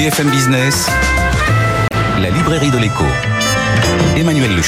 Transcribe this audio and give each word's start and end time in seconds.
BFM 0.00 0.30
Business, 0.30 0.88
la 2.22 2.30
librairie 2.30 2.70
de 2.70 2.78
l'écho. 2.78 3.04
Emmanuel 4.16 4.50
Le 4.56 4.62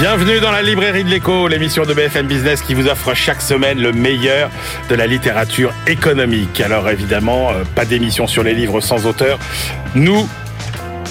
Bienvenue 0.00 0.40
dans 0.40 0.50
la 0.50 0.62
librairie 0.62 1.04
de 1.04 1.10
l'écho, 1.10 1.46
l'émission 1.46 1.84
de 1.84 1.92
BFM 1.92 2.26
Business 2.26 2.62
qui 2.62 2.72
vous 2.72 2.86
offre 2.86 3.12
chaque 3.12 3.42
semaine 3.42 3.78
le 3.82 3.92
meilleur 3.92 4.48
de 4.88 4.94
la 4.94 5.06
littérature 5.06 5.74
économique. 5.86 6.58
Alors 6.62 6.88
évidemment, 6.88 7.50
euh, 7.50 7.64
pas 7.74 7.84
d'émission 7.84 8.26
sur 8.26 8.42
les 8.42 8.54
livres 8.54 8.80
sans 8.80 9.04
auteur. 9.04 9.38
Nous 9.94 10.26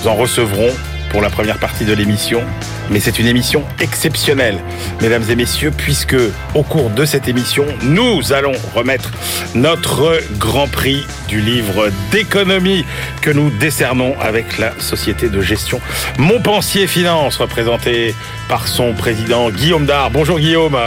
en 0.07 0.15
recevrons 0.15 0.71
pour 1.11 1.21
la 1.21 1.29
première 1.29 1.59
partie 1.59 1.85
de 1.85 1.93
l'émission 1.93 2.41
mais 2.89 2.99
c'est 2.99 3.19
une 3.19 3.27
émission 3.27 3.63
exceptionnelle, 3.79 4.57
mesdames 5.01 5.23
et 5.29 5.35
messieurs, 5.35 5.71
puisque 5.75 6.15
au 6.53 6.63
cours 6.63 6.89
de 6.89 7.05
cette 7.05 7.27
émission, 7.27 7.65
nous 7.83 8.33
allons 8.33 8.53
remettre 8.75 9.11
notre 9.55 10.19
grand 10.37 10.67
prix 10.67 11.05
du 11.27 11.41
livre 11.41 11.89
d'économie 12.11 12.85
que 13.21 13.29
nous 13.29 13.49
décernons 13.49 14.15
avec 14.19 14.57
la 14.57 14.79
société 14.79 15.29
de 15.29 15.41
gestion 15.41 15.79
Montpensier 16.17 16.87
Finance, 16.87 17.37
représentée 17.37 18.13
par 18.49 18.67
son 18.67 18.93
président 18.93 19.49
Guillaume 19.49 19.85
Dard. 19.85 20.11
Bonjour 20.11 20.39
Guillaume. 20.39 20.77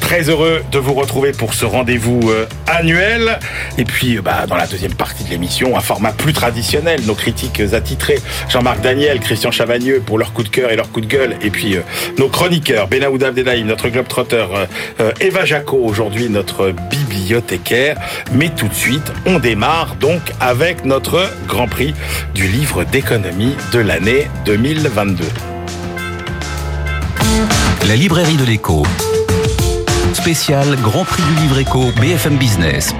Très 0.00 0.28
heureux 0.28 0.62
de 0.70 0.78
vous 0.78 0.94
retrouver 0.94 1.32
pour 1.32 1.54
ce 1.54 1.64
rendez-vous 1.64 2.20
euh, 2.30 2.46
annuel. 2.66 3.38
Et 3.78 3.84
puis, 3.84 4.16
euh, 4.18 4.22
bah, 4.22 4.46
dans 4.46 4.56
la 4.56 4.66
deuxième 4.66 4.94
partie 4.94 5.24
de 5.24 5.30
l'émission, 5.30 5.76
un 5.76 5.80
format 5.80 6.12
plus 6.12 6.32
traditionnel, 6.32 7.00
nos 7.06 7.14
critiques 7.14 7.60
attitrés, 7.60 8.18
Jean-Marc 8.48 8.80
Daniel, 8.80 9.20
Christian 9.20 9.50
Chavagneux 9.50 10.00
pour 10.04 10.18
leur 10.18 10.32
coup 10.32 10.42
de 10.42 10.48
cœur 10.48 10.70
et 10.70 10.76
leur 10.76 10.90
coup 10.94 11.00
de 11.00 11.06
gueule. 11.06 11.36
Et 11.42 11.50
puis, 11.50 11.76
euh, 11.76 11.80
nos 12.18 12.28
chroniqueurs, 12.28 12.88
Benaoud 12.88 13.22
Abdelhaïm, 13.22 13.66
notre 13.66 13.88
globe-trotteur, 13.88 14.68
Eva 15.20 15.44
Jaco, 15.44 15.76
aujourd'hui 15.76 16.28
notre 16.28 16.72
bibliothécaire. 16.90 17.96
Mais 18.32 18.50
tout 18.50 18.68
de 18.68 18.74
suite, 18.74 19.12
on 19.26 19.38
démarre 19.38 19.96
donc 19.96 20.20
avec 20.40 20.84
notre 20.84 21.28
Grand 21.46 21.68
Prix 21.68 21.94
du 22.34 22.46
livre 22.46 22.84
d'économie 22.84 23.54
de 23.72 23.80
l'année 23.80 24.28
2022. 24.46 25.24
La 27.88 27.96
librairie 27.96 28.36
de 28.36 28.44
l'écho. 28.44 28.84
Spécial 30.12 30.76
Grand 30.80 31.04
Prix 31.04 31.22
du 31.22 31.42
livre 31.42 31.58
éco 31.58 31.90
BFM 32.00 32.36
Business. 32.36 32.94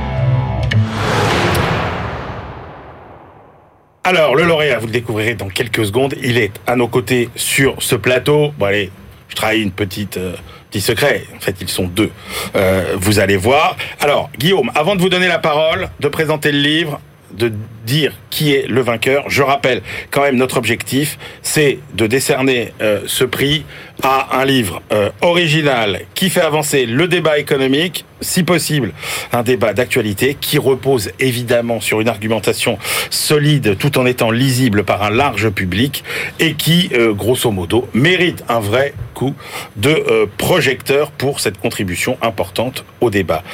Alors, 4.06 4.34
le 4.34 4.44
lauréat, 4.44 4.78
vous 4.78 4.86
le 4.86 4.92
découvrirez 4.92 5.34
dans 5.34 5.48
quelques 5.48 5.86
secondes. 5.86 6.14
Il 6.22 6.36
est 6.36 6.52
à 6.66 6.76
nos 6.76 6.88
côtés 6.88 7.30
sur 7.36 7.82
ce 7.82 7.94
plateau. 7.94 8.52
Bon, 8.58 8.66
allez, 8.66 8.90
je 9.30 9.34
trahis 9.34 9.62
une 9.62 9.70
petite, 9.70 10.18
euh, 10.18 10.34
petit 10.70 10.82
secret. 10.82 11.24
En 11.34 11.40
fait, 11.40 11.56
ils 11.62 11.70
sont 11.70 11.86
deux. 11.86 12.10
Euh, 12.54 12.96
vous 12.98 13.18
allez 13.18 13.38
voir. 13.38 13.78
Alors, 14.00 14.28
Guillaume, 14.38 14.70
avant 14.74 14.94
de 14.94 15.00
vous 15.00 15.08
donner 15.08 15.26
la 15.26 15.38
parole, 15.38 15.88
de 16.00 16.08
présenter 16.08 16.52
le 16.52 16.58
livre, 16.58 17.00
de 17.32 17.52
dire 17.84 18.12
qui 18.30 18.52
est 18.52 18.66
le 18.66 18.80
vainqueur. 18.80 19.24
Je 19.28 19.42
rappelle 19.42 19.82
quand 20.10 20.22
même 20.22 20.36
notre 20.36 20.56
objectif, 20.56 21.18
c'est 21.42 21.78
de 21.94 22.06
décerner 22.06 22.72
euh, 22.80 23.00
ce 23.06 23.24
prix 23.24 23.64
à 24.02 24.38
un 24.38 24.44
livre 24.44 24.82
euh, 24.92 25.10
original 25.20 26.00
qui 26.14 26.30
fait 26.30 26.40
avancer 26.40 26.86
le 26.86 27.08
débat 27.08 27.38
économique, 27.38 28.04
si 28.20 28.42
possible 28.42 28.92
un 29.32 29.42
débat 29.42 29.72
d'actualité 29.72 30.36
qui 30.40 30.58
repose 30.58 31.10
évidemment 31.20 31.80
sur 31.80 32.00
une 32.00 32.08
argumentation 32.08 32.78
solide 33.10 33.76
tout 33.78 33.98
en 33.98 34.06
étant 34.06 34.30
lisible 34.30 34.84
par 34.84 35.02
un 35.02 35.10
large 35.10 35.50
public 35.50 36.04
et 36.40 36.54
qui, 36.54 36.90
euh, 36.94 37.12
grosso 37.12 37.50
modo, 37.50 37.88
mérite 37.92 38.44
un 38.48 38.60
vrai 38.60 38.94
coup 39.14 39.34
de 39.76 40.28
projecteur 40.38 41.10
pour 41.10 41.40
cette 41.40 41.58
contribution 41.58 42.16
importante 42.20 42.84
au 43.00 43.10
débat. 43.10 43.44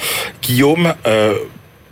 Guillaume, 0.43 0.95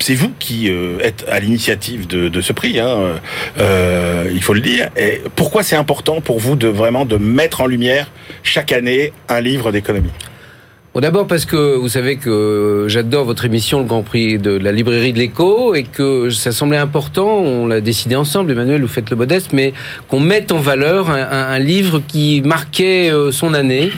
c'est 0.00 0.14
vous 0.14 0.30
qui 0.38 0.70
euh, 0.70 0.98
êtes 1.00 1.24
à 1.28 1.40
l'initiative 1.40 2.06
de, 2.06 2.40
ce 2.40 2.52
prix, 2.52 2.78
hein, 2.78 3.20
euh, 3.58 4.30
il 4.32 4.42
faut 4.42 4.54
le 4.54 4.60
dire. 4.60 4.88
Et 4.96 5.20
pourquoi 5.34 5.62
c'est 5.62 5.76
important 5.76 6.20
pour 6.20 6.38
vous 6.38 6.56
de 6.56 6.68
vraiment 6.68 7.04
de 7.04 7.16
mettre 7.16 7.60
en 7.60 7.66
lumière 7.66 8.10
chaque 8.42 8.72
année 8.72 9.12
un 9.28 9.40
livre 9.40 9.72
d'économie? 9.72 10.10
Bon, 10.94 11.00
D'abord 11.00 11.26
parce 11.26 11.44
que 11.44 11.76
vous 11.76 11.88
savez 11.88 12.16
que 12.16 12.86
j'adore 12.88 13.24
votre 13.24 13.44
émission, 13.44 13.80
le 13.80 13.84
Grand 13.84 14.02
Prix 14.02 14.38
de 14.38 14.52
la 14.52 14.72
librairie 14.72 15.12
de 15.12 15.18
l'écho, 15.18 15.74
et 15.74 15.82
que 15.82 16.30
ça 16.30 16.50
semblait 16.50 16.78
important, 16.78 17.28
on 17.28 17.66
l'a 17.66 17.80
décidé 17.80 18.16
ensemble, 18.16 18.52
Emmanuel, 18.52 18.80
vous 18.80 18.88
faites 18.88 19.10
le 19.10 19.16
modeste, 19.16 19.52
mais 19.52 19.74
qu'on 20.08 20.20
mette 20.20 20.50
en 20.50 20.58
valeur 20.58 21.10
un 21.10 21.58
livre 21.58 22.00
qui 22.06 22.40
marquait 22.42 23.12
euh, 23.12 23.32
son 23.32 23.52
année 23.52 23.90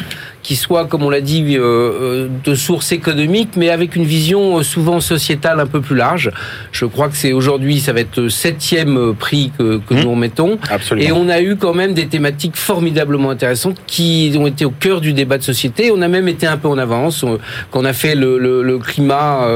qui 0.50 0.56
soit, 0.56 0.86
comme 0.86 1.04
on 1.04 1.10
l'a 1.10 1.20
dit, 1.20 1.44
euh, 1.56 1.62
euh, 1.62 2.28
de 2.42 2.56
source 2.56 2.90
économique, 2.90 3.50
mais 3.56 3.70
avec 3.70 3.94
une 3.94 4.02
vision 4.02 4.58
euh, 4.58 4.62
souvent 4.64 4.98
sociétale 4.98 5.60
un 5.60 5.66
peu 5.66 5.80
plus 5.80 5.94
large. 5.94 6.32
Je 6.72 6.86
crois 6.86 7.08
que 7.08 7.16
c'est 7.16 7.32
aujourd'hui, 7.32 7.78
ça 7.78 7.92
va 7.92 8.00
être 8.00 8.20
le 8.20 8.30
septième 8.30 9.14
prix 9.14 9.52
que, 9.56 9.78
que 9.78 9.94
mmh. 9.94 10.00
nous 10.00 10.10
remettons. 10.10 10.58
Absolument. 10.68 11.08
Et 11.08 11.12
on 11.12 11.28
a 11.28 11.40
eu 11.40 11.54
quand 11.54 11.72
même 11.72 11.94
des 11.94 12.08
thématiques 12.08 12.56
formidablement 12.56 13.30
intéressantes 13.30 13.76
qui 13.86 14.34
ont 14.40 14.48
été 14.48 14.64
au 14.64 14.70
cœur 14.72 15.00
du 15.00 15.12
débat 15.12 15.38
de 15.38 15.44
société. 15.44 15.92
On 15.94 16.02
a 16.02 16.08
même 16.08 16.26
été 16.26 16.48
un 16.48 16.56
peu 16.56 16.66
en 16.66 16.78
avance. 16.78 17.24
Quand 17.70 17.82
on 17.82 17.84
a 17.84 17.92
fait 17.92 18.16
le, 18.16 18.36
le, 18.36 18.64
le 18.64 18.78
climat 18.78 19.46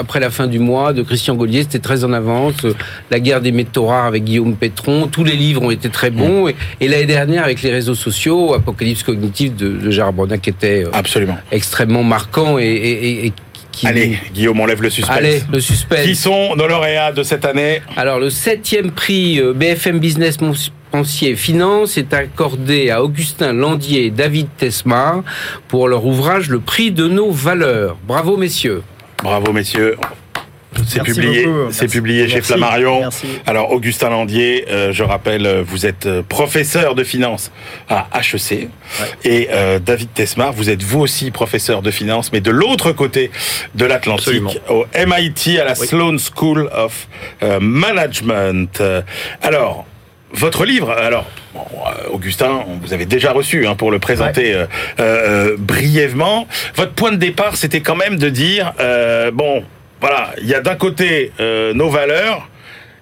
après 0.00 0.18
la 0.18 0.30
fin 0.30 0.48
du 0.48 0.58
mois 0.58 0.92
de 0.92 1.02
Christian 1.02 1.36
Gaulier, 1.36 1.62
c'était 1.62 1.78
très 1.78 2.02
en 2.02 2.12
avance. 2.12 2.66
La 3.12 3.20
guerre 3.20 3.40
des 3.40 3.52
métaux 3.52 3.86
rares 3.86 4.06
avec 4.06 4.24
Guillaume 4.24 4.56
Pétron, 4.56 5.06
tous 5.06 5.22
les 5.22 5.36
livres 5.36 5.62
ont 5.62 5.70
été 5.70 5.90
très 5.90 6.10
bons. 6.10 6.48
Mmh. 6.48 6.52
Et, 6.80 6.88
l'année 6.88 7.06
dernière, 7.06 7.44
avec 7.44 7.62
les 7.62 7.70
réseaux 7.70 7.94
sociaux, 7.94 8.54
Apocalypse 8.54 9.04
cognitive 9.04 9.54
de, 9.54 9.68
de 9.68 9.90
Gérard 9.92 10.12
qui 10.40 10.50
était 10.50 10.84
euh, 10.84 10.90
Absolument. 10.92 11.38
extrêmement 11.50 12.02
marquant 12.02 12.58
et, 12.58 13.32
qui... 13.72 13.86
Allez, 13.86 14.18
Guillaume, 14.34 14.58
on 14.60 14.66
lève 14.66 14.82
le 14.82 14.90
suspense. 14.90 15.16
Allez, 15.16 15.42
le 15.50 15.60
suspense. 15.60 16.04
Qui 16.04 16.16
sont 16.16 16.56
nos 16.56 16.66
lauréats 16.66 17.12
de 17.12 17.22
cette 17.22 17.44
année? 17.44 17.82
Alors, 17.96 18.18
le 18.18 18.30
septième 18.30 18.90
prix 18.90 19.40
euh, 19.40 19.52
BFM 19.52 20.00
Business 20.00 20.40
Montpensier 20.40 21.36
Finance 21.36 21.96
est 21.96 22.12
accordé 22.12 22.90
à 22.90 23.02
Augustin 23.02 23.52
Landier 23.52 24.06
et 24.06 24.10
David 24.10 24.48
Tesmar 24.56 25.22
pour 25.68 25.88
leur 25.88 26.04
ouvrage 26.04 26.48
Le 26.48 26.58
prix 26.58 26.90
de 26.90 27.06
nos 27.06 27.30
valeurs. 27.30 27.96
Bravo, 28.06 28.36
messieurs. 28.36 28.82
Bravo, 29.22 29.52
messieurs. 29.52 29.96
C'est 30.86 31.02
publié, 31.02 31.46
c'est 31.70 31.88
publié 31.88 32.28
chez 32.28 32.42
Flammarion. 32.42 33.08
Alors 33.46 33.72
Augustin 33.72 34.10
Landier, 34.10 34.66
euh, 34.68 34.92
je 34.92 35.02
rappelle, 35.02 35.46
euh, 35.46 35.62
vous 35.66 35.86
êtes 35.86 36.06
euh, 36.06 36.22
professeur 36.22 36.94
de 36.94 37.04
finance 37.04 37.50
à 37.88 38.08
HEC 38.14 38.68
et 39.24 39.48
David 39.84 40.12
Tesmar, 40.14 40.52
vous 40.52 40.70
êtes 40.70 40.82
vous 40.82 41.00
aussi 41.00 41.30
professeur 41.30 41.82
de 41.82 41.90
finance, 41.90 42.32
mais 42.32 42.40
de 42.40 42.50
l'autre 42.50 42.92
côté 42.92 43.30
de 43.74 43.84
l'Atlantique, 43.84 44.60
au 44.68 44.84
MIT 44.94 45.58
à 45.58 45.64
la 45.64 45.74
Sloan 45.74 46.16
School 46.18 46.70
of 46.72 47.08
Management. 47.60 48.82
Alors, 49.42 49.86
votre 50.32 50.64
livre, 50.64 50.90
alors 50.90 51.26
Augustin, 52.12 52.64
vous 52.82 52.92
avez 52.92 53.06
déjà 53.06 53.32
reçu 53.32 53.66
hein, 53.66 53.74
pour 53.74 53.90
le 53.90 53.98
présenter 53.98 54.64
brièvement. 55.58 56.46
Votre 56.74 56.92
point 56.92 57.12
de 57.12 57.16
départ, 57.16 57.56
c'était 57.56 57.80
quand 57.80 57.96
même 57.96 58.16
de 58.16 58.28
dire 58.28 58.72
bon 59.32 59.64
voilà, 60.00 60.30
il 60.40 60.46
y 60.46 60.54
a 60.54 60.60
d'un 60.60 60.76
côté 60.76 61.32
euh, 61.40 61.74
nos 61.74 61.90
valeurs 61.90 62.48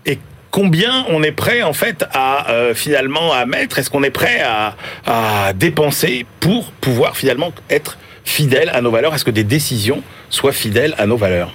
et 0.05 0.19
combien 0.51 1.05
on 1.09 1.23
est 1.23 1.33
prêt 1.33 1.63
en 1.63 1.73
fait 1.73 2.05
à 2.13 2.51
euh, 2.51 2.75
finalement 2.75 3.33
à 3.33 3.47
mettre, 3.47 3.79
est-ce 3.79 3.91
qu'on 3.91 4.03
est 4.03 4.11
prêt 4.11 4.41
à, 4.41 4.75
à, 5.07 5.53
dépenser 5.53 6.27
pour 6.41 6.73
pouvoir 6.73 7.17
finalement 7.17 7.53
être 7.71 7.99
fidèle 8.25 8.71
à 8.71 8.81
nos 8.81 8.91
valeurs? 8.91 9.15
Est-ce 9.15 9.25
que 9.25 9.31
des 9.31 9.45
décisions 9.45 10.03
soient 10.29 10.53
fidèles 10.53 10.95
à 10.99 11.07
nos 11.07 11.17
valeurs? 11.17 11.53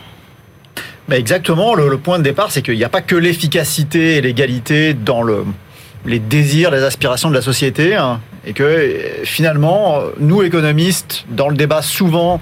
Ben 1.10 1.18
exactement, 1.18 1.76
le, 1.76 1.98
point 1.98 2.18
de 2.18 2.24
départ, 2.24 2.52
c'est 2.52 2.62
qu'il 2.62 2.78
n'y 2.78 2.84
a 2.86 2.90
pas 2.90 3.02
que 3.02 3.18
l'efficacité 3.18 4.16
et 4.16 4.22
l'égalité 4.22 4.94
dans 4.94 5.22
le, 5.22 5.44
les 6.06 6.20
désirs, 6.20 6.72
les 6.72 6.84
aspirations 6.84 7.30
de 7.30 7.36
la 7.36 7.42
société, 7.42 7.96
hein, 7.96 8.22
et 8.46 8.54
que 8.54 8.90
finalement, 9.26 10.00
nous 10.18 10.44
économistes, 10.44 11.26
dans 11.30 11.50
le 11.50 11.58
débat 11.58 11.82
souvent, 11.82 12.40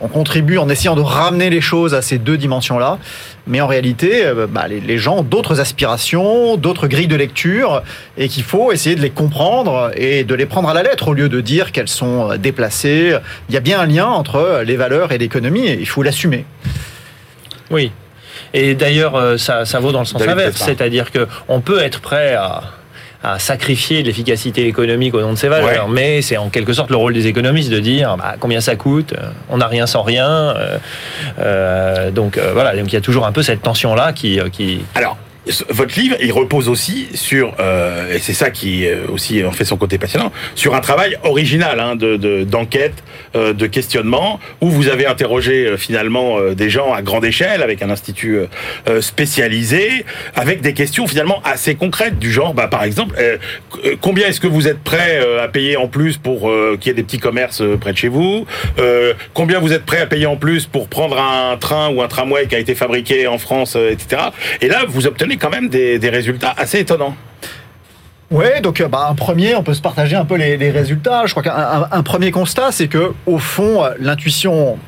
on 0.00 0.08
contribue 0.08 0.58
en 0.58 0.68
essayant 0.68 0.96
de 0.96 1.00
ramener 1.00 1.50
les 1.50 1.60
choses 1.60 1.94
à 1.94 2.02
ces 2.02 2.18
deux 2.18 2.36
dimensions-là. 2.36 2.98
Mais 3.46 3.60
en 3.60 3.66
réalité, 3.66 4.24
euh, 4.24 4.46
bah, 4.46 4.66
les, 4.68 4.98
gens 4.98 5.18
ont 5.18 5.22
d'autres 5.22 5.60
aspirations, 5.60 6.56
d'autres 6.56 6.86
grilles 6.86 7.06
de 7.06 7.16
lecture, 7.16 7.82
et 8.16 8.28
qu'il 8.28 8.42
faut 8.42 8.72
essayer 8.72 8.96
de 8.96 9.00
les 9.00 9.10
comprendre 9.10 9.90
et 9.96 10.24
de 10.24 10.34
les 10.34 10.46
prendre 10.46 10.68
à 10.68 10.74
la 10.74 10.82
lettre 10.82 11.08
au 11.08 11.14
lieu 11.14 11.28
de 11.28 11.40
dire 11.40 11.72
qu'elles 11.72 11.88
sont 11.88 12.32
euh, 12.32 12.36
déplacées. 12.36 13.14
Il 13.48 13.54
y 13.54 13.58
a 13.58 13.60
bien 13.60 13.80
un 13.80 13.86
lien 13.86 14.06
entre 14.06 14.62
les 14.64 14.76
valeurs 14.76 15.12
et 15.12 15.18
l'économie, 15.18 15.66
et 15.66 15.78
il 15.78 15.88
faut 15.88 16.02
l'assumer. 16.02 16.44
Oui. 17.70 17.92
Et 18.52 18.74
d'ailleurs, 18.74 19.14
euh, 19.14 19.36
ça, 19.36 19.64
ça 19.64 19.80
vaut 19.80 19.92
dans 19.92 20.00
le 20.00 20.06
sens 20.06 20.22
inverse, 20.22 20.56
c'est-à-dire 20.56 21.06
qu'on 21.12 21.60
peut 21.60 21.80
être 21.80 22.00
prêt 22.00 22.34
à 22.34 22.62
à 23.22 23.38
sacrifier 23.38 24.02
l'efficacité 24.02 24.66
économique 24.66 25.14
au 25.14 25.20
nom 25.20 25.32
de 25.32 25.38
ses 25.38 25.48
valeurs. 25.48 25.88
Mais 25.88 26.22
c'est 26.22 26.36
en 26.36 26.48
quelque 26.48 26.72
sorte 26.72 26.90
le 26.90 26.96
rôle 26.96 27.12
des 27.12 27.26
économistes 27.26 27.70
de 27.70 27.78
dire 27.78 28.16
bah, 28.16 28.34
combien 28.38 28.60
ça 28.60 28.76
coûte, 28.76 29.12
euh, 29.12 29.28
on 29.48 29.58
n'a 29.58 29.66
rien 29.66 29.86
sans 29.86 30.02
rien. 30.02 30.28
Euh, 30.28 30.78
euh, 31.38 32.10
donc 32.10 32.38
voilà, 32.52 32.74
donc 32.76 32.86
il 32.86 32.94
y 32.94 32.98
a 32.98 33.02
toujours 33.02 33.26
un 33.26 33.32
peu 33.32 33.42
cette 33.42 33.62
tension 33.62 33.94
là 33.94 34.12
qui, 34.12 34.40
qui... 34.52 34.80
Alors, 34.94 35.16
votre 35.68 35.98
livre, 35.98 36.16
il 36.20 36.32
repose 36.32 36.68
aussi 36.68 37.08
sur, 37.14 37.54
euh, 37.60 38.14
et 38.14 38.18
c'est 38.18 38.32
ça 38.32 38.50
qui 38.50 38.86
euh, 38.86 39.06
aussi 39.12 39.44
en 39.44 39.52
fait 39.52 39.64
son 39.64 39.76
côté 39.76 39.98
passionnant, 39.98 40.32
sur 40.54 40.74
un 40.74 40.80
travail 40.80 41.16
original 41.24 41.80
hein, 41.80 41.96
de 41.96 42.44
d'enquête, 42.44 43.02
de, 43.34 43.52
de, 43.52 43.66
questionnement, 43.66 44.40
où 44.60 44.70
vous 44.70 44.88
avez 44.88 45.06
interrogé 45.06 45.76
finalement 45.76 46.40
des 46.52 46.70
gens 46.70 46.92
à 46.92 47.02
grande 47.02 47.24
échelle 47.24 47.62
avec 47.62 47.82
un 47.82 47.90
institut 47.90 48.40
spécialisé, 49.00 50.04
avec 50.34 50.60
des 50.60 50.74
questions 50.74 51.06
finalement 51.06 51.40
assez 51.44 51.74
concrètes 51.74 52.18
du 52.18 52.30
genre, 52.30 52.54
bah, 52.54 52.66
par 52.66 52.82
exemple, 52.82 53.16
combien 54.00 54.28
est-ce 54.28 54.40
que 54.40 54.46
vous 54.46 54.68
êtes 54.68 54.80
prêt 54.80 55.20
à 55.40 55.48
payer 55.48 55.76
en 55.76 55.86
plus 55.86 56.16
pour 56.16 56.50
qu'il 56.80 56.88
y 56.88 56.90
ait 56.90 56.94
des 56.94 57.02
petits 57.02 57.18
commerces 57.18 57.62
près 57.80 57.92
de 57.92 57.98
chez 57.98 58.08
vous 58.08 58.46
Combien 59.34 59.60
vous 59.60 59.72
êtes 59.72 59.84
prêt 59.84 60.00
à 60.00 60.06
payer 60.06 60.26
en 60.26 60.36
plus 60.36 60.66
pour 60.66 60.88
prendre 60.88 61.20
un 61.20 61.56
train 61.56 61.90
ou 61.90 62.02
un 62.02 62.08
tramway 62.08 62.46
qui 62.46 62.56
a 62.56 62.58
été 62.58 62.74
fabriqué 62.74 63.26
en 63.26 63.38
France, 63.38 63.76
etc. 63.76 64.22
Et 64.60 64.68
là, 64.68 64.84
vous 64.88 65.06
obtenez 65.06 65.36
quand 65.40 65.50
même 65.50 65.68
des, 65.68 65.98
résultats 66.10 66.54
assez 66.56 66.80
étonnants. 66.80 67.16
Oui, 68.30 68.60
donc 68.62 68.80
euh, 68.80 68.86
bah, 68.86 69.08
un 69.10 69.14
premier, 69.14 69.56
on 69.56 69.64
peut 69.64 69.74
se 69.74 69.82
partager 69.82 70.14
un 70.14 70.24
peu 70.24 70.36
les, 70.36 70.70
résultats. 70.70 71.26
Je 71.26 71.34
crois 71.34 71.42
qu'un 71.42 72.02
premier 72.02 72.30
constat, 72.30 72.70
c'est 72.70 72.86
que 72.86 73.12
au 73.26 73.38
fond, 73.38 73.84
euh, 73.84 73.90
l'intuition 73.98 74.78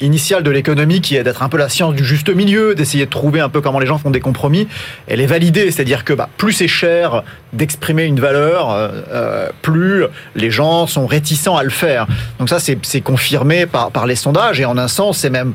initiale 0.00 0.42
de 0.42 0.50
l'économie 0.50 1.00
qui 1.00 1.16
est 1.16 1.24
d'être 1.24 1.42
un 1.42 1.48
peu 1.48 1.58
la 1.58 1.68
science 1.68 1.94
du 1.94 2.04
juste 2.04 2.28
milieu, 2.34 2.74
d'essayer 2.74 3.06
de 3.06 3.10
trouver 3.10 3.40
un 3.40 3.48
peu 3.48 3.60
comment 3.60 3.78
les 3.78 3.86
gens 3.86 3.98
font 3.98 4.10
des 4.10 4.20
compromis, 4.20 4.68
elle 5.06 5.20
est 5.20 5.26
validée. 5.26 5.70
C'est-à-dire 5.70 6.04
que 6.04 6.12
bah, 6.12 6.28
plus 6.36 6.52
c'est 6.52 6.68
cher 6.68 7.22
d'exprimer 7.52 8.04
une 8.04 8.20
valeur, 8.20 8.70
euh, 8.70 8.88
euh, 9.10 9.48
plus 9.62 10.04
les 10.34 10.50
gens 10.50 10.86
sont 10.86 11.06
réticents 11.06 11.56
à 11.56 11.64
le 11.64 11.70
faire. 11.70 12.06
Donc 12.38 12.48
ça, 12.48 12.58
c'est 12.60 13.00
confirmé 13.00 13.66
par, 13.66 13.90
par 13.90 14.06
les 14.06 14.16
sondages 14.16 14.60
et 14.60 14.64
en 14.64 14.76
un 14.78 14.88
sens, 14.88 15.18
c'est 15.18 15.30
même... 15.30 15.54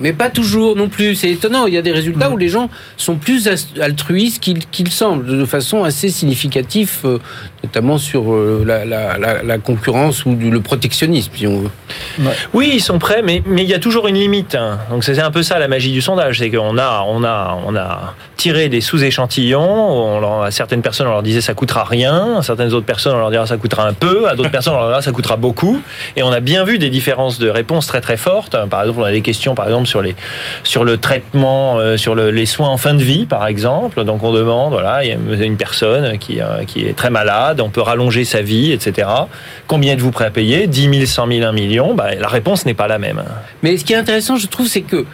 Mais, 0.00 0.12
pas 0.12 0.28
toujours 0.28 0.76
non 0.76 0.88
plus. 0.88 1.14
C'est 1.14 1.30
étonnant. 1.30 1.66
Il 1.66 1.72
y 1.72 1.78
a 1.78 1.82
des 1.82 1.92
résultats 1.92 2.30
où 2.30 2.36
les 2.36 2.48
gens 2.48 2.68
sont 2.98 3.16
plus 3.16 3.48
altruistes 3.80 4.40
qu'ils 4.70 4.90
semblent, 4.90 5.26
de 5.26 5.44
façon 5.46 5.84
assez 5.84 6.10
significative, 6.10 6.90
euh, 7.04 7.18
notamment 7.66 7.98
sur 7.98 8.24
la, 8.64 8.84
la, 8.84 9.58
concurrence 9.58 10.24
ou 10.24 10.36
le 10.36 10.60
protectionnisme, 10.60 11.32
si 11.34 11.46
on 11.46 11.60
veut. 11.60 11.70
Oui, 12.52 12.70
ils 12.74 12.80
sont 12.80 12.98
prêts, 12.98 13.22
mais 13.22 13.42
il 13.46 13.64
y 13.64 13.74
a 13.74 13.78
toujours 13.78 14.08
une 14.08 14.16
limite. 14.16 14.54
Hein. 14.54 14.78
Donc 14.90 15.04
c'est 15.04 15.18
un 15.18 15.30
peu 15.30 15.42
ça 15.42 15.58
la 15.58 15.68
magie 15.68 15.92
du 15.92 16.00
sondage, 16.00 16.38
c'est 16.38 16.50
qu'on 16.50 16.78
a, 16.78 17.04
on 17.06 17.24
a, 17.24 17.58
on 17.66 17.76
a 17.76 18.14
tiré 18.36 18.68
des 18.68 18.80
sous-échantillons. 18.80 20.42
À 20.42 20.50
certaines 20.50 20.82
personnes, 20.82 21.06
on 21.06 21.12
leur 21.12 21.22
disait 21.22 21.40
ça 21.40 21.54
coûtera 21.54 21.84
rien. 21.84 22.38
À 22.38 22.42
certaines 22.42 22.72
autres 22.72 22.86
personnes, 22.86 23.14
on 23.14 23.18
leur 23.18 23.30
dira 23.30 23.46
ça 23.46 23.56
coûtera 23.56 23.86
un 23.86 23.92
peu. 23.92 24.28
À 24.28 24.34
d'autres 24.34 24.50
personnes, 24.50 24.74
on 24.74 24.78
leur 24.78 24.88
dira 24.88 25.02
ça 25.02 25.12
coûtera 25.12 25.36
beaucoup. 25.36 25.80
Et 26.16 26.22
on 26.22 26.30
a 26.30 26.40
bien 26.40 26.64
vu 26.64 26.78
des 26.78 26.90
différences 26.90 27.38
de 27.38 27.48
réponses 27.48 27.86
très 27.86 28.00
très 28.00 28.16
fortes. 28.16 28.56
Par 28.68 28.82
exemple, 28.82 29.00
on 29.00 29.04
a 29.04 29.12
des 29.12 29.22
questions, 29.22 29.54
par 29.54 29.66
exemple, 29.66 29.86
sur 29.86 30.02
les, 30.02 30.14
sur 30.64 30.84
le 30.84 30.98
traitement, 30.98 31.78
euh, 31.78 31.96
sur 31.96 32.14
le, 32.14 32.30
les 32.30 32.46
soins 32.46 32.68
en 32.68 32.76
fin 32.76 32.94
de 32.94 33.02
vie, 33.02 33.26
par 33.26 33.46
exemple. 33.46 34.04
Donc 34.04 34.22
on 34.22 34.32
demande, 34.32 34.72
voilà, 34.72 35.04
il 35.04 35.10
y 35.10 35.12
a 35.12 35.44
une 35.44 35.56
personne 35.56 36.18
qui, 36.18 36.40
euh, 36.40 36.64
qui 36.66 36.86
est 36.86 36.96
très 36.96 37.10
malade, 37.10 37.55
on 37.60 37.70
peut 37.70 37.80
rallonger 37.80 38.24
sa 38.24 38.42
vie, 38.42 38.72
etc. 38.72 39.08
Combien 39.66 39.94
êtes-vous 39.94 40.10
prêt 40.10 40.26
à 40.26 40.30
payer? 40.30 40.66
10 40.66 40.90
000, 40.92 41.06
100 41.06 41.26
000, 41.28 41.46
1 41.46 41.52
million? 41.52 41.94
Bah, 41.94 42.14
La 42.14 42.28
réponse 42.28 42.66
n'est 42.66 42.74
pas 42.74 42.88
la 42.88 42.98
même. 42.98 43.22
Mais 43.62 43.76
ce 43.76 43.84
qui 43.84 43.92
est 43.92 43.96
intéressant, 43.96 44.36
je 44.36 44.46
trouve, 44.46 44.66
c'est 44.66 44.82
que 44.82 45.04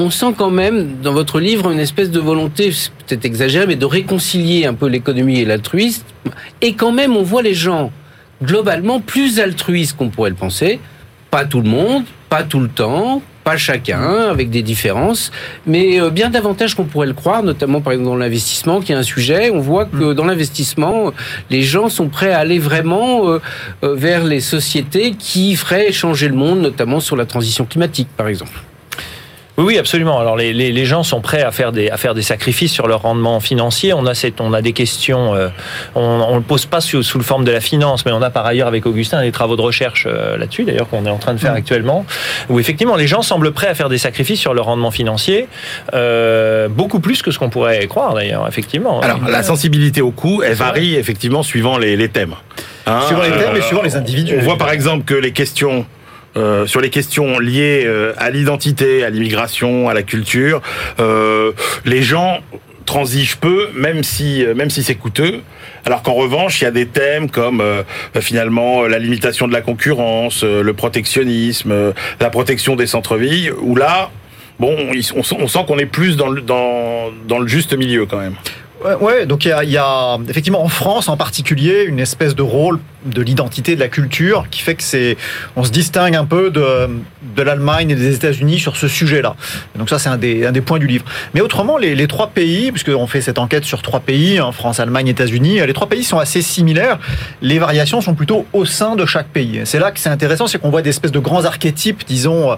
on 0.00 0.10
sent 0.10 0.34
quand 0.36 0.50
même 0.50 1.00
dans 1.02 1.12
votre 1.12 1.40
livre 1.40 1.72
une 1.72 1.80
espèce 1.80 2.10
de 2.10 2.20
volonté, 2.20 2.72
peut-être 3.06 3.24
exagérée, 3.24 3.66
mais 3.66 3.76
de 3.76 3.84
réconcilier 3.84 4.64
un 4.64 4.74
peu 4.74 4.86
l'économie 4.86 5.40
et 5.40 5.44
l'altruisme. 5.44 6.04
Et 6.62 6.74
quand 6.74 6.92
même, 6.92 7.16
on 7.16 7.22
voit 7.24 7.42
les 7.42 7.54
gens 7.54 7.90
globalement 8.42 9.00
plus 9.00 9.40
altruistes 9.40 9.96
qu'on 9.96 10.08
pourrait 10.08 10.30
le 10.30 10.36
penser. 10.36 10.78
Pas 11.32 11.44
tout 11.44 11.60
le 11.60 11.68
monde, 11.68 12.04
pas 12.28 12.44
tout 12.44 12.60
le 12.60 12.68
temps, 12.68 13.22
pas 13.48 13.56
chacun, 13.56 14.28
avec 14.28 14.50
des 14.50 14.60
différences, 14.60 15.32
mais 15.66 15.98
euh, 15.98 16.10
bien 16.10 16.28
davantage 16.28 16.74
qu'on 16.74 16.84
pourrait 16.84 17.06
le 17.06 17.14
croire, 17.14 17.42
notamment 17.42 17.80
par 17.80 17.94
exemple 17.94 18.10
dans 18.10 18.16
l'investissement, 18.16 18.82
qui 18.82 18.92
est 18.92 18.94
un 18.94 19.02
sujet. 19.02 19.50
On 19.50 19.60
voit 19.60 19.86
que 19.86 20.12
mm. 20.12 20.14
dans 20.14 20.26
l'investissement, 20.26 21.14
les 21.48 21.62
gens 21.62 21.88
sont 21.88 22.10
prêts 22.10 22.30
à 22.30 22.40
aller 22.40 22.58
vraiment 22.58 23.30
euh, 23.30 23.40
euh, 23.84 23.94
vers 23.94 24.22
les 24.24 24.40
sociétés 24.40 25.12
qui 25.12 25.56
feraient 25.56 25.92
changer 25.92 26.28
le 26.28 26.34
monde, 26.34 26.60
notamment 26.60 27.00
sur 27.00 27.16
la 27.16 27.24
transition 27.24 27.64
climatique, 27.64 28.08
par 28.18 28.28
exemple. 28.28 28.67
Oui, 29.58 29.76
absolument. 29.76 30.20
Alors 30.20 30.36
les, 30.36 30.52
les, 30.52 30.70
les, 30.70 30.84
gens 30.84 31.02
sont 31.02 31.20
prêts 31.20 31.42
à 31.42 31.50
faire 31.50 31.72
des 31.72 31.90
à 31.90 31.96
faire 31.96 32.14
des 32.14 32.22
sacrifices 32.22 32.72
sur 32.72 32.86
leur 32.86 33.02
rendement 33.02 33.40
financier. 33.40 33.92
On 33.92 34.06
a 34.06 34.14
cette, 34.14 34.40
on 34.40 34.52
a 34.52 34.62
des 34.62 34.72
questions. 34.72 35.34
Euh, 35.34 35.48
on, 35.96 36.30
ne 36.30 36.36
le 36.36 36.42
pose 36.42 36.64
pas 36.64 36.80
sous, 36.80 37.02
sous 37.02 37.18
le 37.18 37.24
forme 37.24 37.44
de 37.44 37.50
la 37.50 37.60
finance, 37.60 38.06
mais 38.06 38.12
on 38.12 38.22
a 38.22 38.30
par 38.30 38.46
ailleurs 38.46 38.68
avec 38.68 38.86
Augustin 38.86 39.20
des 39.20 39.32
travaux 39.32 39.56
de 39.56 39.62
recherche 39.62 40.06
euh, 40.08 40.36
là-dessus, 40.36 40.62
d'ailleurs 40.62 40.88
qu'on 40.88 41.04
est 41.06 41.10
en 41.10 41.18
train 41.18 41.34
de 41.34 41.40
faire 41.40 41.54
mm. 41.54 41.56
actuellement, 41.56 42.06
où 42.48 42.60
effectivement 42.60 42.94
les 42.94 43.08
gens 43.08 43.22
semblent 43.22 43.50
prêts 43.50 43.66
à 43.66 43.74
faire 43.74 43.88
des 43.88 43.98
sacrifices 43.98 44.40
sur 44.40 44.54
leur 44.54 44.66
rendement 44.66 44.92
financier, 44.92 45.48
euh, 45.92 46.68
beaucoup 46.68 47.00
plus 47.00 47.20
que 47.22 47.32
ce 47.32 47.38
qu'on 47.40 47.50
pourrait 47.50 47.84
croire 47.88 48.14
d'ailleurs, 48.14 48.46
effectivement. 48.46 49.00
Alors 49.00 49.28
la 49.28 49.42
sensibilité 49.42 50.02
au 50.02 50.12
coût, 50.12 50.40
elle 50.44 50.54
varie 50.54 50.94
effectivement 50.94 51.42
suivant 51.42 51.78
les, 51.78 51.96
les 51.96 52.08
thèmes. 52.08 52.36
Hein, 52.86 53.00
suivant 53.06 53.22
les 53.22 53.30
thèmes 53.30 53.56
et 53.56 53.60
suivant 53.60 53.82
les 53.82 53.96
individus. 53.96 54.36
On 54.38 54.44
voit 54.44 54.56
par 54.56 54.70
exemple 54.70 55.04
que 55.04 55.14
les 55.14 55.32
questions 55.32 55.84
euh, 56.38 56.66
sur 56.66 56.80
les 56.80 56.90
questions 56.90 57.38
liées 57.38 57.82
euh, 57.84 58.12
à 58.16 58.30
l'identité, 58.30 59.02
à 59.02 59.10
l'immigration, 59.10 59.88
à 59.88 59.94
la 59.94 60.02
culture, 60.02 60.62
euh, 61.00 61.52
les 61.84 62.02
gens 62.02 62.38
transigent 62.86 63.36
peu, 63.40 63.68
même 63.74 64.02
si 64.02 64.46
même 64.56 64.70
si 64.70 64.82
c'est 64.82 64.94
coûteux. 64.94 65.40
Alors 65.84 66.02
qu'en 66.02 66.14
revanche, 66.14 66.60
il 66.60 66.64
y 66.64 66.66
a 66.66 66.70
des 66.70 66.86
thèmes 66.86 67.28
comme 67.28 67.62
finalement 68.18 68.84
la 68.84 68.98
limitation 68.98 69.46
de 69.46 69.52
la 69.52 69.60
concurrence, 69.60 70.42
le 70.42 70.72
protectionnisme, 70.72 71.92
la 72.18 72.30
protection 72.30 72.76
des 72.76 72.86
centres-villes, 72.86 73.52
où 73.60 73.76
là, 73.76 74.10
bon, 74.58 74.74
on, 75.14 75.48
sent 75.48 75.58
qu'on 75.66 75.78
est 75.78 75.86
plus 75.86 76.16
dans 76.16 76.30
le, 76.30 77.46
juste 77.46 77.76
milieu 77.76 78.06
quand 78.06 78.20
même. 78.20 78.36
Ouais, 79.00 79.26
donc 79.26 79.44
il 79.44 79.48
y 79.48 79.76
a, 79.76 80.18
effectivement 80.26 80.62
en 80.62 80.68
France 80.68 81.10
en 81.10 81.18
particulier 81.18 81.82
une 81.82 82.00
espèce 82.00 82.34
de 82.34 82.42
rôle 82.42 82.78
de 83.08 83.22
l'identité 83.22 83.74
de 83.74 83.80
la 83.80 83.88
culture 83.88 84.46
qui 84.50 84.60
fait 84.60 84.74
que 84.74 84.82
c'est 84.82 85.16
on 85.56 85.64
se 85.64 85.70
distingue 85.70 86.14
un 86.14 86.24
peu 86.24 86.50
de, 86.50 86.88
de 87.36 87.42
l'Allemagne 87.42 87.90
et 87.90 87.94
des 87.94 88.14
États-Unis 88.14 88.58
sur 88.58 88.76
ce 88.76 88.88
sujet-là. 88.88 89.36
Donc 89.76 89.88
ça 89.88 89.98
c'est 89.98 90.08
un 90.08 90.16
des, 90.16 90.46
un 90.46 90.52
des 90.52 90.60
points 90.60 90.78
du 90.78 90.86
livre. 90.86 91.04
Mais 91.34 91.40
autrement 91.40 91.76
les, 91.78 91.94
les 91.94 92.06
trois 92.06 92.28
pays, 92.28 92.70
puisqu'on 92.72 93.06
fait 93.06 93.20
cette 93.20 93.38
enquête 93.38 93.64
sur 93.64 93.82
trois 93.82 94.00
pays, 94.00 94.38
hein, 94.38 94.52
France, 94.52 94.80
Allemagne, 94.80 95.08
États-Unis, 95.08 95.60
les 95.66 95.72
trois 95.72 95.88
pays 95.88 96.04
sont 96.04 96.18
assez 96.18 96.42
similaires. 96.42 96.98
Les 97.42 97.58
variations 97.58 98.00
sont 98.00 98.14
plutôt 98.14 98.46
au 98.52 98.64
sein 98.64 98.96
de 98.96 99.06
chaque 99.06 99.28
pays. 99.28 99.62
C'est 99.64 99.78
là 99.78 99.90
que 99.90 100.00
c'est 100.00 100.08
intéressant, 100.08 100.46
c'est 100.46 100.58
qu'on 100.58 100.70
voit 100.70 100.82
des 100.82 100.90
espèces 100.90 101.12
de 101.12 101.18
grands 101.18 101.44
archétypes, 101.44 102.04
disons 102.06 102.56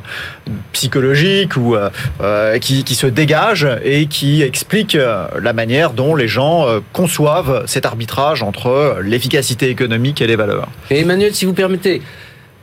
psychologiques 0.73 1.57
ou 1.57 1.75
euh, 1.75 1.91
euh 2.21 2.59
qui, 2.59 2.85
qui 2.85 2.95
se 2.95 3.07
dégagent 3.07 3.69
et 3.85 4.07
qui 4.07 4.43
expliquent 4.43 4.95
euh, 4.95 5.27
la 5.41 5.53
manière 5.53 5.93
dont 5.93 6.15
les 6.15 6.29
gens 6.29 6.67
euh, 6.67 6.81
conçoivent 6.93 7.65
cet 7.67 7.87
arbitrage 7.87 8.43
entre 8.43 8.67
euh, 8.69 9.01
l'efficacité 9.03 9.69
économique 9.69 10.21
et 10.21 10.27
les 10.27 10.37
valeurs. 10.41 10.69
Et 10.91 11.01
Emmanuel, 11.01 11.35
si 11.35 11.45
vous 11.45 11.53
permettez, 11.55 12.03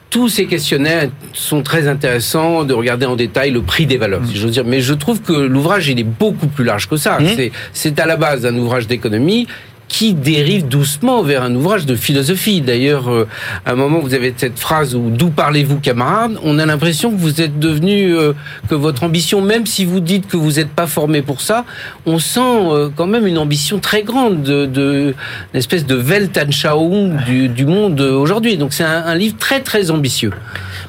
tous 0.09 0.29
ces 0.29 0.45
questionnaires 0.45 1.09
sont 1.33 1.61
très 1.61 1.87
intéressants 1.87 2.63
de 2.63 2.73
regarder 2.73 3.05
en 3.05 3.15
détail 3.15 3.51
le 3.51 3.61
prix 3.61 3.85
des 3.85 3.97
valeurs, 3.97 4.21
si 4.25 4.37
j'ose 4.37 4.51
dire. 4.51 4.65
Mais 4.65 4.81
je 4.81 4.93
trouve 4.93 5.21
que 5.21 5.33
l'ouvrage, 5.33 5.89
il 5.89 5.99
est 5.99 6.11
beaucoup 6.23 6.47
plus 6.47 6.63
large 6.63 6.87
que 6.87 6.97
ça. 6.97 7.19
Mmh. 7.19 7.49
C'est 7.73 7.99
à 7.99 8.05
la 8.05 8.15
base 8.15 8.41
d'un 8.41 8.55
ouvrage 8.55 8.87
d'économie 8.87 9.47
qui 9.87 10.13
dérive 10.13 10.67
doucement 10.67 11.23
vers 11.23 11.43
un 11.43 11.53
ouvrage 11.55 11.85
de 11.85 11.95
philosophie. 11.95 12.61
D'ailleurs, 12.61 13.09
euh, 13.09 13.27
à 13.65 13.71
un 13.71 13.75
moment, 13.75 13.99
vous 13.99 14.13
avez 14.13 14.33
cette 14.35 14.59
phrase 14.59 14.95
où 14.95 15.09
d'où 15.09 15.29
parlez-vous, 15.29 15.79
camarades 15.79 16.37
On 16.43 16.59
a 16.59 16.65
l'impression 16.65 17.11
que 17.11 17.17
vous 17.17 17.41
êtes 17.41 17.59
devenu, 17.59 18.15
euh, 18.15 18.33
que 18.69 18.75
votre 18.75 19.03
ambition, 19.03 19.41
même 19.41 19.65
si 19.65 19.85
vous 19.85 19.99
dites 19.99 20.27
que 20.27 20.37
vous 20.37 20.53
n'êtes 20.53 20.69
pas 20.69 20.87
formé 20.87 21.21
pour 21.21 21.41
ça, 21.41 21.65
on 22.05 22.19
sent 22.19 22.39
euh, 22.41 22.89
quand 22.93 23.07
même 23.07 23.27
une 23.27 23.37
ambition 23.37 23.79
très 23.79 24.03
grande 24.03 24.43
de, 24.43 25.15
une 25.53 25.57
espèce 25.57 25.85
de 25.85 25.95
Weltanschauung 25.95 27.23
du, 27.25 27.47
du 27.47 27.65
monde 27.65 27.99
aujourd'hui. 28.01 28.57
Donc 28.57 28.73
c'est 28.73 28.83
un, 28.83 29.15
livre 29.15 29.37
très 29.37 29.61
très 29.61 29.89
ambitieux. 29.89 30.31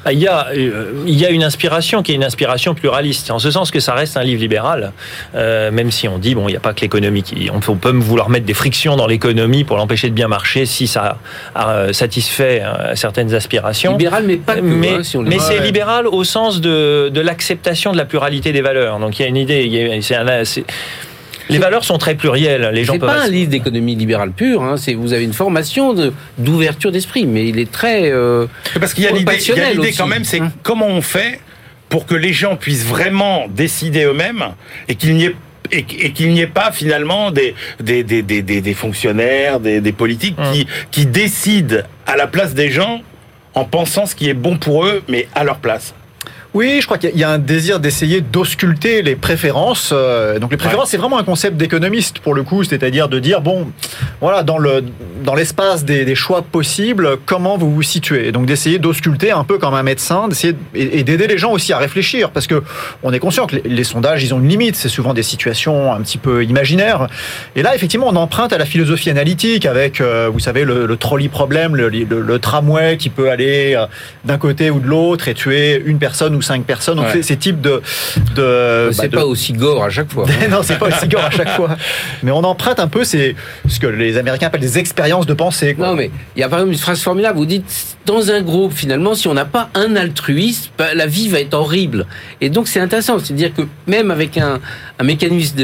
Bah, 0.03 0.13
il 0.13 0.19
y, 0.19 0.27
a, 0.27 0.47
il 0.53 1.19
y 1.19 1.25
a 1.25 1.29
une 1.29 1.43
inspiration 1.43 2.03
qui 2.03 2.11
est 2.11 2.15
une 2.15 2.23
inspiration 2.23 2.75
pluraliste, 2.75 3.31
en 3.31 3.39
ce 3.39 3.51
sens 3.51 3.71
que 3.71 3.79
ça 3.79 3.93
reste 3.93 4.17
un 4.17 4.23
livre 4.23 4.41
libéral, 4.41 4.93
même 5.33 5.91
si 5.91 6.07
on 6.07 6.17
dit, 6.19 6.35
bon, 6.35 6.47
il 6.47 6.51
n'y 6.51 6.57
a 6.57 6.61
pas 6.61 6.73
que 6.73 6.81
l'économie. 6.81 7.23
On 7.53 7.59
peut, 7.59 7.71
on 7.71 7.75
peut 7.75 7.91
vouloir 7.91 8.29
mettre 8.29 8.45
des 8.45 8.53
frictions 8.53 8.88
dans 8.95 9.07
l'économie 9.07 9.63
pour 9.63 9.77
l'empêcher 9.77 10.09
de 10.09 10.13
bien 10.13 10.27
marcher 10.27 10.65
si 10.65 10.87
ça 10.87 11.17
euh, 11.57 11.93
satisfait 11.93 12.61
euh, 12.63 12.95
certaines 12.95 13.33
aspirations. 13.33 13.93
Libéral, 13.93 14.23
mais 14.25 14.37
pas 14.37 14.55
que. 14.55 14.61
Mais, 14.61 14.93
hein, 14.93 15.23
mais 15.25 15.39
c'est 15.39 15.59
libéral 15.59 16.07
au 16.07 16.23
sens 16.23 16.61
de, 16.61 17.09
de 17.09 17.21
l'acceptation 17.21 17.91
de 17.91 17.97
la 17.97 18.05
pluralité 18.05 18.51
des 18.51 18.61
valeurs. 18.61 18.99
Donc 18.99 19.19
il 19.19 19.23
y 19.23 19.25
a 19.25 19.27
une 19.27 19.37
idée. 19.37 19.99
C'est 20.01 20.15
les 21.49 21.57
valeurs 21.57 21.83
sont 21.83 21.97
très 21.97 22.15
plurielles. 22.15 22.69
Les 22.73 22.85
gens 22.85 22.93
C'est 22.93 22.99
pas 22.99 23.23
un 23.23 23.27
livre 23.27 23.49
d'économie 23.49 23.95
libérale 23.95 24.31
pure. 24.31 24.61
Hein. 24.61 24.77
C'est 24.77 24.93
vous 24.93 25.13
avez 25.13 25.23
une 25.23 25.33
formation 25.33 25.95
d'ouverture 26.37 26.91
d'esprit, 26.91 27.25
mais 27.25 27.47
il 27.47 27.59
est 27.59 27.71
très 27.71 28.11
euh, 28.11 28.45
parce 28.79 28.93
qu'il 28.93 29.03
y 29.03 29.07
a 29.07 29.11
l'idée 29.11 29.93
quand 29.97 30.07
même, 30.07 30.23
c'est 30.23 30.39
hein. 30.39 30.51
comment 30.63 30.87
on 30.87 31.01
fait 31.01 31.39
pour 31.89 32.05
que 32.05 32.13
les 32.13 32.33
gens 32.33 32.55
puissent 32.55 32.85
vraiment 32.85 33.47
décider 33.49 34.03
eux-mêmes 34.03 34.45
et 34.87 34.95
qu'il 34.95 35.15
n'y 35.15 35.25
ait 35.25 35.35
et, 35.71 35.83
qu'il 35.83 36.29
n'y 36.31 36.41
ait 36.41 36.47
pas 36.47 36.71
finalement 36.71 37.31
des, 37.31 37.55
des, 37.79 38.03
des, 38.03 38.21
des, 38.21 38.41
des 38.41 38.73
fonctionnaires, 38.73 39.59
des, 39.59 39.81
des 39.81 39.91
politiques 39.91 40.37
hum. 40.37 40.51
qui, 40.51 40.67
qui 40.91 41.05
décident 41.05 41.77
à 42.05 42.15
la 42.15 42.27
place 42.27 42.53
des 42.53 42.69
gens 42.69 43.01
en 43.53 43.65
pensant 43.65 44.05
ce 44.05 44.15
qui 44.15 44.29
est 44.29 44.33
bon 44.33 44.57
pour 44.57 44.85
eux, 44.85 45.03
mais 45.07 45.27
à 45.35 45.43
leur 45.43 45.57
place. 45.57 45.93
Oui, 46.55 46.79
je 46.81 46.87
crois 46.87 46.97
qu'il 46.97 47.15
y 47.15 47.23
a 47.23 47.29
un 47.29 47.37
désir 47.37 47.79
d'essayer 47.79 48.21
d'ausculter 48.21 49.03
les 49.03 49.15
préférences. 49.15 49.91
Euh, 49.93 50.39
donc 50.39 50.49
les 50.49 50.57
préférences, 50.57 50.89
c'est 50.89 50.97
vraiment 50.97 51.19
un 51.19 51.23
concept 51.23 51.57
d'économiste 51.57 52.19
pour 52.19 52.33
le 52.33 52.41
coup, 52.41 52.63
c'est-à-dire 52.63 53.07
de 53.07 53.19
dire 53.19 53.41
bon, 53.41 53.67
voilà, 54.19 54.41
dans 54.41 54.57
le 54.57 54.83
dans 55.23 55.35
l'espace 55.35 55.85
des, 55.85 56.15
choix 56.15 56.41
possibles, 56.41 57.17
comment 57.25 57.57
vous 57.57 57.71
vous 57.71 57.83
situez. 57.83 58.27
Et 58.27 58.31
donc 58.31 58.47
d'essayer 58.47 58.79
d'ausculter 58.79 59.31
un 59.31 59.43
peu 59.43 59.59
comme 59.59 59.75
un 59.75 59.83
médecin, 59.83 60.27
d'essayer 60.27 60.55
et, 60.73 61.03
d'aider 61.03 61.27
les 61.27 61.37
gens 61.37 61.51
aussi 61.51 61.71
à 61.71 61.77
réfléchir, 61.77 62.31
parce 62.31 62.47
que 62.47 62.63
on 63.03 63.13
est 63.13 63.19
conscient 63.19 63.45
que 63.45 63.57
les, 63.63 63.83
sondages, 63.83 64.23
ils 64.23 64.33
ont 64.33 64.39
une 64.39 64.47
limite. 64.47 64.75
C'est 64.75 64.89
souvent 64.89 65.13
des 65.13 65.23
situations 65.23 65.93
un 65.93 66.01
petit 66.01 66.17
peu 66.17 66.43
imaginaires. 66.43 67.07
Et 67.55 67.61
là, 67.61 67.75
effectivement, 67.75 68.07
on 68.07 68.15
emprunte 68.15 68.53
à 68.53 68.57
la 68.57 68.65
philosophie 68.65 69.11
analytique 69.11 69.67
avec, 69.67 70.01
euh, 70.01 70.29
vous 70.31 70.39
savez, 70.39 70.63
le, 70.63 70.97
trolley 70.97 71.27
problème, 71.27 71.75
le, 71.75 71.89
le, 71.89 72.39
tramway 72.39 72.97
qui 72.97 73.09
peut 73.09 73.29
aller 73.29 73.75
euh, 73.75 73.85
d'un 74.25 74.37
côté 74.37 74.71
ou 74.71 74.79
de 74.79 74.87
l'autre 74.87 75.27
et 75.27 75.35
tuer 75.35 75.81
une 75.85 75.99
personne 75.99 76.38
ou 76.39 76.41
cinq 76.41 76.63
personnes. 76.63 76.97
Donc 76.97 77.07
ces 77.21 77.37
types 77.37 77.61
de, 77.61 77.81
de 78.35 78.89
c'est 78.91 79.09
bah, 79.09 79.19
pas 79.19 79.25
aussi 79.25 79.53
gore 79.53 79.83
à 79.83 79.89
chaque 79.89 80.11
fois. 80.11 80.25
Non, 80.49 80.61
c'est 80.63 80.79
pas 80.79 80.87
aussi 80.87 81.07
gore 81.07 81.25
à 81.25 81.31
chaque 81.31 81.49
fois. 81.49 81.69
Mais 82.23 82.31
on 82.31 82.43
emprunte 82.43 82.79
un 82.79 82.87
peu 82.87 83.03
c'est 83.03 83.35
ce 83.67 83.79
que 83.79 83.87
les 83.87 84.17
Américains 84.17 84.47
appellent 84.47 84.61
des 84.61 84.79
expériences 84.79 85.25
de 85.25 85.33
pensée. 85.33 85.75
Non, 85.77 85.93
mais 85.93 86.09
il 86.35 86.39
y 86.39 86.43
a 86.43 86.49
par 86.49 86.59
exemple 86.59 86.73
une 86.73 86.79
phrase 86.79 87.01
formidable. 87.01 87.37
Vous 87.37 87.45
dites 87.45 87.97
dans 88.05 88.31
un 88.31 88.41
groupe, 88.41 88.73
finalement, 88.73 89.13
si 89.13 89.27
on 89.27 89.33
n'a 89.33 89.45
pas 89.45 89.69
un 89.75 89.95
altruiste, 89.95 90.71
bah, 90.77 90.93
la 90.95 91.05
vie 91.05 91.27
va 91.27 91.39
être 91.39 91.53
horrible. 91.53 92.07
Et 92.41 92.49
donc 92.49 92.67
c'est 92.67 92.79
intéressant, 92.79 93.19
c'est-à-dire 93.19 93.53
que 93.53 93.61
même 93.85 94.09
avec 94.09 94.37
un, 94.37 94.59
un 94.97 95.03
mécanisme 95.03 95.55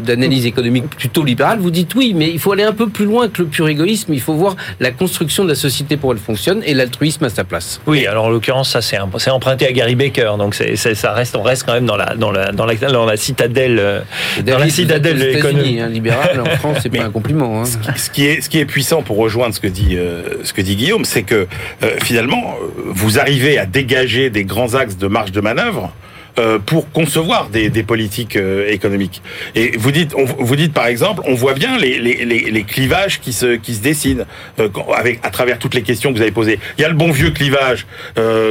d'analyse 0.00 0.42
de, 0.42 0.48
économique 0.48 0.88
plutôt 0.90 1.24
libéral, 1.24 1.58
vous 1.58 1.70
dites 1.70 1.94
oui, 1.94 2.12
mais 2.14 2.30
il 2.30 2.38
faut 2.38 2.52
aller 2.52 2.62
un 2.62 2.72
peu 2.72 2.88
plus 2.88 3.04
loin 3.04 3.28
que 3.28 3.42
le 3.42 3.48
pur 3.48 3.68
égoïsme. 3.68 4.12
Il 4.12 4.20
faut 4.20 4.34
voir 4.34 4.56
la 4.80 4.90
construction 4.90 5.44
de 5.44 5.48
la 5.48 5.54
société 5.54 5.96
pour 5.96 6.12
elle 6.12 6.18
fonctionne 6.18 6.62
et 6.64 6.74
l'altruisme 6.74 7.24
à 7.24 7.28
sa 7.28 7.44
place. 7.44 7.80
Oui, 7.86 8.06
alors 8.06 8.26
en 8.26 8.30
l'occurrence, 8.30 8.70
ça 8.70 8.80
c'est 8.80 9.30
emprunté 9.30 9.66
à 9.66 9.72
Gary 9.72 9.96
Baker, 10.18 10.36
donc 10.38 10.54
c'est 10.54 10.76
ça 10.76 11.12
reste, 11.12 11.36
on 11.36 11.42
reste 11.42 11.64
quand 11.64 11.74
même 11.74 11.86
dans 11.86 11.96
la 11.96 12.14
dans 12.14 12.30
la 12.30 12.52
dans 12.52 12.66
la, 12.66 12.74
dans 12.74 13.06
la 13.06 13.16
citadelle, 13.16 13.78
euh, 13.78 14.00
dans 14.44 14.58
la 14.58 14.68
citadelle 14.68 15.22
économique. 15.22 15.80
Hein, 15.80 15.88
libéral 15.88 16.40
en 16.40 16.56
France, 16.56 16.78
c'est 16.82 16.90
pas 16.90 17.04
un 17.04 17.10
compliment. 17.10 17.62
Hein. 17.62 17.64
Ce, 17.96 18.10
qui 18.10 18.26
est 18.26 18.40
ce 18.40 18.48
qui 18.48 18.58
est 18.58 18.64
puissant 18.64 19.02
pour 19.02 19.16
rejoindre 19.16 19.54
ce 19.54 19.60
que 19.60 19.66
dit 19.66 19.96
euh, 19.96 20.44
ce 20.44 20.52
que 20.52 20.62
dit 20.62 20.76
Guillaume, 20.76 21.04
c'est 21.04 21.22
que 21.22 21.46
euh, 21.82 21.96
finalement 22.02 22.56
vous 22.86 23.18
arrivez 23.18 23.58
à 23.58 23.66
dégager 23.66 24.30
des 24.30 24.44
grands 24.44 24.74
axes 24.74 24.96
de 24.96 25.06
marge 25.06 25.32
de 25.32 25.40
manœuvre 25.40 25.92
euh, 25.92 26.17
pour 26.66 26.90
concevoir 26.92 27.48
des, 27.48 27.70
politiques 27.82 28.36
euh, 28.36 28.68
économiques. 28.68 29.22
Et 29.54 29.76
vous 29.76 29.90
dites, 29.90 30.14
vous 30.38 30.56
dites 30.56 30.72
par 30.72 30.86
exemple, 30.86 31.22
on 31.24 31.34
voit 31.34 31.54
bien 31.54 31.78
les, 31.78 32.64
clivages 32.64 33.20
qui 33.20 33.32
se, 33.32 33.56
qui 33.56 33.74
se 33.74 33.80
dessinent 33.80 34.24
euh, 34.58 34.68
avec, 34.96 35.20
à 35.22 35.30
travers 35.30 35.58
toutes 35.58 35.74
les 35.74 35.82
questions 35.82 36.10
que 36.10 36.16
vous 36.16 36.22
avez 36.22 36.30
posées. 36.30 36.58
Il 36.76 36.82
y 36.82 36.84
a 36.84 36.88
le 36.88 36.94
bon 36.94 37.10
vieux 37.10 37.30
clivage 37.30 37.86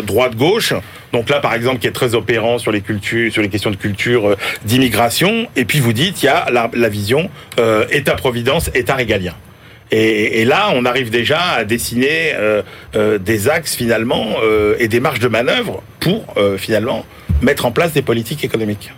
droite-gauche. 0.06 0.74
Donc 1.14 1.30
là, 1.30 1.40
par 1.40 1.54
exemple, 1.54 1.80
qui 1.80 1.88
est 1.88 1.92
très 1.92 2.16
opérant 2.16 2.58
sur 2.58 2.72
les 2.72 2.82
cultures, 2.82 3.32
sur 3.32 3.42
les 3.42 3.50
questions 3.50 3.72
de 3.72 3.76
culture, 3.76 4.36
d'immigration. 4.66 5.48
Et 5.56 5.66
puis 5.66 5.80
vous 5.80 5.94
dites, 5.94 6.24
il 6.24 6.26
y 6.26 6.30
a 6.30 6.48
la, 6.52 6.90
vision 6.90 7.30
État-providence, 7.92 8.70
État 8.74 8.96
régalien. 8.96 9.34
Et, 9.92 10.44
là, 10.44 10.70
on 10.74 10.86
arrive 10.86 11.10
déjà 11.10 11.40
à 11.40 11.64
dessiner 11.64 12.34
euh, 12.34 12.62
euh, 12.96 13.18
des 13.18 13.48
axes 13.48 13.76
finalement 13.76 14.36
euh, 14.44 14.76
et 14.80 14.88
des 14.88 15.00
marges 15.00 15.20
de 15.20 15.30
manœuvre 15.30 15.82
pour 16.00 16.36
finalement 16.58 17.06
mettre 17.42 17.66
en 17.66 17.72
place 17.72 17.94
des 17.94 18.02
politiques 18.02 18.44
économiques. 18.44 18.92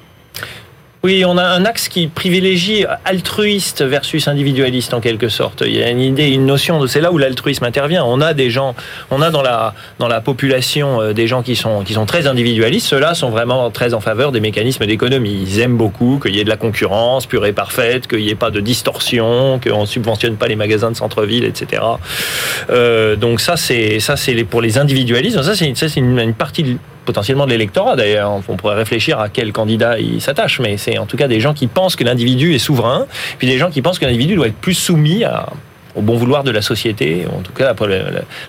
Oui, 1.01 1.23
on 1.25 1.37
a 1.37 1.43
un 1.43 1.63
axe 1.63 1.87
qui 1.87 2.07
privilégie 2.07 2.85
altruiste 3.05 3.85
versus 3.85 4.27
individualiste 4.27 4.93
en 4.93 4.99
quelque 4.99 5.29
sorte. 5.29 5.63
Il 5.65 5.73
y 5.73 5.81
a 5.81 5.89
une 5.89 6.01
idée, 6.01 6.27
une 6.27 6.45
notion 6.45 6.81
de 6.81 6.87
c'est 6.87 6.99
là 6.99 7.13
où 7.13 7.17
l'altruisme 7.17 7.63
intervient. 7.63 8.03
On 8.03 8.19
a 8.19 8.33
des 8.33 8.49
gens, 8.49 8.75
on 9.09 9.21
a 9.21 9.29
dans 9.29 9.41
la 9.41 9.73
dans 9.99 10.09
la 10.09 10.19
population 10.19 10.99
euh, 11.01 11.13
des 11.13 11.25
gens 11.25 11.41
qui 11.41 11.55
sont 11.55 11.85
qui 11.85 11.93
sont 11.93 12.05
très 12.05 12.27
individualistes. 12.27 12.85
Ceux-là 12.87 13.13
sont 13.13 13.29
vraiment 13.29 13.71
très 13.71 13.93
en 13.93 14.01
faveur 14.01 14.33
des 14.33 14.41
mécanismes 14.41 14.85
d'économie. 14.85 15.41
Ils 15.47 15.61
aiment 15.61 15.77
beaucoup 15.77 16.19
qu'il 16.21 16.35
y 16.35 16.41
ait 16.41 16.43
de 16.43 16.49
la 16.49 16.57
concurrence 16.57 17.27
pure 17.27 17.45
et 17.45 17.53
parfaite, 17.53 18.05
qu'il 18.05 18.19
n'y 18.19 18.29
ait 18.29 18.35
pas 18.35 18.51
de 18.51 18.59
distorsion, 18.59 19.57
qu'on 19.63 19.85
subventionne 19.85 20.35
pas 20.35 20.47
les 20.47 20.57
magasins 20.57 20.91
de 20.91 20.97
centre-ville, 20.97 21.45
etc. 21.45 21.81
Euh, 22.71 23.15
donc 23.15 23.39
ça 23.39 23.55
c'est 23.55 24.01
ça 24.01 24.17
c'est 24.17 24.43
pour 24.43 24.61
les 24.61 24.77
individualistes. 24.77 25.41
Ça 25.41 25.55
c'est 25.55 25.73
ça 25.77 25.87
c'est 25.87 26.01
une, 26.01 26.19
une 26.19 26.33
partie 26.33 26.77
potentiellement 27.09 27.47
de 27.47 27.49
l'électorat 27.49 27.95
d'ailleurs. 27.95 28.39
On 28.47 28.55
pourrait 28.55 28.75
réfléchir 28.75 29.19
à 29.19 29.29
quel 29.29 29.51
candidat 29.51 29.97
il 29.97 30.21
s'attache, 30.21 30.59
mais 30.59 30.77
c'est 30.77 30.99
en 30.99 31.07
tout 31.07 31.17
cas 31.17 31.27
des 31.27 31.39
gens 31.39 31.55
qui 31.55 31.65
pensent 31.65 31.95
que 31.95 32.03
l'individu 32.03 32.53
est 32.53 32.59
souverain, 32.59 33.07
puis 33.39 33.47
des 33.47 33.57
gens 33.57 33.71
qui 33.71 33.81
pensent 33.81 33.97
que 33.97 34.05
l'individu 34.05 34.35
doit 34.35 34.45
être 34.45 34.61
plus 34.61 34.75
soumis 34.75 35.23
au 35.95 36.01
bon 36.03 36.15
vouloir 36.15 36.43
de 36.43 36.51
la 36.51 36.61
société. 36.61 37.25
En 37.35 37.41
tout 37.41 37.51
cas, 37.51 37.73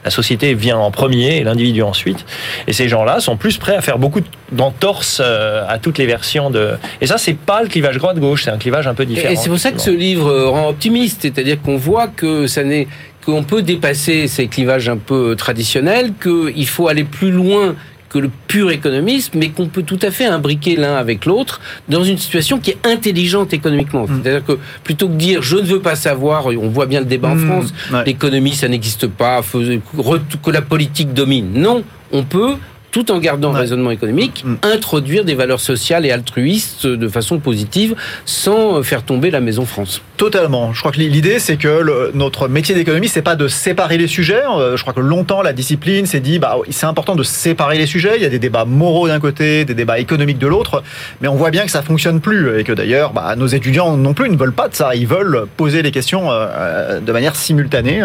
la, 0.05 0.11
société 0.11 0.53
vient 0.53 0.77
en 0.77 0.91
premier 0.91 1.39
et 1.39 1.43
l'individu 1.45 1.83
ensuite. 1.83 2.27
Et 2.67 2.75
ces 2.75 2.87
gens-là 2.87 3.21
sont 3.21 3.39
plus 3.39 3.57
prêts 3.57 3.77
à 3.77 3.81
faire 3.81 3.99
beaucoup 3.99 4.21
d'entorses 4.53 5.23
euh, 5.25 5.65
à 5.67 5.79
toutes 5.79 5.97
les 5.97 6.05
versions 6.05 6.51
de. 6.51 6.73
Et 7.01 7.07
ça, 7.07 7.17
c'est 7.17 7.39
pas 7.39 7.63
le 7.63 7.69
clivage 7.69 7.97
droite-gauche, 7.97 8.45
c'est 8.45 8.51
un 8.51 8.59
clivage 8.59 8.87
un 8.87 8.95
peu 8.95 9.07
différent. 9.07 9.33
Et 9.33 9.37
c'est 9.37 9.49
pour 9.49 9.59
ça 9.59 9.73
que 9.73 9.81
ce 9.81 9.91
livre 9.91 10.31
rend 10.45 10.69
optimiste, 10.69 11.23
c'est-à-dire 11.23 11.63
qu'on 11.63 11.79
voit 11.79 12.09
que 12.09 12.47
ça 12.47 12.63
n'est 12.63 12.89
qu'on 13.25 13.43
peut 13.43 13.63
dépasser 13.63 14.29
ces 14.29 14.47
clivages 14.49 14.89
un 14.89 14.97
peu 14.97 15.37
traditionnels, 15.37 16.13
qu'il 16.23 16.67
faut 16.67 16.89
aller 16.89 17.05
plus 17.05 17.31
loin 17.31 17.75
que 18.11 18.19
le 18.19 18.31
pur 18.49 18.71
économisme, 18.71 19.39
mais 19.39 19.49
qu'on 19.51 19.69
peut 19.69 19.85
tout 19.85 19.99
à 20.03 20.11
fait 20.11 20.27
imbriquer 20.27 20.77
l'un 20.77 20.97
avec 20.97 21.25
l'autre 21.25 21.61
dans 21.89 22.05
une 22.05 22.19
situation 22.19 22.59
qui 22.59 22.73
est 22.73 22.87
intelligente 22.87 23.55
économiquement. 23.55 24.05
Mm. 24.05 24.21
C'est-à-dire 24.23 24.45
que 24.45 24.59
plutôt 24.85 25.09
que 25.09 25.15
dire 25.15 25.43
je 25.43 25.57
ne 25.57 25.63
veux 25.63 25.81
pas 25.81 25.97
savoir, 25.97 26.47
on 26.47 26.69
voit 26.69 26.87
bien 26.87 27.01
le 27.01 27.07
débat 27.07 27.29
en 27.29 27.37
mm. 27.37 27.47
France, 27.47 27.75
l'économie 28.05 28.55
ça 28.55 28.69
n'existe 28.69 29.07
pas, 29.07 29.41
que 29.43 30.51
la 30.51 30.63
politique 30.63 31.15
domine. 31.15 31.53
Non, 31.55 31.85
on 32.13 32.25
peut 32.25 32.57
tout 32.91 33.11
en 33.11 33.19
gardant 33.19 33.53
le 33.53 33.59
raisonnement 33.59 33.91
économique, 33.91 34.45
mm. 34.45 34.57
introduire 34.63 35.25
des 35.25 35.35
valeurs 35.35 35.61
sociales 35.61 36.07
et 36.07 36.11
altruistes 36.11 36.87
de 36.87 37.09
façon 37.09 37.39
positive 37.39 37.95
sans 38.25 38.83
faire 38.83 39.03
tomber 39.03 39.31
la 39.31 39.41
maison 39.41 39.65
France. 39.65 40.03
Totalement. 40.17 40.75
Je 40.75 40.81
crois 40.81 40.93
que 40.93 40.99
l'idée, 40.99 41.39
c'est 41.39 41.57
que 41.57 42.13
notre 42.15 42.49
métier 42.49 42.75
d'économiste, 42.75 43.15
c'est 43.15 43.23
pas 43.23 43.37
de 43.37 43.49
séparer 43.49 43.97
les 43.97 44.07
sujets. 44.07 44.43
Euh, 44.47 44.77
je 44.77 44.83
crois 44.83 44.93
que 44.93 45.01
longtemps, 45.01 45.41
la 45.41 45.55
discipline 45.55 46.05
s'est 46.05 46.21
dit, 46.21 46.39
bah, 46.39 46.57
c'est 46.69 46.85
important 46.85 47.17
de 47.17 47.23
séparer 47.23 47.79
les 47.79 47.87
sujets. 47.87 48.17
Il 48.17 48.23
y 48.23 48.27
a 48.27 48.29
des 48.29 48.39
débats 48.39 48.67
moraux 48.67 49.09
d'un 49.09 49.19
côté, 49.19 49.65
des 49.65 49.75
débats 49.75 49.99
économiques 49.99 50.39
de 50.39 50.47
l'autre, 50.47 50.83
mais 51.23 51.29
on 51.29 51.37
voit 51.37 51.51
bien 51.51 51.65
que 51.65 51.71
ça 51.71 51.81
fonctionne 51.81 52.21
plus 52.21 52.59
et 52.59 52.65
que 52.65 52.73
d'ailleurs, 52.73 53.13
bah, 53.15 53.35
nos 53.37 53.47
étudiants 53.47 53.97
non 53.97 54.13
plus 54.13 54.29
ne 54.29 54.37
veulent 54.37 54.53
pas 54.53 54.69
de 54.69 54.75
ça. 54.75 54.95
Ils 54.95 55.07
veulent 55.07 55.47
poser 55.57 55.83
les 55.83 55.91
questions 55.91 56.31
euh, 56.31 56.47
euh, 56.51 57.01
de 57.01 57.13
manière 57.13 57.35
simultanée. 57.35 58.03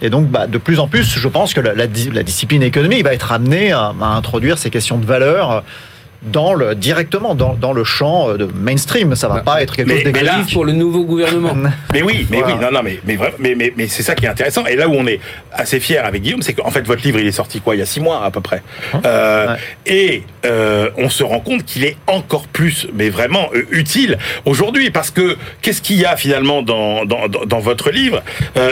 Et 0.00 0.08
donc, 0.08 0.28
bah, 0.28 0.46
de 0.46 0.56
plus 0.56 0.78
en 0.78 0.88
plus, 0.88 1.18
je 1.18 1.28
pense 1.28 1.52
que 1.52 1.60
la, 1.60 1.74
la, 1.74 1.86
discipline 1.86 2.62
économique 2.62 3.04
va 3.04 3.12
être 3.12 3.32
amenée 3.32 3.72
à, 3.72 3.92
à 4.00 4.16
introduire 4.20 4.58
ces 4.58 4.70
questions 4.70 4.98
de 4.98 5.06
valeur 5.06 5.64
dans 6.22 6.52
le, 6.52 6.74
directement 6.74 7.34
dans, 7.34 7.54
dans 7.54 7.72
le 7.72 7.84
champ 7.84 8.30
euh, 8.30 8.36
de 8.36 8.44
mainstream. 8.44 9.14
Ça 9.14 9.28
va 9.28 9.36
bah, 9.36 9.42
pas 9.42 9.62
être 9.62 9.74
quelque 9.74 9.90
chose 9.90 10.04
d'égalif 10.04 10.52
pour 10.52 10.64
le 10.64 10.72
nouveau 10.72 11.04
gouvernement. 11.04 11.54
mais 11.92 12.02
oui, 12.02 12.26
mais 12.30 12.42
oui, 12.42 12.52
non, 12.60 12.70
non, 12.70 12.82
mais, 12.82 13.00
mais, 13.06 13.18
mais, 13.38 13.54
mais, 13.54 13.72
mais 13.76 13.88
c'est 13.88 14.02
ça 14.02 14.14
qui 14.14 14.26
est 14.26 14.28
intéressant. 14.28 14.66
Et 14.66 14.76
là 14.76 14.88
où 14.88 14.94
on 14.94 15.06
est 15.06 15.20
assez 15.52 15.80
fier 15.80 16.04
avec 16.04 16.22
Guillaume, 16.22 16.42
c'est 16.42 16.52
qu'en 16.52 16.70
fait, 16.70 16.86
votre 16.86 17.02
livre, 17.02 17.18
il 17.20 17.26
est 17.26 17.32
sorti 17.32 17.60
quoi 17.60 17.74
Il 17.74 17.78
y 17.78 17.82
a 17.82 17.86
six 17.86 18.00
mois 18.00 18.24
à 18.24 18.30
peu 18.30 18.40
près. 18.40 18.62
Hein 18.92 19.00
euh, 19.04 19.56
Et 19.86 20.24
euh, 20.44 20.90
on 20.98 21.08
se 21.08 21.22
rend 21.22 21.40
compte 21.40 21.64
qu'il 21.64 21.84
est 21.84 21.96
encore 22.06 22.46
plus, 22.48 22.86
mais 22.94 23.08
vraiment 23.08 23.48
euh, 23.54 23.64
utile 23.70 24.18
aujourd'hui. 24.44 24.90
Parce 24.90 25.10
que 25.10 25.36
qu'est-ce 25.62 25.80
qu'il 25.80 25.96
y 25.96 26.04
a 26.04 26.16
finalement 26.16 26.62
dans, 26.62 27.06
dans, 27.06 27.28
dans 27.28 27.60
votre 27.60 27.90
livre? 27.90 28.22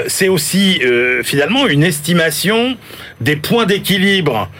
C'est 0.07 0.29
aussi 0.29 0.81
finalement 1.23 1.67
une 1.67 1.83
estimation 1.83 2.77
des 3.21 3.37
points 3.37 3.67
d'équilibre 3.67 4.51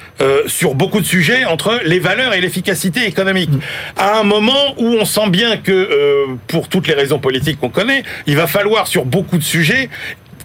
sur 0.47 0.75
beaucoup 0.75 1.01
de 1.01 1.07
sujets 1.07 1.45
entre 1.45 1.81
les 1.85 1.99
valeurs 1.99 2.35
et 2.35 2.41
l'efficacité 2.41 2.78
économique. 2.87 3.51
À 3.97 4.19
un 4.19 4.25
moment 4.25 4.75
où 4.79 4.87
on 4.87 5.05
sent 5.05 5.29
bien 5.31 5.57
que, 5.57 5.73
euh, 5.73 6.35
pour 6.47 6.69
toutes 6.69 6.87
les 6.87 6.95
raisons 6.95 7.19
politiques 7.19 7.61
qu'on 7.61 7.69
connaît, 7.69 8.03
il 8.27 8.37
va 8.37 8.47
falloir 8.47 8.87
sur 8.87 9.05
beaucoup 9.05 9.39
de 9.39 9.43
sujets 9.43 9.89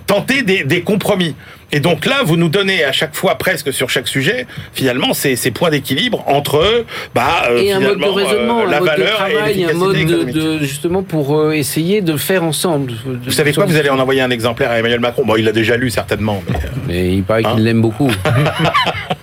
tenter 0.05 0.43
des, 0.43 0.81
compromis. 0.81 1.33
Et 1.71 1.79
donc 1.79 2.05
là, 2.05 2.21
vous 2.23 2.35
nous 2.35 2.49
donnez 2.49 2.83
à 2.83 2.91
chaque 2.91 3.15
fois, 3.15 3.35
presque 3.35 3.71
sur 3.71 3.89
chaque 3.89 4.07
sujet, 4.07 4.45
finalement, 4.73 5.13
ces, 5.13 5.35
ces 5.37 5.49
points 5.49 5.69
d'équilibre 5.69 6.23
entre 6.27 6.85
bah, 7.15 7.45
euh, 7.49 7.57
et 7.57 7.71
un 7.71 7.79
mode 7.79 7.99
de 7.99 8.05
raisonnement, 8.05 8.61
euh, 8.61 8.69
la 8.69 8.77
un 8.77 8.81
valeur 8.81 9.21
mode 9.21 9.29
de 9.29 9.33
travail, 9.33 9.61
et 9.61 9.65
un 9.65 9.73
mode 9.73 9.95
de, 9.95 10.59
justement 10.59 11.03
pour 11.03 11.53
essayer 11.53 12.01
de 12.01 12.17
faire 12.17 12.43
ensemble. 12.43 12.93
vous 13.05 13.31
savez 13.31 13.53
quoi 13.53 13.65
Vous 13.65 13.77
allez 13.77 13.89
en 13.89 13.97
envoyer 13.97 14.21
un 14.21 14.29
exemplaire 14.29 14.71
à 14.71 14.77
Emmanuel 14.77 14.99
Macron. 14.99 15.23
Bon, 15.25 15.35
il 15.35 15.45
l'a 15.45 15.53
déjà 15.53 15.77
lu 15.77 15.89
certainement. 15.89 16.43
Mais, 16.49 16.59
mais 16.87 17.13
il 17.13 17.23
paraît 17.23 17.43
qu'il 17.43 17.51
hein 17.51 17.59
l'aime 17.59 17.81
beaucoup. 17.81 18.11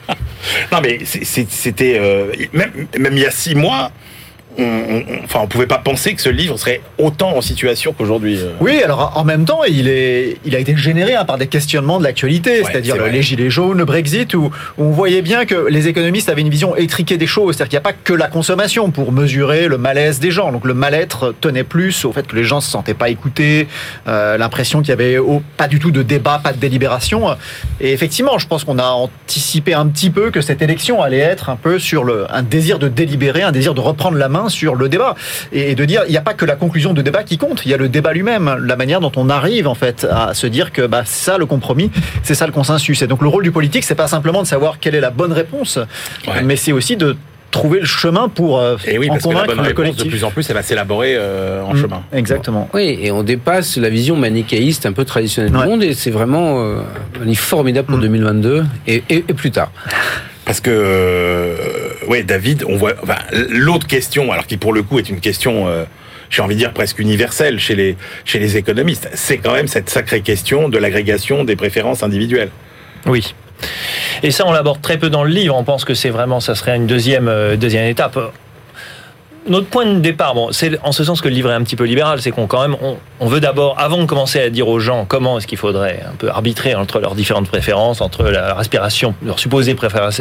Non, 0.73 0.81
mais 0.83 1.01
c'était 1.05 1.99
euh, 1.99 2.33
même, 2.53 2.87
même 2.99 3.17
il 3.17 3.23
y 3.23 3.27
a 3.27 3.31
six 3.31 3.55
mois. 3.55 3.93
On, 4.59 5.03
enfin, 5.25 5.41
on 5.43 5.47
pouvait 5.47 5.67
pas 5.67 5.79
penser 5.79 6.15
que 6.15 6.23
ce 6.23 6.29
livre 6.29 6.57
serait 6.57 6.81
autant 6.99 7.37
en 7.37 7.41
situation 7.41 7.95
qu'aujourd'hui. 7.97 8.39
Euh. 8.41 8.53
Oui, 8.61 8.83
alors 8.83 9.13
en 9.17 9.25
même 9.25 9.45
temps, 9.45 9.65
il, 9.65 9.89
est, 9.89 10.39
il 10.45 10.55
a 10.55 10.59
été 10.59 10.77
généré 10.77 11.15
hein, 11.15 11.25
par 11.25 11.39
des 11.39 11.47
questionnements 11.47 11.99
de 11.99 12.05
l'actualité, 12.05 12.63
c'est-à-dire 12.65 12.97
les 13.07 13.23
gilets 13.23 13.51
jaunes, 13.51 13.79
le 13.79 13.85
Brexit, 13.85 14.35
où, 14.35 14.51
on 14.79 14.91
voyait 14.91 15.23
bien 15.23 15.45
que 15.45 15.69
les 15.69 15.89
économistes 15.89 16.29
avaient 16.29 16.41
une 16.41 16.51
vision 16.51 16.77
étriquée 16.77 17.17
des 17.17 17.27
choses, 17.27 17.57
c'est-à-dire 17.57 17.71
qu'il 17.71 17.77
n'y 17.77 17.91
a 17.91 17.93
pas 17.93 17.99
que 18.05 18.13
la 18.13 18.29
consommation 18.29 18.91
pour 18.91 19.13
mesurer 19.13 19.69
le 19.69 19.79
malaise 19.79 20.21
des 20.21 20.31
gens. 20.31 20.53
Donc 20.53 20.65
le 20.65 20.75
mal-être 20.75 21.35
tenait 21.41 21.65
plus 21.65 22.05
au 22.05 22.13
fait 22.13 22.27
que 22.27 22.37
les 22.37 22.45
gens 22.45 22.61
se 22.61 22.71
sentaient 22.71 22.95
pas 22.95 23.09
écoutés, 23.09 23.69
euh, 24.09 24.37
l'impression 24.37 24.81
qu'il 24.81 24.91
y 24.91 24.93
avait 24.93 25.19
pas 25.57 25.69
du 25.69 25.79
tout 25.79 25.91
de 25.91 26.03
débat, 26.03 26.41
pas 26.43 26.53
de 26.53 26.59
délibération. 26.59 27.37
Et 27.81 27.93
effectivement, 27.93 28.39
je 28.39 28.47
pense 28.47 28.65
qu'on 28.65 28.79
a 28.79 28.89
anticipé 28.89 29.75
un 29.75 29.87
petit 29.87 30.11
peu 30.11 30.31
que 30.31 30.41
cette 30.41 30.63
élection 30.63 31.03
allait 31.03 31.19
être 31.19 31.51
un 31.51 31.57
peu 31.57 31.79
sur 31.79 32.05
le, 32.05 32.27
un 32.31 32.43
désir 32.43 32.79
de 32.79 32.89
délibérer, 32.89 33.43
un 33.43 33.53
désir 33.53 33.75
de 33.75 33.81
reprendre 33.81 34.17
la 34.17 34.29
main 34.29 34.40
sur 34.49 34.75
le 34.75 34.89
débat 34.89 35.15
et 35.53 35.75
de 35.75 35.85
dire 35.85 36.03
il 36.07 36.11
n'y 36.11 36.17
a 36.17 36.23
pas 36.23 36.35
que 36.35 36.45
la 36.45 36.57
conclusion 36.57 36.93
de 36.93 37.03
débat 37.03 37.23
qui 37.23 37.39
compte, 37.39 37.63
il 37.65 37.71
y 37.71 37.75
a 37.75 37.77
le 37.77 37.89
débat 37.89 38.13
lui-même, 38.13 38.57
la 38.65 38.77
manière 38.77 39.01
dont 39.01 39.13
on 39.17 39.29
arrive 39.29 39.67
en 39.67 39.75
fait 39.75 40.07
à 40.11 40.35
se 40.35 40.47
dire 40.47 40.73
que 40.73 40.87
bah, 40.87 41.03
ça 41.05 41.39
le 41.39 41.47
compromis, 41.47 41.91
c'est 42.23 42.35
ça 42.35 42.47
le 42.47 42.53
consensus. 42.53 43.03
Et 43.03 43.07
donc 43.07 43.23
le 43.23 43.29
rôle 43.29 43.43
du 43.43 43.53
politique, 43.53 43.85
c'est 43.85 43.95
pas 43.95 44.09
simplement 44.09 44.43
de 44.43 44.47
savoir 44.47 44.79
quelle 44.79 44.95
est 44.95 45.01
la 45.01 45.11
bonne 45.11 45.33
réponse, 45.33 45.79
mais 46.45 46.57
c'est 46.57 46.73
aussi 46.73 46.97
de 46.97 47.17
trouver 47.51 47.81
le 47.81 47.87
chemin 47.87 48.29
pour 48.29 48.59
euh, 48.59 48.77
et 48.87 48.99
oui, 48.99 49.09
parce 49.09 49.25
que 49.25 49.35
la 49.35 49.45
bonne 49.45 49.61
réponse, 49.61 49.97
De 49.97 50.05
plus 50.05 50.25
en 50.25 50.31
plus, 50.31 50.49
elle 50.49 50.55
va 50.55 50.63
s'élaborer 50.63 51.15
euh, 51.17 51.63
en 51.63 51.75
mm, 51.75 51.81
chemin. 51.81 52.03
Exactement. 52.13 52.69
Oui, 52.73 52.99
et 53.03 53.11
on 53.11 53.23
dépasse 53.23 53.77
la 53.77 53.89
vision 53.89 54.17
manichéiste 54.17 54.87
un 54.87 54.93
peu 54.93 55.05
traditionnelle 55.05 55.53
du 55.53 55.59
monde, 55.59 55.83
et 55.83 55.95
c'est 55.95 56.11
vraiment 56.11 56.63
euh, 56.63 56.81
un 57.21 57.25
livre 57.25 57.41
formidable 57.41 57.89
pour 57.89 57.99
2022 57.99 58.63
mm. 58.63 58.69
et, 58.87 59.03
et, 59.09 59.25
et, 59.29 59.35
plus 59.35 59.51
tard. 59.51 59.73
Parce 60.51 60.61
que, 60.61 60.71
euh, 60.73 61.55
ouais, 62.09 62.25
David, 62.25 62.65
on 62.67 62.75
voit 62.75 62.95
l'autre 63.51 63.87
question, 63.87 64.33
alors 64.33 64.49
qui 64.49 64.57
pour 64.57 64.73
le 64.73 64.83
coup 64.83 64.99
est 64.99 65.09
une 65.09 65.21
question, 65.21 65.69
euh, 65.69 65.85
j'ai 66.29 66.43
envie 66.43 66.57
de 66.57 66.59
dire 66.59 66.73
presque 66.73 66.99
universelle 66.99 67.61
chez 67.61 67.77
les 67.77 67.97
chez 68.25 68.41
les 68.41 68.57
économistes, 68.57 69.09
c'est 69.15 69.39
quand 69.39 69.53
même 69.53 69.69
cette 69.69 69.89
sacrée 69.89 70.23
question 70.23 70.69
de 70.69 70.77
l'agrégation 70.77 71.45
des 71.45 71.55
préférences 71.55 72.03
individuelles. 72.03 72.49
Oui. 73.07 73.33
Et 74.25 74.33
ça, 74.33 74.45
on 74.45 74.51
l'aborde 74.51 74.83
très 74.83 74.99
peu 74.99 75.09
dans 75.09 75.23
le 75.23 75.31
livre. 75.31 75.55
On 75.55 75.63
pense 75.63 75.85
que 75.85 75.95
c'est 75.95 76.11
vraiment, 76.11 76.41
ça 76.41 76.57
serait 76.57 76.75
une 76.75 76.89
deuxième 76.89 77.29
euh, 77.29 77.55
deuxième 77.55 77.87
étape 77.87 78.19
notre 79.47 79.69
point 79.69 79.87
de 79.87 80.01
départ, 80.01 80.35
bon, 80.35 80.53
c'est 80.53 80.79
en 80.83 80.93
ce 80.93 81.03
sens 81.03 81.21
que 81.21 81.29
le 81.29 81.35
livre 81.35 81.51
est 81.51 81.55
un 81.55 81.63
petit 81.63 81.77
peu 81.77 81.85
libéral, 81.85 82.21
c'est 82.21 82.31
qu'on 82.31 82.47
quand 82.47 82.61
même, 82.61 82.77
on, 83.21 83.27
veut 83.27 83.41
d'abord, 83.41 83.79
avant 83.79 83.99
de 83.99 84.05
commencer 84.05 84.41
à 84.41 84.51
dire 84.51 84.69
aux 84.69 84.81
gens 84.81 85.07
comment 85.07 85.39
est-ce 85.39 85.47
qu'il 85.47 85.59
faudrait 85.59 86.03
un 86.07 86.15
peu 86.17 86.29
arbitrer 86.29 86.75
entre 86.75 87.01
leurs 87.01 87.15
différentes 87.15 87.49
préférences, 87.49 88.01
entre 88.01 88.25
leur 88.25 88.59
aspiration, 88.59 89.15
leur 89.25 89.39
supposée 89.39 89.75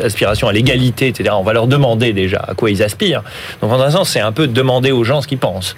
aspiration 0.04 0.48
à 0.48 0.54
l'égalité, 0.54 1.08
etc. 1.08 1.36
On 1.38 1.44
va 1.44 1.54
leur 1.54 1.68
demander 1.68 2.14
déjà 2.14 2.40
à 2.40 2.54
quoi 2.54 2.72
ils 2.72 2.82
aspirent. 2.82 3.24
Donc 3.62 3.72
en 3.72 3.82
un 3.82 3.92
sens, 3.92 4.10
c'est 4.10 4.22
un 4.22 4.32
peu 4.32 4.48
demander 4.48 4.92
aux 4.92 5.04
gens 5.04 5.22
ce 5.22 5.28
qu'ils 5.28 5.38
pensent. 5.38 5.76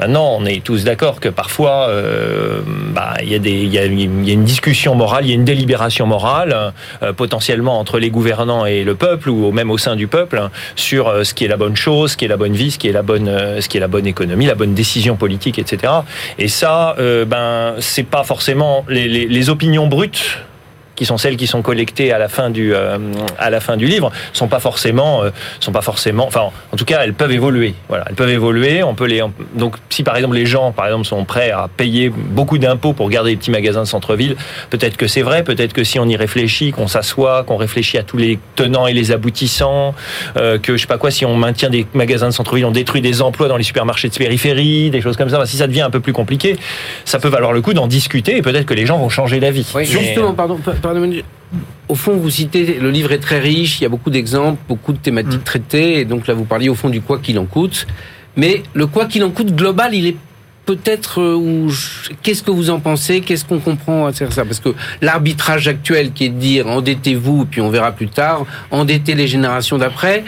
Maintenant, 0.00 0.34
on 0.38 0.46
est 0.46 0.64
tous 0.64 0.84
d'accord 0.84 1.20
que 1.20 1.28
parfois, 1.28 1.88
euh, 1.90 2.62
bah, 2.64 3.12
il 3.22 3.28
y, 3.28 3.78
a 3.78 3.84
une 3.84 4.44
discussion 4.44 4.94
morale, 4.94 5.26
il 5.26 5.28
y 5.28 5.32
a 5.32 5.34
une 5.34 5.44
délibération 5.44 6.06
morale, 6.06 6.72
euh, 7.02 7.12
potentiellement 7.12 7.78
entre 7.78 7.98
les 7.98 8.08
gouvernants 8.08 8.64
et 8.64 8.82
le 8.82 8.94
peuple, 8.94 9.28
ou 9.28 9.52
même 9.52 9.70
au 9.70 9.76
sein 9.76 9.96
du 9.96 10.06
peuple, 10.06 10.48
sur 10.74 11.08
euh, 11.08 11.22
ce 11.22 11.34
qui 11.34 11.44
est 11.44 11.48
la 11.48 11.58
bonne 11.58 11.76
chose, 11.76 12.12
ce 12.12 12.16
qui 12.16 12.24
est 12.24 12.28
la 12.28 12.38
bonne 12.38 12.54
vie, 12.54 12.70
ce 12.70 12.78
qui 12.78 12.88
est 12.88 12.92
la 12.92 13.02
bonne, 13.02 13.30
ce 13.60 13.68
qui 13.68 13.76
est 13.76 13.80
la 13.80 13.88
bonne 13.88 14.06
économie, 14.06 14.46
la 14.46 14.54
bonne 14.54 14.72
décision 14.72 15.16
politique, 15.16 15.58
etc. 15.58 15.92
Et 16.38 16.48
ça, 16.48 16.96
ben, 16.98 17.74
c'est 17.80 18.04
pas 18.04 18.24
forcément 18.24 18.86
les 18.88 19.50
opinions 19.50 19.86
brutes 19.86 20.38
qui 21.00 21.06
sont 21.06 21.16
celles 21.16 21.38
qui 21.38 21.46
sont 21.46 21.62
collectées 21.62 22.12
à 22.12 22.18
la 22.18 22.28
fin 22.28 22.50
du 22.50 22.74
euh, 22.74 22.98
à 23.38 23.48
la 23.48 23.60
fin 23.60 23.78
du 23.78 23.86
livre, 23.86 24.12
sont 24.34 24.48
pas 24.48 24.60
forcément 24.60 25.24
euh, 25.24 25.30
sont 25.58 25.72
pas 25.72 25.80
forcément. 25.80 26.26
Enfin, 26.26 26.50
en 26.72 26.76
tout 26.76 26.84
cas, 26.84 27.00
elles 27.02 27.14
peuvent 27.14 27.32
évoluer. 27.32 27.74
Voilà, 27.88 28.04
elles 28.06 28.16
peuvent 28.16 28.28
évoluer. 28.28 28.82
On 28.82 28.94
peut 28.94 29.06
les 29.06 29.22
donc 29.54 29.76
si 29.88 30.02
par 30.02 30.14
exemple 30.18 30.36
les 30.36 30.44
gens 30.44 30.72
par 30.72 30.84
exemple 30.84 31.06
sont 31.06 31.24
prêts 31.24 31.52
à 31.52 31.68
payer 31.74 32.10
beaucoup 32.10 32.58
d'impôts 32.58 32.92
pour 32.92 33.08
garder 33.08 33.30
les 33.30 33.38
petits 33.38 33.50
magasins 33.50 33.80
de 33.80 33.86
centre-ville, 33.86 34.36
peut-être 34.68 34.98
que 34.98 35.06
c'est 35.06 35.22
vrai. 35.22 35.42
Peut-être 35.42 35.72
que 35.72 35.84
si 35.84 35.98
on 35.98 36.04
y 36.04 36.16
réfléchit, 36.16 36.70
qu'on 36.70 36.86
s'assoit, 36.86 37.44
qu'on 37.44 37.56
réfléchit 37.56 37.96
à 37.96 38.02
tous 38.02 38.18
les 38.18 38.38
tenants 38.56 38.86
et 38.86 38.92
les 38.92 39.10
aboutissants, 39.10 39.94
euh, 40.36 40.58
que 40.58 40.76
je 40.76 40.82
sais 40.82 40.86
pas 40.86 40.98
quoi, 40.98 41.10
si 41.10 41.24
on 41.24 41.34
maintient 41.34 41.70
des 41.70 41.86
magasins 41.94 42.28
de 42.28 42.34
centre-ville, 42.34 42.66
on 42.66 42.72
détruit 42.72 43.00
des 43.00 43.22
emplois 43.22 43.48
dans 43.48 43.56
les 43.56 43.64
supermarchés 43.64 44.10
de 44.10 44.14
périphérie, 44.14 44.90
des 44.90 45.00
choses 45.00 45.16
comme 45.16 45.30
ça. 45.30 45.46
Si 45.46 45.56
ça 45.56 45.66
devient 45.66 45.80
un 45.80 45.90
peu 45.90 46.00
plus 46.00 46.12
compliqué, 46.12 46.58
ça 47.06 47.18
peut 47.18 47.28
valoir 47.28 47.54
le 47.54 47.62
coup 47.62 47.72
d'en 47.72 47.86
discuter 47.86 48.36
et 48.36 48.42
peut-être 48.42 48.66
que 48.66 48.74
les 48.74 48.84
gens 48.84 48.98
vont 48.98 49.08
changer 49.08 49.40
d'avis. 49.40 49.66
Oui, 49.74 49.86
Justement, 49.86 50.34
pardon, 50.34 50.58
au 51.88 51.94
fond, 51.94 52.16
vous 52.16 52.30
citez, 52.30 52.78
le 52.78 52.90
livre 52.90 53.12
est 53.12 53.18
très 53.18 53.40
riche, 53.40 53.80
il 53.80 53.82
y 53.82 53.86
a 53.86 53.88
beaucoup 53.88 54.10
d'exemples, 54.10 54.60
beaucoup 54.68 54.92
de 54.92 54.98
thématiques 54.98 55.40
mm. 55.40 55.44
traitées, 55.44 56.00
et 56.00 56.04
donc 56.04 56.26
là, 56.26 56.34
vous 56.34 56.44
parliez 56.44 56.68
au 56.68 56.74
fond 56.74 56.88
du 56.88 57.00
quoi 57.00 57.18
qu'il 57.18 57.38
en 57.38 57.46
coûte. 57.46 57.86
Mais 58.36 58.62
le 58.74 58.86
quoi 58.86 59.06
qu'il 59.06 59.24
en 59.24 59.30
coûte 59.30 59.54
global, 59.54 59.94
il 59.94 60.06
est 60.06 60.16
peut-être 60.66 61.20
euh, 61.20 61.68
qu'est-ce 62.22 62.44
que 62.44 62.52
vous 62.52 62.70
en 62.70 62.78
pensez? 62.78 63.20
Qu'est-ce 63.22 63.44
qu'on 63.44 63.58
comprend 63.58 64.06
à 64.06 64.12
faire 64.12 64.32
ça? 64.32 64.44
Parce 64.44 64.60
que 64.60 64.68
l'arbitrage 65.02 65.66
actuel 65.66 66.12
qui 66.12 66.26
est 66.26 66.28
de 66.28 66.38
dire 66.38 66.68
endettez-vous 66.68 67.46
puis 67.46 67.60
on 67.60 67.70
verra 67.70 67.90
plus 67.90 68.08
tard, 68.08 68.46
endettez 68.70 69.14
les 69.14 69.26
générations 69.26 69.78
d'après. 69.78 70.22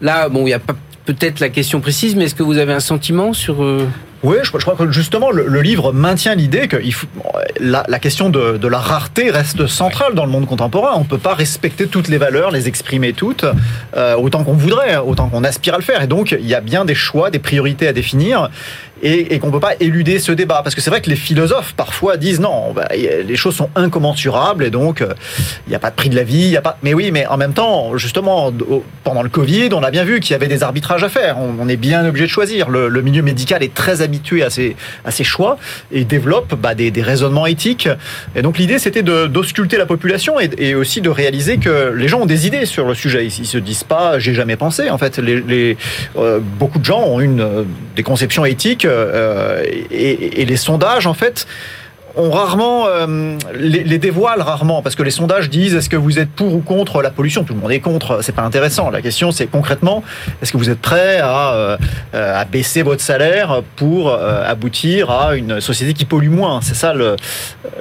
Là, 0.00 0.28
bon, 0.28 0.42
il 0.42 0.46
n'y 0.46 0.52
a 0.52 0.60
pas 0.60 0.76
peut-être 1.04 1.40
la 1.40 1.48
question 1.48 1.80
précise, 1.80 2.14
mais 2.14 2.24
est-ce 2.24 2.34
que 2.34 2.42
vous 2.42 2.58
avez 2.58 2.72
un 2.72 2.80
sentiment 2.80 3.32
sur 3.32 3.64
euh, 3.64 3.88
oui, 4.24 4.36
je, 4.42 4.50
crois 4.50 4.74
que 4.74 4.90
justement 4.90 5.30
le, 5.30 5.60
livre 5.60 5.92
maintient 5.92 6.34
l'idée 6.34 6.66
que 6.66 6.76
la, 7.60 7.98
question 8.00 8.30
de, 8.30 8.56
de, 8.56 8.68
la 8.68 8.78
rareté 8.78 9.30
reste 9.30 9.68
centrale 9.68 10.14
dans 10.14 10.24
le 10.24 10.32
monde 10.32 10.46
contemporain. 10.46 10.92
On 10.96 11.00
ne 11.00 11.04
peut 11.04 11.18
pas 11.18 11.34
respecter 11.34 11.86
toutes 11.86 12.08
les 12.08 12.18
valeurs, 12.18 12.50
les 12.50 12.66
exprimer 12.66 13.12
toutes, 13.12 13.44
euh, 13.96 14.16
autant 14.16 14.42
qu'on 14.42 14.54
voudrait, 14.54 14.96
autant 14.96 15.28
qu'on 15.28 15.44
aspire 15.44 15.74
à 15.74 15.78
le 15.78 15.84
faire. 15.84 16.02
Et 16.02 16.08
donc, 16.08 16.32
il 16.32 16.46
y 16.46 16.54
a 16.54 16.60
bien 16.60 16.84
des 16.84 16.96
choix, 16.96 17.30
des 17.30 17.38
priorités 17.38 17.86
à 17.86 17.92
définir 17.92 18.50
et, 19.02 19.34
et 19.34 19.38
qu'on 19.38 19.48
ne 19.48 19.52
peut 19.52 19.60
pas 19.60 19.74
éluder 19.80 20.18
ce 20.18 20.32
débat. 20.32 20.60
Parce 20.62 20.74
que 20.74 20.80
c'est 20.80 20.90
vrai 20.90 21.00
que 21.00 21.10
les 21.10 21.16
philosophes 21.16 21.74
parfois 21.76 22.16
disent 22.16 22.40
non, 22.40 22.72
bah, 22.72 22.88
les 22.92 23.36
choses 23.36 23.56
sont 23.56 23.70
incommensurables 23.76 24.64
et 24.64 24.70
donc 24.70 25.00
euh, 25.00 25.14
il 25.66 25.70
n'y 25.70 25.76
a 25.76 25.78
pas 25.78 25.90
de 25.90 25.96
prix 25.96 26.08
de 26.08 26.16
la 26.16 26.24
vie. 26.24 26.48
Y 26.48 26.56
a 26.56 26.62
pas... 26.62 26.78
Mais 26.82 26.94
oui, 26.94 27.10
mais 27.12 27.26
en 27.26 27.36
même 27.36 27.52
temps, 27.52 27.96
justement, 27.96 28.52
pendant 29.04 29.22
le 29.22 29.28
Covid, 29.28 29.70
on 29.72 29.82
a 29.82 29.90
bien 29.90 30.04
vu 30.04 30.20
qu'il 30.20 30.32
y 30.32 30.34
avait 30.34 30.48
des 30.48 30.62
arbitrages 30.62 31.04
à 31.04 31.08
faire. 31.08 31.36
On, 31.38 31.68
est 31.68 31.76
bien 31.76 32.06
obligé 32.06 32.24
de 32.24 32.30
choisir. 32.30 32.70
Le, 32.70 32.88
le, 32.88 33.02
milieu 33.02 33.22
médical 33.22 33.62
est 33.62 33.74
très 33.74 34.00
habitué 34.00 34.42
à 34.42 34.48
ces, 34.48 34.74
à 35.04 35.10
ces 35.10 35.24
choix 35.24 35.58
et 35.92 36.04
développe 36.04 36.54
bah, 36.54 36.74
des, 36.74 36.90
des, 36.90 37.02
raisonnements 37.02 37.46
éthiques. 37.46 37.88
Et 38.34 38.42
donc 38.42 38.58
l'idée, 38.58 38.78
c'était 38.78 39.02
d'ausculter 39.02 39.76
la 39.76 39.86
population 39.86 40.40
et, 40.40 40.50
et, 40.56 40.74
aussi 40.74 41.00
de 41.00 41.10
réaliser 41.10 41.58
que 41.58 41.92
les 41.94 42.08
gens 42.08 42.20
ont 42.20 42.26
des 42.26 42.46
idées 42.46 42.64
sur 42.64 42.86
le 42.86 42.94
sujet. 42.94 43.26
Ils, 43.26 43.46
se 43.46 43.58
disent 43.58 43.84
pas, 43.84 44.18
j'ai 44.18 44.34
jamais 44.34 44.56
pensé. 44.56 44.90
En 44.90 44.98
fait, 44.98 45.18
les, 45.18 45.40
les 45.40 45.76
euh, 46.16 46.40
beaucoup 46.40 46.78
de 46.78 46.84
gens 46.84 47.02
ont 47.02 47.20
une, 47.20 47.40
euh, 47.40 47.64
des 47.96 48.02
conceptions 48.02 48.44
éthiques 48.44 48.84
euh, 48.84 48.87
et, 48.88 50.42
et, 50.42 50.44
les 50.44 50.56
sondages, 50.56 51.06
en 51.06 51.14
fait, 51.14 51.46
ont 52.16 52.30
rarement 52.30 52.86
euh, 52.86 53.36
les, 53.54 53.98
dévoilent 53.98 54.40
rarement 54.40 54.82
parce 54.82 54.94
que 54.94 55.02
les 55.02 55.10
sondages 55.10 55.50
disent 55.50 55.74
est-ce 55.74 55.88
que 55.88 55.96
vous 55.96 56.18
êtes 56.18 56.30
pour 56.30 56.54
ou 56.54 56.60
contre 56.60 57.02
la 57.02 57.10
pollution? 57.10 57.44
Tout 57.44 57.54
le 57.54 57.60
monde 57.60 57.72
est 57.72 57.80
contre, 57.80 58.20
c'est 58.22 58.34
pas 58.34 58.42
intéressant. 58.42 58.90
La 58.90 59.02
question 59.02 59.30
c'est 59.30 59.46
concrètement 59.46 60.02
est-ce 60.42 60.52
que 60.52 60.58
vous 60.58 60.70
êtes 60.70 60.80
prêt 60.80 61.18
à, 61.18 61.52
euh, 61.52 61.76
à 62.12 62.44
baisser 62.44 62.82
votre 62.82 63.02
salaire 63.02 63.62
pour 63.76 64.10
euh, 64.10 64.42
aboutir 64.48 65.10
à 65.10 65.36
une 65.36 65.60
société 65.60 65.94
qui 65.94 66.04
pollue 66.04 66.30
moins? 66.30 66.60
C'est 66.62 66.74
ça 66.74 66.94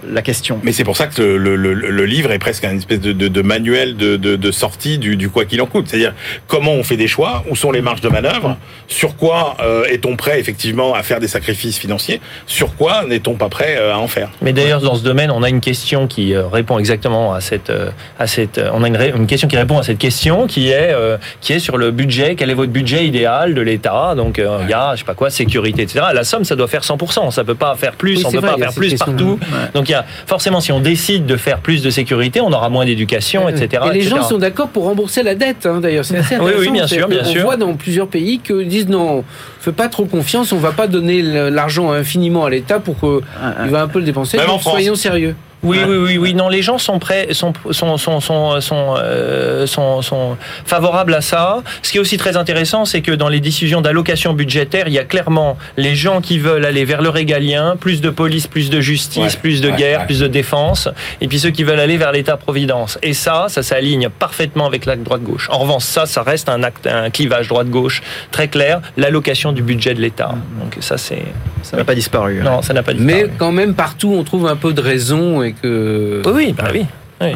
la 0.08 0.22
question. 0.22 0.60
Mais 0.64 0.72
c'est 0.72 0.84
pour 0.84 0.98
ça 0.98 1.08
que 1.08 1.22
le, 1.22 2.06
livre 2.06 2.32
est 2.32 2.40
presque 2.40 2.64
une 2.64 2.78
espèce 2.78 3.02
de, 3.02 3.12
de, 3.12 3.28
de 3.28 3.42
manuel 3.42 3.98
de, 3.98 4.16
de, 4.16 4.52
sortie 4.52 4.98
du, 4.98 5.18
du 5.18 5.30
quoi 5.30 5.46
qu'il 5.46 5.62
en 5.62 5.66
coûte. 5.66 5.88
C'est-à-dire 5.88 6.14
comment 6.48 6.72
on 6.72 6.84
fait 6.84 6.98
des 6.98 7.08
choix, 7.08 7.44
où 7.50 7.56
sont 7.56 7.72
les 7.72 7.82
marges 7.82 8.02
de 8.02 8.10
manœuvre, 8.10 8.58
sur 8.88 9.16
quoi 9.16 9.58
est-on 9.90 10.16
prêt 10.16 10.40
effectivement 10.40 10.94
à 10.94 11.04
faire 11.04 11.20
des 11.20 11.28
sacrifices 11.28 11.78
financiers, 11.78 12.22
sur 12.46 12.76
quoi 12.76 13.06
n'est-on 13.06 13.36
pas 13.36 13.50
prêt 13.50 13.78
à 13.78 13.98
en 13.98 14.08
faire? 14.08 14.17
Mais 14.42 14.54
d'ailleurs, 14.54 14.82
dans 14.82 14.96
ce 14.96 15.04
domaine, 15.04 15.32
on 15.32 15.44
a 15.44 15.50
une 15.50 15.62
question 15.62 16.08
qui 16.08 16.34
euh, 16.34 16.48
répond 16.48 16.80
exactement 16.80 17.34
à 17.34 17.42
cette, 17.42 17.70
euh, 17.70 17.90
à 18.20 18.28
cette, 18.28 18.58
euh, 18.58 18.70
on 18.74 18.84
a 18.84 18.88
une, 18.88 18.98
une 19.16 19.28
question 19.28 19.48
qui 19.48 19.58
répond 19.58 19.78
à 19.78 19.84
cette 19.84 19.98
question, 19.98 20.48
qui 20.48 20.70
est, 20.70 20.96
qui 21.42 21.54
est 21.54 21.60
sur 21.60 21.78
le 21.78 21.92
budget. 21.92 22.36
Quel 22.36 22.50
est 22.50 22.54
votre 22.54 22.72
budget 22.72 23.06
idéal 23.06 23.54
de 23.54 23.62
l'État? 23.62 24.14
Donc, 24.16 24.38
il 24.40 24.70
y 24.70 24.74
a, 24.74 24.94
je 24.94 25.00
sais 25.00 25.06
pas 25.06 25.14
quoi, 25.14 25.30
sécurité, 25.30 25.84
etc. 25.84 26.06
La 26.14 26.24
somme, 26.24 26.44
ça 26.44 26.56
doit 26.56 26.68
faire 26.68 26.82
100%. 26.82 27.32
Ça 27.32 27.44
peut 27.44 27.56
pas 27.56 27.76
faire 27.76 27.94
plus. 27.94 28.26
on 28.26 28.32
peut 28.32 28.42
pas 28.42 28.58
faire 28.58 28.74
plus 28.74 28.96
partout. 28.96 29.40
Donc, 29.74 29.90
il 29.90 29.92
y 29.92 29.96
a 29.96 30.06
forcément, 30.26 30.62
si 30.62 30.72
on 30.72 30.80
décide 30.80 31.26
de 31.26 31.38
faire 31.38 31.60
plus 31.60 31.82
de 31.82 31.90
sécurité, 31.90 32.42
on 32.42 32.52
aura 32.52 32.70
moins 32.70 32.86
d'éducation, 32.86 33.50
etc. 33.50 33.84
Et 33.90 33.94
les 33.94 34.02
gens 34.04 34.24
sont 34.24 34.38
d'accord 34.38 34.70
pour 34.70 34.86
rembourser 34.86 35.24
la 35.24 35.36
dette. 35.36 35.66
Hein, 35.66 35.80
d'ailleurs, 35.82 36.06
c'est 36.06 36.18
assez 36.18 36.36
intéressant. 36.36 36.48
Oui, 36.58 36.68
oui, 36.68 36.72
bien 36.72 36.88
sûr, 36.88 37.10
bien 37.10 37.20
on 37.24 37.26
sûr. 37.26 37.42
On 37.42 37.46
voit 37.46 37.58
dans 37.58 37.74
plusieurs 37.74 38.08
pays 38.08 38.40
que 38.40 38.64
disent 38.64 38.88
non, 38.88 39.26
fais 39.60 39.72
pas 39.72 39.90
trop 39.90 40.06
confiance. 40.06 40.52
On 40.54 40.58
va 40.58 40.72
pas 40.72 40.88
donner 40.88 41.22
l'argent 41.22 41.92
infiniment 41.92 42.46
à 42.46 42.50
l'État 42.50 42.80
pour 42.80 42.98
qu'il 43.00 43.72
va 43.72 43.82
un 43.82 43.88
peu 43.88 44.00
le 44.00 44.06
dépenser. 44.08 44.38
Même 44.38 44.50
en 44.50 44.60
France. 44.60 44.74
Soyons 44.74 44.96
sérieux. 44.96 45.36
Oui, 45.68 45.80
oui, 45.88 45.98
oui, 45.98 46.18
oui. 46.18 46.34
Non, 46.34 46.50
les 46.50 46.62
gens 46.62 46.78
sont 46.78 47.00
prêts, 47.00 47.28
sont, 47.32 47.54
sont, 47.72 47.98
sont, 47.98 48.20
sont, 48.22 48.62
sont, 48.62 48.96
euh, 48.98 49.68
sont, 49.68 50.02
sont 50.02 50.38
favorables 50.66 51.14
à 51.14 51.22
ça. 51.22 51.62
Ce 51.82 51.92
qui 51.92 51.98
est 51.98 52.00
aussi 52.00 52.18
très 52.18 52.38
intéressant, 52.38 52.86
c'est 52.86 53.02
que 53.02 53.12
dans 53.12 53.30
les 53.30 53.42
décisions 53.42 53.82
d'allocation 53.82 54.34
budgétaire, 54.34 54.88
il 54.88 54.94
y 54.94 55.00
a 55.00 55.04
clairement 55.04 55.58
les 55.76 55.96
gens 55.96 56.22
qui 56.22 56.40
veulent 56.40 56.66
aller 56.66 56.86
vers 56.86 57.02
le 57.02 57.10
régalien, 57.10 57.76
plus 57.78 58.02
de 58.02 58.10
police, 58.10 58.48
plus 58.48 58.70
de 58.70 58.80
justice, 58.80 59.36
plus 59.36 59.62
de 59.62 59.70
guerre, 59.70 60.06
plus 60.06 60.20
de 60.20 60.28
défense, 60.28 60.88
et 61.22 61.28
puis 61.28 61.40
ceux 61.40 61.52
qui 61.52 61.64
veulent 61.64 61.80
aller 61.80 61.98
vers 61.98 62.12
l'État-providence. 62.12 62.98
Et 63.04 63.14
ça, 63.14 63.48
ça 63.50 63.64
s'aligne 63.64 64.10
parfaitement 64.10 64.66
avec 64.66 64.86
l'acte 64.86 65.04
droite-gauche. 65.04 65.50
En 65.52 65.60
revanche, 65.60 65.84
ça, 65.84 66.06
ça 66.06 66.24
reste 66.24 66.50
un 66.50 66.64
acte, 66.64 66.88
un 66.88 67.10
clivage 67.10 67.48
droite-gauche 67.50 68.02
très 68.32 68.48
clair, 68.48 68.82
l'allocation 68.96 69.52
du 69.52 69.62
budget 69.62 69.94
de 69.94 70.02
l'État. 70.02 70.36
Donc 70.62 70.78
ça, 70.80 70.98
c'est 70.98 71.24
ça 71.64 71.76
n'a 71.76 71.84
pas 71.84 71.96
disparu. 71.96 72.40
Hein. 72.40 72.44
Non, 72.44 72.62
ça 72.62 72.74
n'a 72.74 72.84
pas 72.84 72.94
disparu. 72.94 73.24
Mais 73.24 73.30
quand 73.38 73.52
même, 73.52 73.74
partout, 73.74 74.14
on 74.18 74.24
trouve 74.24 74.48
un 74.48 74.56
peu 74.56 74.74
de 74.74 74.82
raison 74.82 75.44
et 75.44 75.54
que. 75.62 76.22
Oui, 76.26 76.54
bah 76.58 76.70
oui. 76.74 76.86
oui. 77.22 77.32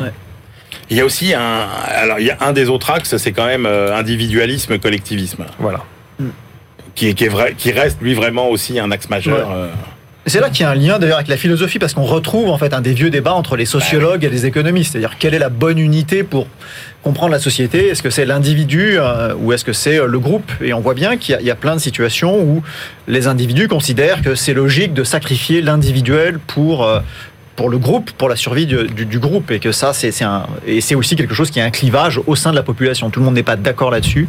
Il 0.90 0.98
y 0.98 1.00
a 1.00 1.06
aussi 1.06 1.34
un, 1.34 1.68
alors 1.88 2.20
il 2.20 2.26
y 2.26 2.32
a 2.32 2.38
un 2.42 2.52
des 2.52 2.68
autres 2.68 2.90
axes, 2.92 3.16
c'est 3.16 3.32
quand 3.32 3.46
même 3.46 3.66
euh, 3.66 3.96
individualisme, 3.96 4.78
collectivisme. 4.78 5.46
Voilà. 5.58 5.80
Qui, 6.96 7.16
qui, 7.16 7.24
est 7.24 7.30
vrai, 7.30 7.56
qui 7.58 7.72
reste 7.72 8.02
lui 8.02 8.14
vraiment 8.14 8.50
aussi 8.50 8.78
un 8.78 8.92
axe 8.92 9.10
majeur. 9.10 9.50
Euh. 9.52 9.70
C'est 10.28 10.40
là 10.40 10.50
qu'il 10.50 10.62
y 10.62 10.66
a 10.66 10.70
un 10.70 10.76
lien 10.76 11.00
d'ailleurs 11.00 11.18
avec 11.18 11.30
la 11.30 11.38
philosophie 11.38 11.80
parce 11.80 11.94
qu'on 11.94 12.04
retrouve 12.04 12.50
en 12.50 12.58
fait 12.58 12.74
un 12.74 12.82
des 12.82 12.94
vieux 12.94 13.10
débats 13.10 13.34
entre 13.34 13.56
les 13.56 13.66
sociologues 13.66 14.24
et 14.24 14.30
les 14.30 14.46
économistes, 14.46 14.92
c'est-à-dire 14.92 15.18
quelle 15.18 15.34
est 15.34 15.40
la 15.40 15.50
bonne 15.50 15.80
unité 15.80 16.24
pour 16.24 16.46
comprendre 17.02 17.32
la 17.32 17.40
société? 17.40 17.88
Est-ce 17.88 18.04
que 18.04 18.12
c'est 18.12 18.26
l'individu 18.26 18.98
euh, 19.00 19.34
ou 19.40 19.52
est-ce 19.54 19.66
que 19.66 19.74
c'est 19.74 20.06
le 20.06 20.20
groupe? 20.20 20.52
Et 20.62 20.74
on 20.74 20.80
voit 20.80 20.94
bien 20.94 21.18
qu'il 21.18 21.42
y, 21.42 21.50
a 21.50 21.56
plein 21.56 21.76
de 21.76 21.82
situations 21.82 22.40
où 22.40 22.62
les 23.08 23.28
individus 23.28 23.68
considèrent 23.68 24.22
que 24.22 24.36
c'est 24.36 24.54
logique 24.54 24.94
de 24.94 25.04
sacrifier 25.04 25.62
l'individuel 25.62 26.38
pour 26.38 26.84
euh, 26.84 27.00
pour 27.56 27.70
le 27.70 27.78
groupe, 27.78 28.12
pour 28.12 28.30
la 28.30 28.36
survie 28.36 28.66
du, 28.66 29.06
du, 29.06 29.20
groupe, 29.20 29.52
et 29.52 29.60
que 29.60 29.72
ça, 29.72 29.94
c'est 29.94 30.24
un, 30.24 30.46
et 30.66 30.82
c'est 30.82 30.96
aussi 30.96 31.16
quelque 31.16 31.34
chose 31.34 31.52
qui 31.52 31.60
a 31.60 31.66
un 31.66 31.70
clivage 31.70 32.20
au 32.26 32.36
sein 32.36 32.52
de 32.52 32.56
la 32.56 32.64
population. 32.64 33.10
Tout 33.10 33.20
le 33.20 33.26
monde 33.26 33.36
n'est 33.36 33.44
pas 33.44 33.56
d'accord 33.56 33.92
là-dessus. 33.92 34.28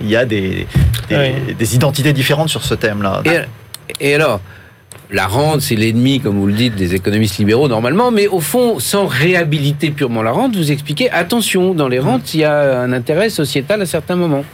Il 0.00 0.08
y 0.08 0.16
a 0.16 0.24
des, 0.24 0.66
des, 1.08 1.74
identités 1.74 2.12
différentes 2.12 2.48
sur 2.48 2.64
ce 2.64 2.74
thème-là. 2.74 3.22
Et, 3.24 4.10
et 4.10 4.14
alors, 4.14 4.40
la 5.10 5.26
rente, 5.26 5.60
c'est 5.60 5.76
l'ennemi, 5.76 6.20
comme 6.20 6.38
vous 6.38 6.46
le 6.46 6.52
dites, 6.52 6.74
des 6.74 6.94
économistes 6.94 7.38
libéraux 7.38 7.68
normalement, 7.68 8.10
mais 8.10 8.26
au 8.26 8.40
fond, 8.40 8.78
sans 8.80 9.06
réhabiliter 9.06 9.90
purement 9.90 10.22
la 10.22 10.32
rente, 10.32 10.56
vous 10.56 10.72
expliquez, 10.72 11.10
attention, 11.10 11.74
dans 11.74 11.88
les 11.88 12.00
rentes, 12.00 12.34
il 12.34 12.40
y 12.40 12.44
a 12.44 12.80
un 12.80 12.92
intérêt 12.92 13.30
sociétal 13.30 13.80
à 13.82 13.86
certains 13.86 14.16
moments. 14.16 14.44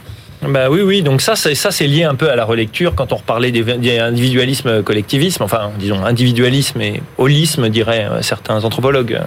Bah 0.47 0.69
oui, 0.71 0.81
oui. 0.81 1.01
Donc 1.03 1.21
ça, 1.21 1.35
c'est 1.35 1.53
ça, 1.53 1.69
c'est 1.69 1.85
lié 1.85 2.03
un 2.03 2.15
peu 2.15 2.31
à 2.31 2.35
la 2.35 2.45
relecture 2.45 2.95
quand 2.95 3.13
on 3.13 3.17
reparlait 3.17 3.51
des, 3.51 3.99
individualisme, 3.99 4.81
collectivisme, 4.81 5.43
enfin, 5.43 5.71
disons 5.77 6.03
individualisme 6.03 6.81
et 6.81 7.03
holisme, 7.19 7.69
diraient 7.69 8.07
euh, 8.09 8.21
certains 8.23 8.63
anthropologues 8.63 9.13
euh, 9.13 9.25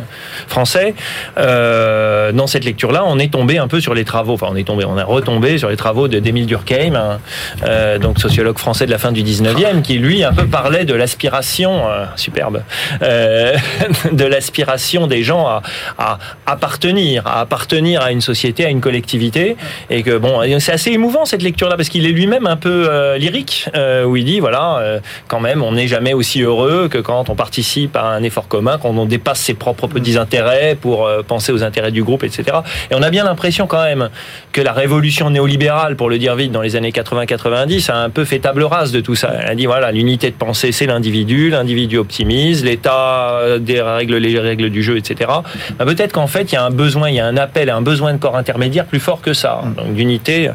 français. 0.49 0.95
Euh, 1.39 2.33
dans 2.33 2.49
cette 2.49 2.65
lecture-là, 2.65 3.05
on 3.07 3.21
est 3.21 3.33
tombé 3.33 3.59
un 3.59 3.69
peu 3.69 3.81
sur 3.81 3.95
les 3.95 4.05
travaux. 4.05 4.35
Enfin, 4.35 4.49
on 4.51 4.57
est 4.57 4.67
tombé, 4.67 4.85
on 4.85 4.99
est 4.99 5.05
retombé 5.05 5.57
sur 5.59 5.69
les 5.69 5.77
travaux 5.77 6.09
de 6.09 6.19
d'Émile 6.19 6.47
Durkheim, 6.47 6.97
hein, 6.97 7.19
euh, 7.65 7.99
donc 7.99 8.19
sociologue 8.19 8.59
français 8.59 8.87
de 8.87 8.91
la 8.91 8.99
fin 8.99 9.13
du 9.13 9.23
19e, 9.23 9.83
qui 9.83 9.99
lui 9.99 10.25
un 10.25 10.33
peu 10.33 10.47
parlait 10.47 10.85
de 10.85 10.95
l'aspiration, 10.95 11.89
euh, 11.89 12.07
superbe, 12.17 12.63
euh, 13.03 13.55
de 14.13 14.25
l'aspiration 14.25 15.07
des 15.07 15.23
gens 15.23 15.47
à, 15.47 15.63
à, 15.99 16.19
appartenir, 16.47 17.27
à 17.27 17.41
appartenir 17.41 18.03
à 18.03 18.11
une 18.11 18.21
société, 18.21 18.65
à 18.65 18.71
une 18.71 18.81
collectivité, 18.81 19.57
et 19.91 20.03
que 20.03 20.17
bon, 20.17 20.41
c'est 20.59 20.73
assez 20.73 20.91
cette 21.25 21.43
lecture-là 21.43 21.77
parce 21.77 21.89
qu'il 21.89 22.07
est 22.07 22.13
lui-même 22.13 22.47
un 22.47 22.57
peu 22.57 22.87
euh, 22.91 23.17
lyrique 23.17 23.69
euh, 23.75 24.05
où 24.05 24.17
il 24.17 24.25
dit 24.25 24.41
voilà 24.41 24.79
euh, 24.79 25.01
quand 25.29 25.41
même 25.41 25.63
on 25.63 25.73
n'est 25.73 25.89
jamais 25.89 26.13
aussi 26.13 26.43
heureux 26.43 26.89
que 26.89 26.99
quand 26.99 27.31
on 27.31 27.35
participe 27.35 27.97
à 27.97 28.05
un 28.07 28.23
effort 28.23 28.49
commun, 28.49 28.79
quand 28.81 28.91
on 28.91 29.07
dépasse 29.07 29.41
ses 29.41 29.55
propres 29.55 29.87
petits 29.87 30.19
intérêts 30.19 30.77
pour 30.81 31.09
penser 31.27 31.53
aux 31.53 31.63
intérêts 31.63 31.93
du 31.93 32.03
groupe, 32.03 32.25
etc. 32.25 32.59
Et 32.91 32.95
on 32.95 33.03
a 33.03 33.11
bien 33.11 33.25
l'impression 33.25 33.67
quand 33.67 33.83
même 33.83 34.11
que 34.53 34.61
la 34.61 34.73
révolution 34.73 35.31
néolibérale, 35.31 35.97
pour 35.97 36.11
le 36.11 36.19
dire 36.19 36.35
vite, 36.37 36.53
dans 36.53 36.63
les 36.63 36.77
années 36.77 36.91
80-90, 36.91 37.91
a 37.91 37.97
un 37.97 38.11
peu 38.11 38.25
fait 38.25 38.39
table 38.39 38.65
rase 38.65 38.93
de 38.93 39.01
tout 39.01 39.15
ça. 39.15 39.33
Elle 39.41 39.51
a 39.51 39.55
dit 39.55 39.67
voilà 39.67 39.93
l'unité 39.93 40.31
de 40.31 40.37
pensée 40.37 40.73
c'est 40.73 40.87
l'individu, 40.87 41.51
l'individu 41.51 41.99
optimise, 41.99 42.65
l'État 42.65 43.41
dérègle 43.61 44.17
les 44.17 44.39
règles 44.39 44.71
du 44.71 44.83
jeu, 44.83 44.97
etc. 44.97 45.31
Bah, 45.79 45.85
peut-être 45.85 46.13
qu'en 46.13 46.27
fait 46.27 46.53
il 46.53 46.55
y 46.55 46.59
a 46.59 46.65
un 46.65 46.71
besoin, 46.71 47.09
il 47.09 47.17
y 47.17 47.21
a 47.21 47.27
un 47.27 47.37
appel, 47.37 47.71
un 47.71 47.83
besoin 47.83 48.13
de 48.13 48.19
corps 48.19 48.37
intermédiaire 48.37 48.87
plus 48.87 49.01
fort 49.01 49.21
que 49.21 49.33
ça, 49.33 49.63
donc 49.77 49.95
d'unité 49.95 50.51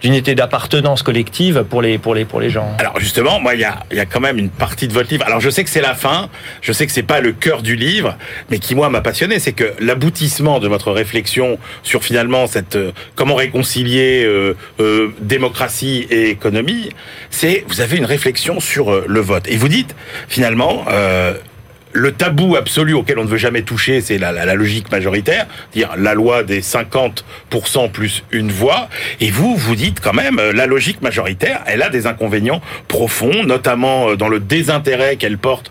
d'unité 0.00 0.34
d'appartenance 0.34 1.02
collective 1.02 1.64
pour 1.68 1.82
les, 1.82 1.98
pour, 1.98 2.14
les, 2.14 2.24
pour 2.24 2.40
les 2.40 2.50
gens. 2.50 2.76
Alors 2.78 2.98
justement, 2.98 3.40
moi, 3.40 3.54
il 3.54 3.60
y 3.60 3.64
a, 3.64 3.80
y 3.92 4.00
a 4.00 4.06
quand 4.06 4.20
même 4.20 4.38
une 4.38 4.50
partie 4.50 4.88
de 4.88 4.92
votre 4.92 5.10
livre. 5.10 5.24
Alors 5.26 5.40
je 5.40 5.50
sais 5.50 5.64
que 5.64 5.70
c'est 5.70 5.80
la 5.80 5.94
fin, 5.94 6.28
je 6.62 6.72
sais 6.72 6.86
que 6.86 6.92
c'est 6.92 7.02
pas 7.02 7.20
le 7.20 7.32
cœur 7.32 7.62
du 7.62 7.76
livre, 7.76 8.16
mais 8.50 8.58
qui 8.58 8.74
moi 8.74 8.88
m'a 8.88 9.00
passionné, 9.00 9.38
c'est 9.38 9.52
que 9.52 9.72
l'aboutissement 9.80 10.58
de 10.58 10.68
votre 10.68 10.92
réflexion 10.92 11.58
sur 11.82 12.02
finalement 12.02 12.46
cette 12.46 12.76
euh, 12.76 12.92
comment 13.14 13.34
réconcilier 13.34 14.24
euh, 14.24 14.56
euh, 14.80 15.08
démocratie 15.20 16.06
et 16.10 16.30
économie, 16.30 16.90
c'est 17.30 17.64
vous 17.68 17.80
avez 17.80 17.96
une 17.96 18.04
réflexion 18.04 18.60
sur 18.60 19.06
le 19.06 19.20
vote 19.20 19.48
et 19.48 19.56
vous 19.56 19.68
dites 19.68 19.94
finalement 20.28 20.84
le 21.92 22.12
tabou 22.12 22.56
absolu 22.56 22.94
auquel 22.94 23.18
on 23.18 23.24
ne 23.24 23.28
veut 23.28 23.36
jamais 23.36 23.62
toucher, 23.62 24.00
c'est 24.00 24.18
la, 24.18 24.54
logique 24.54 24.90
majoritaire, 24.90 25.46
dire 25.72 25.90
la 25.98 26.14
loi 26.14 26.42
des 26.42 26.60
50% 26.60 27.90
plus 27.90 28.22
une 28.30 28.50
voix. 28.50 28.88
Et 29.20 29.30
vous, 29.30 29.56
vous 29.56 29.74
dites 29.74 30.00
quand 30.00 30.12
même, 30.12 30.38
euh, 30.38 30.52
la 30.52 30.66
logique 30.66 31.02
majoritaire, 31.02 31.62
elle 31.66 31.82
a 31.82 31.88
des 31.88 32.06
inconvénients 32.06 32.60
profonds, 32.88 33.44
notamment 33.44 34.10
euh, 34.10 34.16
dans 34.16 34.28
le 34.28 34.40
désintérêt 34.40 35.16
qu'elle 35.16 35.38
porte 35.38 35.70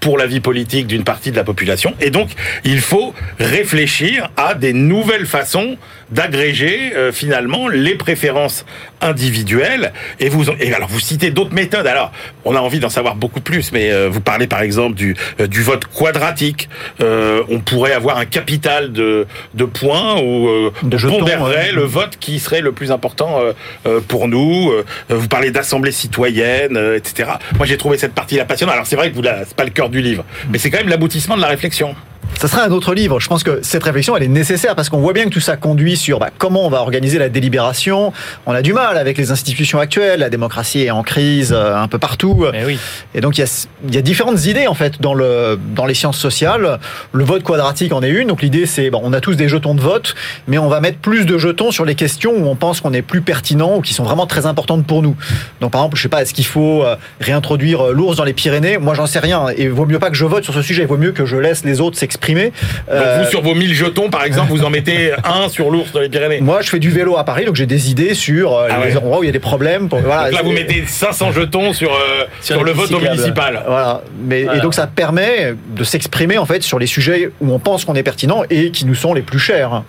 pour 0.00 0.18
la 0.18 0.26
vie 0.26 0.40
politique 0.40 0.86
d'une 0.86 1.04
partie 1.04 1.30
de 1.30 1.36
la 1.36 1.44
population. 1.44 1.94
Et 2.00 2.10
donc, 2.10 2.30
il 2.64 2.80
faut 2.80 3.14
réfléchir 3.38 4.30
à 4.36 4.54
des 4.54 4.72
nouvelles 4.72 5.26
façons 5.26 5.76
d'agréger 6.12 6.92
euh, 6.94 7.12
finalement 7.12 7.68
les 7.68 7.94
préférences 7.94 8.64
individuelles. 9.00 9.92
Et 10.20 10.28
vous, 10.28 10.44
et 10.60 10.72
alors 10.72 10.88
vous 10.88 11.00
citez 11.00 11.30
d'autres 11.30 11.54
méthodes. 11.54 11.86
Alors, 11.86 12.12
on 12.44 12.54
a 12.54 12.60
envie 12.60 12.80
d'en 12.80 12.88
savoir 12.88 13.16
beaucoup 13.16 13.40
plus, 13.40 13.72
mais 13.72 14.08
vous 14.08 14.20
parlez 14.20 14.46
par 14.46 14.62
exemple 14.62 14.94
du 14.94 15.16
du 15.38 15.62
vote 15.62 15.86
quadratique. 15.86 16.68
Euh, 17.00 17.42
on 17.48 17.60
pourrait 17.60 17.92
avoir 17.92 18.18
un 18.18 18.24
capital 18.24 18.92
de, 18.92 19.26
de 19.54 19.64
points 19.64 20.20
où 20.20 20.48
euh, 20.48 20.72
de 20.82 20.96
on 21.06 21.18
pondérerait 21.18 21.72
le 21.72 21.82
vote 21.82 22.16
qui 22.18 22.38
serait 22.38 22.60
le 22.60 22.72
plus 22.72 22.92
important 22.92 23.40
euh, 23.86 24.00
pour 24.08 24.28
nous. 24.28 24.72
vous 25.08 25.28
parlez 25.28 25.50
d'assemblée 25.50 25.92
citoyenne, 25.92 26.78
etc. 26.96 27.30
Moi, 27.56 27.66
j'ai 27.66 27.76
trouvé 27.76 27.98
cette 27.98 28.14
partie-là 28.14 28.44
passionnante. 28.44 28.74
Alors, 28.74 28.86
c'est 28.86 28.96
vrai 28.96 29.10
que 29.10 29.16
vous, 29.16 29.22
c'est 29.22 29.56
pas 29.56 29.64
le 29.64 29.70
cœur 29.70 29.88
du 29.88 30.00
livre, 30.00 30.24
mais 30.50 30.58
c'est 30.58 30.70
quand 30.70 30.78
même 30.78 30.88
l'aboutissement 30.88 31.36
de 31.36 31.42
la 31.42 31.48
réflexion. 31.48 31.94
Ça 32.42 32.48
sera 32.48 32.64
un 32.64 32.72
autre 32.72 32.92
livre. 32.92 33.20
Je 33.20 33.28
pense 33.28 33.44
que 33.44 33.60
cette 33.62 33.84
réflexion, 33.84 34.16
elle 34.16 34.24
est 34.24 34.28
nécessaire 34.28 34.74
parce 34.74 34.88
qu'on 34.88 34.98
voit 34.98 35.12
bien 35.12 35.26
que 35.26 35.28
tout 35.30 35.38
ça 35.38 35.56
conduit 35.56 35.96
sur 35.96 36.18
bah, 36.18 36.30
comment 36.36 36.66
on 36.66 36.70
va 36.70 36.80
organiser 36.80 37.20
la 37.20 37.28
délibération. 37.28 38.12
On 38.46 38.52
a 38.52 38.62
du 38.62 38.72
mal 38.72 38.98
avec 38.98 39.16
les 39.16 39.30
institutions 39.30 39.78
actuelles. 39.78 40.18
La 40.18 40.28
démocratie 40.28 40.80
est 40.80 40.90
en 40.90 41.04
crise 41.04 41.52
euh, 41.52 41.76
un 41.76 41.86
peu 41.86 41.98
partout. 41.98 42.46
oui. 42.66 42.78
Et 43.14 43.20
donc, 43.20 43.38
il 43.38 43.42
y, 43.42 43.44
a, 43.44 43.66
il 43.86 43.94
y 43.94 43.98
a, 43.98 44.02
différentes 44.02 44.44
idées, 44.44 44.66
en 44.66 44.74
fait, 44.74 45.00
dans, 45.00 45.14
le, 45.14 45.56
dans 45.76 45.86
les 45.86 45.94
sciences 45.94 46.18
sociales. 46.18 46.80
Le 47.12 47.22
vote 47.22 47.44
quadratique 47.44 47.92
en 47.92 48.02
est 48.02 48.10
une. 48.10 48.26
Donc, 48.26 48.42
l'idée, 48.42 48.66
c'est, 48.66 48.90
bon, 48.90 49.00
on 49.04 49.12
a 49.12 49.20
tous 49.20 49.36
des 49.36 49.48
jetons 49.48 49.76
de 49.76 49.80
vote, 49.80 50.16
mais 50.48 50.58
on 50.58 50.68
va 50.68 50.80
mettre 50.80 50.98
plus 50.98 51.24
de 51.26 51.38
jetons 51.38 51.70
sur 51.70 51.84
les 51.84 51.94
questions 51.94 52.32
où 52.32 52.48
on 52.48 52.56
pense 52.56 52.80
qu'on 52.80 52.92
est 52.92 53.02
plus 53.02 53.22
pertinent 53.22 53.76
ou 53.76 53.80
qui 53.82 53.94
sont 53.94 54.04
vraiment 54.04 54.26
très 54.26 54.46
importantes 54.46 54.84
pour 54.84 55.02
nous. 55.02 55.14
Donc, 55.60 55.70
par 55.70 55.82
exemple, 55.82 55.96
je 55.96 56.02
sais 56.02 56.08
pas, 56.08 56.22
est-ce 56.22 56.34
qu'il 56.34 56.46
faut 56.46 56.82
euh, 56.82 56.96
réintroduire 57.20 57.86
euh, 57.88 57.92
l'ours 57.92 58.16
dans 58.16 58.24
les 58.24 58.32
Pyrénées? 58.32 58.78
Moi, 58.78 58.94
j'en 58.94 59.06
sais 59.06 59.20
rien. 59.20 59.46
Et 59.56 59.64
il 59.64 59.70
vaut 59.70 59.86
mieux 59.86 60.00
pas 60.00 60.10
que 60.10 60.16
je 60.16 60.24
vote 60.24 60.42
sur 60.42 60.54
ce 60.54 60.62
sujet. 60.62 60.82
Il 60.82 60.88
vaut 60.88 60.96
mieux 60.96 61.12
que 61.12 61.24
je 61.24 61.36
laisse 61.36 61.64
les 61.64 61.80
autres 61.80 61.96
s'exprimer 61.96 62.21
donc 62.28 62.36
vous, 62.38 62.92
euh, 62.94 63.24
sur 63.26 63.42
vos 63.42 63.54
1000 63.54 63.74
jetons, 63.74 64.10
par 64.10 64.24
exemple, 64.24 64.50
vous 64.50 64.64
en 64.64 64.70
mettez 64.70 65.12
un 65.24 65.48
sur 65.48 65.70
l'ours 65.70 65.92
dans 65.92 66.00
les 66.00 66.08
Pyrénées 66.08 66.40
Moi, 66.40 66.62
je 66.62 66.70
fais 66.70 66.78
du 66.78 66.90
vélo 66.90 67.16
à 67.16 67.24
Paris, 67.24 67.44
donc 67.44 67.56
j'ai 67.56 67.66
des 67.66 67.90
idées 67.90 68.14
sur 68.14 68.56
euh, 68.56 68.68
ah 68.70 68.84
les 68.84 68.96
endroits 68.96 69.18
où 69.18 69.22
il 69.22 69.26
y 69.26 69.28
a 69.28 69.32
des 69.32 69.38
problèmes. 69.38 69.88
Pour, 69.88 70.00
voilà. 70.00 70.30
Donc 70.30 70.34
là, 70.34 70.42
vous 70.42 70.52
mettez 70.52 70.84
500 70.86 71.32
jetons 71.32 71.72
sur, 71.72 71.92
euh, 71.92 72.24
sur, 72.40 72.62
le 72.62 72.72
vote 72.72 72.90
municipal. 72.90 73.62
Voilà. 73.66 74.02
Mais, 74.22 74.42
Et 74.42 74.60
donc, 74.60 74.74
ça 74.74 74.86
permet 74.86 75.54
de 75.74 75.84
s'exprimer, 75.84 76.38
en 76.38 76.46
fait, 76.46 76.62
sur 76.62 76.78
les 76.78 76.86
sujets 76.86 77.30
où 77.40 77.52
on 77.52 77.58
pense 77.58 77.84
qu'on 77.84 77.94
est 77.94 78.02
pertinent 78.02 78.42
et 78.50 78.70
qui 78.70 78.86
nous 78.86 78.94
sont 78.94 79.14
les 79.14 79.22
plus 79.22 79.38
chers. 79.38 79.82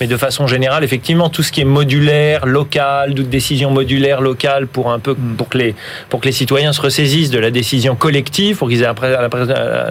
Mais 0.00 0.06
de 0.06 0.16
façon 0.16 0.46
générale, 0.46 0.84
effectivement, 0.84 1.28
tout 1.28 1.42
ce 1.42 1.52
qui 1.52 1.60
est 1.60 1.64
modulaire, 1.64 2.46
local, 2.46 3.14
de 3.14 3.22
décision 3.22 3.70
modulaire, 3.70 4.20
locale, 4.20 4.66
pour 4.66 4.90
un 4.90 4.98
peu, 4.98 5.12
hmm. 5.12 5.36
pour 5.36 5.48
que 5.48 5.58
les, 5.58 5.74
pour 6.08 6.20
que 6.20 6.26
les 6.26 6.32
citoyens 6.32 6.72
se 6.72 6.80
ressaisissent 6.80 7.30
de 7.30 7.38
la 7.38 7.50
décision 7.50 7.96
collective, 7.96 8.56
pour 8.56 8.68
qu'ils 8.68 8.82
aient 8.82 8.92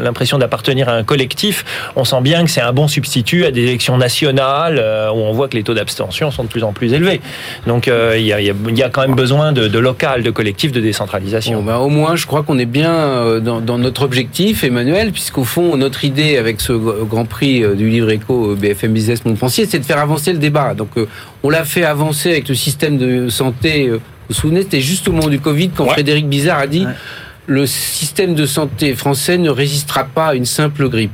l'impression 0.01 0.37
d'appartenir 0.37 0.89
à 0.89 0.93
un 0.93 1.03
collectif, 1.03 1.65
on 1.95 2.03
sent 2.03 2.21
bien 2.21 2.43
que 2.43 2.49
c'est 2.49 2.61
un 2.61 2.73
bon 2.73 2.87
substitut 2.87 3.45
à 3.45 3.51
des 3.51 3.63
élections 3.63 3.97
nationales 3.97 4.79
euh, 4.79 5.09
où 5.11 5.17
on 5.17 5.31
voit 5.31 5.47
que 5.47 5.55
les 5.55 5.63
taux 5.63 5.73
d'abstention 5.73 6.31
sont 6.31 6.43
de 6.43 6.49
plus 6.49 6.63
en 6.63 6.73
plus 6.73 6.93
élevés. 6.93 7.21
Donc 7.67 7.87
euh, 7.87 8.15
il 8.17 8.25
y, 8.25 8.33
a, 8.83 8.89
quand 8.89 9.01
même 9.01 9.15
besoin 9.15 9.51
de, 9.51 9.79
local, 9.79 10.23
de 10.23 10.31
collectif, 10.31 10.71
de 10.71 10.81
décentralisation. 10.81 11.59
Bon, 11.59 11.63
bah, 11.63 11.79
au 11.79 11.89
moins, 11.89 12.15
je 12.15 12.25
crois 12.25 12.43
qu'on 12.43 12.57
est 12.57 12.65
bien 12.65 12.93
euh, 12.93 13.39
dans, 13.39 13.77
notre 13.77 14.03
objectif, 14.03 14.63
Emmanuel, 14.63 15.11
puisqu'au 15.11 15.43
fond, 15.43 15.75
notre 15.77 16.05
idée 16.05 16.37
avec 16.37 16.61
ce 16.61 16.73
Grand 16.73 17.25
Prix 17.25 17.63
du 17.75 17.89
livre 17.89 18.09
éco 18.09 18.55
BFM 18.55 18.93
Business 18.93 19.25
Montpensier, 19.25 19.65
c'est 19.65 19.79
de 19.79 19.84
faire 19.85 19.99
avancer 19.99 20.33
le 20.33 20.39
débat. 20.39 20.73
Donc 20.73 20.89
on 21.43 21.49
l'a 21.49 21.65
fait 21.65 21.83
avancer 21.83 22.31
avec 22.31 22.49
le 22.49 22.55
système 22.55 22.97
de 22.97 23.29
santé. 23.29 23.89
Vous 23.89 23.99
vous 24.29 24.33
souvenez, 24.33 24.63
c'était 24.63 24.81
juste 24.81 25.07
au 25.07 25.11
moment 25.11 25.29
du 25.29 25.39
Covid 25.39 25.69
quand 25.69 25.85
Frédéric 25.85 26.27
Bizarre 26.27 26.59
a 26.59 26.67
dit 26.67 26.85
le 27.47 27.67
système 27.67 28.33
de 28.35 28.45
santé 28.45 28.95
français 28.95 29.37
ne 29.37 29.49
résistera 29.49 30.05
pas 30.05 30.27
à 30.29 30.35
une 30.35 30.45
simple 30.45 30.89
grippe. 30.89 31.11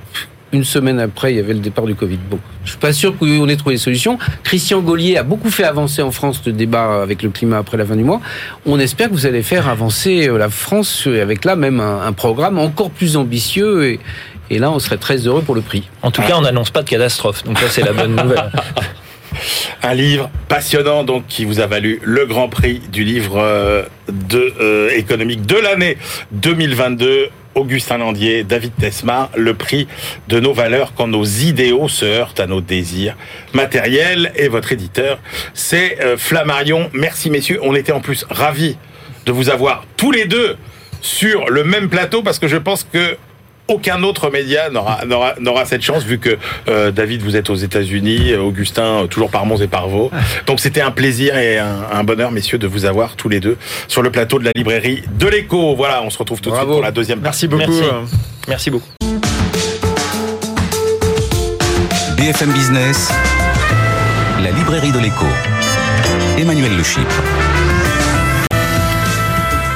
une 0.53 0.63
semaine 0.65 0.99
après, 0.99 1.34
il 1.34 1.38
y 1.38 1.39
avait 1.39 1.53
le 1.53 1.60
départ 1.60 1.86
du 1.86 1.95
Covid. 1.95 2.19
Bon, 2.29 2.38
je 2.65 2.71
suis 2.71 2.79
pas 2.79 2.91
sûr 2.91 3.17
qu'on 3.17 3.47
ait 3.47 3.55
trouvé 3.55 3.75
des 3.75 3.81
solutions. 3.81 4.17
Christian 4.43 4.81
Gaulier 4.81 5.15
a 5.15 5.23
beaucoup 5.23 5.49
fait 5.49 5.63
avancer 5.63 6.01
en 6.01 6.12
France 6.12 6.41
le 6.45 6.51
débat 6.51 7.01
avec 7.01 7.23
le 7.23 7.29
climat 7.29 7.60
après 7.60 7.77
la 7.77 7.86
fin 7.86 7.95
du 7.95 8.03
mois. 8.03 8.19
On 8.65 8.77
espère 8.77 9.07
que 9.07 9.13
vous 9.13 9.25
allez 9.25 9.43
faire 9.43 9.69
avancer 9.69 10.27
la 10.27 10.49
France 10.49 11.07
avec 11.07 11.45
là 11.45 11.55
même 11.55 11.79
un, 11.79 12.12
programme 12.12 12.60
encore 12.60 12.91
plus 12.91 13.15
ambitieux 13.15 13.86
et, 13.86 13.99
et 14.52 14.60
là, 14.60 14.70
on 14.70 14.80
serait 14.80 14.98
très 14.98 15.16
heureux 15.16 15.42
pour 15.42 15.56
le 15.56 15.62
prix. 15.62 15.88
En 16.02 16.12
tout 16.12 16.22
cas, 16.22 16.36
on 16.36 16.42
n'annonce 16.42 16.72
pas 16.72 16.84
de 16.84 16.90
catastrophe. 16.90 17.44
Donc 17.46 17.58
ça, 17.58 17.70
c'est 17.70 17.84
la 17.84 17.94
bonne 17.94 18.16
nouvelle. 18.16 18.52
Un 19.82 19.94
livre 19.94 20.30
passionnant 20.50 21.06
donc 21.06 21.26
qui 21.28 21.46
vous 21.46 21.62
a 21.62 21.68
valu 21.68 22.02
le 22.04 22.26
Grand 22.26 22.50
Prix 22.50 22.82
du 22.92 23.06
livre 23.06 23.38
euh, 23.38 23.84
de, 24.12 24.54
euh, 24.60 24.90
économique 24.90 25.46
de 25.46 25.56
l'année 25.56 25.98
2022. 26.34 27.30
Augustin 27.56 27.98
Landier, 27.98 28.44
David 28.44 28.74
Tesma, 28.80 29.30
le 29.36 29.54
prix 29.54 29.88
de 30.30 30.40
nos 30.40 30.54
valeurs 30.54 30.94
quand 30.96 31.08
nos 31.08 31.26
idéaux 31.26 31.90
se 31.90 32.06
heurtent 32.06 32.40
à 32.40 32.48
nos 32.48 32.62
désirs 32.62 33.16
matériels. 33.54 34.32
Et 34.36 34.48
votre 34.50 34.72
éditeur, 34.74 35.18
c'est 35.54 36.02
euh, 36.02 36.18
Flammarion. 36.18 36.90
Merci 36.94 37.30
messieurs, 37.30 37.60
on 37.62 37.74
était 37.74 37.92
en 37.94 38.02
plus 38.02 38.26
ravis 38.30 38.78
de 39.26 39.32
vous 39.32 39.50
avoir 39.50 39.86
tous 39.96 40.12
les 40.12 40.26
deux 40.26 40.58
sur 41.02 41.50
le 41.50 41.64
même 41.64 41.90
plateau 41.90 42.22
parce 42.22 42.40
que 42.40 42.48
je 42.48 42.58
pense 42.58 42.84
que 42.84 43.18
aucun 43.71 44.03
autre 44.03 44.29
média 44.29 44.69
n'aura 44.69 45.65
cette 45.65 45.81
chance 45.81 46.03
vu 46.03 46.19
que 46.19 46.38
euh, 46.67 46.91
David 46.91 47.21
vous 47.21 47.36
êtes 47.36 47.49
aux 47.49 47.55
États-Unis, 47.55 48.36
Augustin 48.36 49.03
euh, 49.03 49.07
toujours 49.07 49.29
par 49.29 49.45
Mons 49.45 49.62
et 49.62 49.67
par 49.67 49.88
Vaux. 49.88 50.12
Donc 50.45 50.60
c'était 50.60 50.81
un 50.81 50.91
plaisir 50.91 51.38
et 51.38 51.57
un, 51.57 52.03
bonheur 52.03 52.31
messieurs 52.31 52.57
de 52.57 52.67
vous 52.67 52.86
avoir 52.86 53.15
tous 53.15 53.29
les 53.29 53.39
deux 53.39 53.57
sur 53.88 54.01
le 54.01 54.12
plateau 54.12 54.39
de 54.39 54.45
la 54.45 54.51
librairie 54.55 55.03
de 55.17 55.27
l'Écho. 55.27 55.75
Voilà, 55.75 56.03
on 56.03 56.10
se 56.10 56.17
retrouve 56.17 56.41
tout 56.41 56.49
de 56.49 56.55
suite 56.55 56.67
pour 56.67 56.81
la 56.81 56.91
deuxième 56.91 57.21
partie. 57.21 57.47
Merci 57.47 57.47
beaucoup. 57.47 57.71
Merci, 57.71 58.15
Merci 58.47 58.69
beaucoup. 58.69 58.89
BFM 62.17 62.51
Business, 62.51 63.12
la 64.43 64.51
librairie 64.51 64.91
de 64.91 64.99
l'Écho. 64.99 65.25
Emmanuel 66.38 66.75
Le 66.75 66.84
Chypre. 66.84 67.31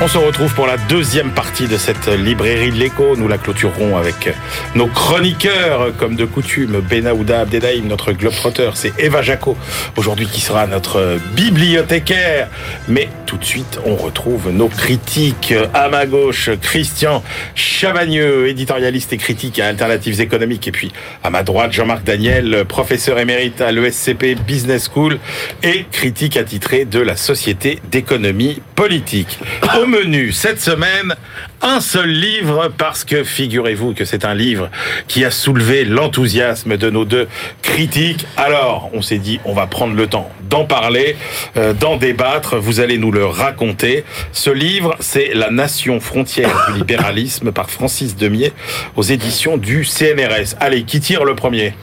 On 0.01 0.09
se 0.09 0.17
retrouve 0.17 0.53
pour 0.53 0.67
la 0.67 0.75
deuxième 0.75 1.31
partie 1.31 1.69
de 1.69 1.77
cette 1.77 2.07
librairie 2.07 2.69
de 2.69 2.75
l'écho. 2.75 3.15
Nous 3.15 3.29
la 3.29 3.37
clôturerons 3.37 3.95
avec 3.95 4.29
nos 4.75 4.87
chroniqueurs, 4.87 5.95
comme 5.97 6.17
de 6.17 6.25
coutume. 6.25 6.81
Benaouda 6.81 7.39
Abdedaïm, 7.39 7.87
notre 7.87 8.11
globetrotter, 8.11 8.71
c'est 8.73 8.91
Eva 8.99 9.21
Jaco, 9.21 9.55
aujourd'hui 9.95 10.27
qui 10.27 10.41
sera 10.41 10.67
notre 10.67 11.17
bibliothécaire. 11.33 12.49
Mais 12.89 13.07
tout 13.25 13.37
de 13.37 13.45
suite, 13.45 13.79
on 13.85 13.95
retrouve 13.95 14.51
nos 14.51 14.67
critiques. 14.67 15.53
À 15.73 15.87
ma 15.87 16.05
gauche, 16.05 16.49
Christian 16.61 17.23
Chavagneux, 17.55 18.49
éditorialiste 18.49 19.13
et 19.13 19.17
critique 19.17 19.59
à 19.59 19.67
Alternatives 19.67 20.19
économiques. 20.19 20.67
Et 20.67 20.73
puis, 20.73 20.91
à 21.23 21.29
ma 21.29 21.43
droite, 21.43 21.71
Jean-Marc 21.71 22.03
Daniel, 22.03 22.65
professeur 22.67 23.17
émérite 23.17 23.61
à 23.61 23.71
l'ESCP 23.71 24.35
Business 24.45 24.89
School 24.93 25.19
et 25.63 25.85
critique 25.89 26.35
attitré 26.35 26.83
de 26.83 26.99
la 26.99 27.15
Société 27.15 27.79
d'économie 27.89 28.61
politique 28.75 29.39
menu 29.85 30.31
cette 30.31 30.61
semaine, 30.61 31.15
un 31.61 31.79
seul 31.79 32.09
livre 32.09 32.71
parce 32.77 33.03
que 33.03 33.23
figurez-vous 33.23 33.93
que 33.93 34.05
c'est 34.05 34.25
un 34.25 34.33
livre 34.33 34.69
qui 35.07 35.25
a 35.25 35.31
soulevé 35.31 35.85
l'enthousiasme 35.85 36.77
de 36.77 36.89
nos 36.89 37.05
deux 37.05 37.27
critiques. 37.61 38.25
Alors, 38.37 38.89
on 38.93 39.01
s'est 39.01 39.17
dit, 39.17 39.39
on 39.45 39.53
va 39.53 39.67
prendre 39.67 39.95
le 39.95 40.07
temps 40.07 40.29
d'en 40.49 40.65
parler, 40.65 41.15
euh, 41.57 41.73
d'en 41.73 41.97
débattre. 41.97 42.57
Vous 42.57 42.79
allez 42.79 42.97
nous 42.97 43.11
le 43.11 43.25
raconter. 43.25 44.03
Ce 44.31 44.49
livre, 44.49 44.95
c'est 44.99 45.31
La 45.33 45.51
Nation 45.51 45.99
frontière 45.99 46.49
du 46.67 46.79
libéralisme 46.79 47.51
par 47.51 47.69
Francis 47.69 48.15
Demier 48.15 48.53
aux 48.95 49.03
éditions 49.03 49.57
du 49.57 49.85
CNRS. 49.85 50.55
Allez, 50.59 50.83
qui 50.83 50.99
tire 50.99 51.25
le 51.25 51.35
premier? 51.35 51.73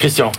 Christian. 0.00 0.32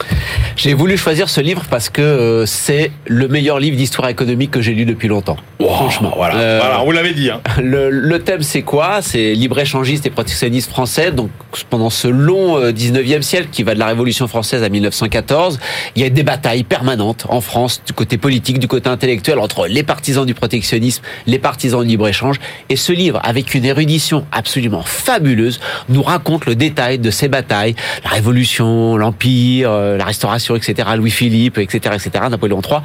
J'ai 0.55 0.73
voulu 0.73 0.97
choisir 0.97 1.29
ce 1.29 1.39
livre 1.39 1.65
parce 1.69 1.89
que 1.91 2.01
euh, 2.01 2.45
c'est 2.47 2.91
le 3.05 3.27
meilleur 3.27 3.59
livre 3.59 3.77
d'histoire 3.77 4.09
économique 4.09 4.49
que 4.49 4.59
j'ai 4.59 4.73
lu 4.73 4.85
depuis 4.85 5.07
longtemps. 5.07 5.37
franchement. 5.59 6.13
Voilà, 6.15 6.35
euh, 6.35 6.59
voilà 6.59 6.81
on 6.81 6.85
vous 6.85 6.91
l'avait 6.91 7.13
dit. 7.13 7.29
Hein. 7.29 7.41
Le, 7.59 8.17
thème, 8.17 8.41
c'est 8.41 8.63
quoi? 8.63 9.03
C'est 9.03 9.33
libre-échangiste 9.35 10.07
et 10.07 10.09
protectionniste 10.09 10.71
français. 10.71 11.11
Donc, 11.11 11.29
pendant 11.69 11.91
ce 11.91 12.07
long 12.07 12.59
19e 12.59 13.19
euh, 13.19 13.21
siècle 13.21 13.49
qui 13.51 13.61
va 13.61 13.75
de 13.75 13.79
la 13.79 13.85
Révolution 13.85 14.27
française 14.27 14.63
à 14.63 14.69
1914, 14.69 15.59
il 15.95 16.01
y 16.01 16.05
a 16.05 16.09
des 16.09 16.23
batailles 16.23 16.63
permanentes 16.63 17.27
en 17.29 17.39
France, 17.39 17.83
du 17.85 17.93
côté 17.93 18.17
politique, 18.17 18.57
du 18.57 18.67
côté 18.67 18.89
intellectuel, 18.89 19.37
entre 19.37 19.67
les 19.67 19.83
partisans 19.83 20.25
du 20.25 20.33
protectionnisme, 20.33 21.03
les 21.27 21.37
partisans 21.37 21.83
du 21.83 21.89
libre-échange. 21.89 22.37
Et 22.69 22.75
ce 22.75 22.91
livre, 22.93 23.19
avec 23.23 23.53
une 23.53 23.65
érudition 23.65 24.25
absolument 24.31 24.81
fabuleuse, 24.81 25.59
nous 25.87 26.01
raconte 26.01 26.47
le 26.47 26.55
détail 26.55 26.97
de 26.97 27.11
ces 27.11 27.27
batailles, 27.27 27.75
la 28.03 28.09
Révolution, 28.09 28.97
l'Empire, 28.97 29.50
euh, 29.63 29.97
la 29.97 30.05
Restauration, 30.05 30.55
etc., 30.55 30.89
Louis-Philippe, 30.95 31.57
etc., 31.57 31.95
etc., 31.95 32.25
Napoléon 32.29 32.61
III, 32.61 32.79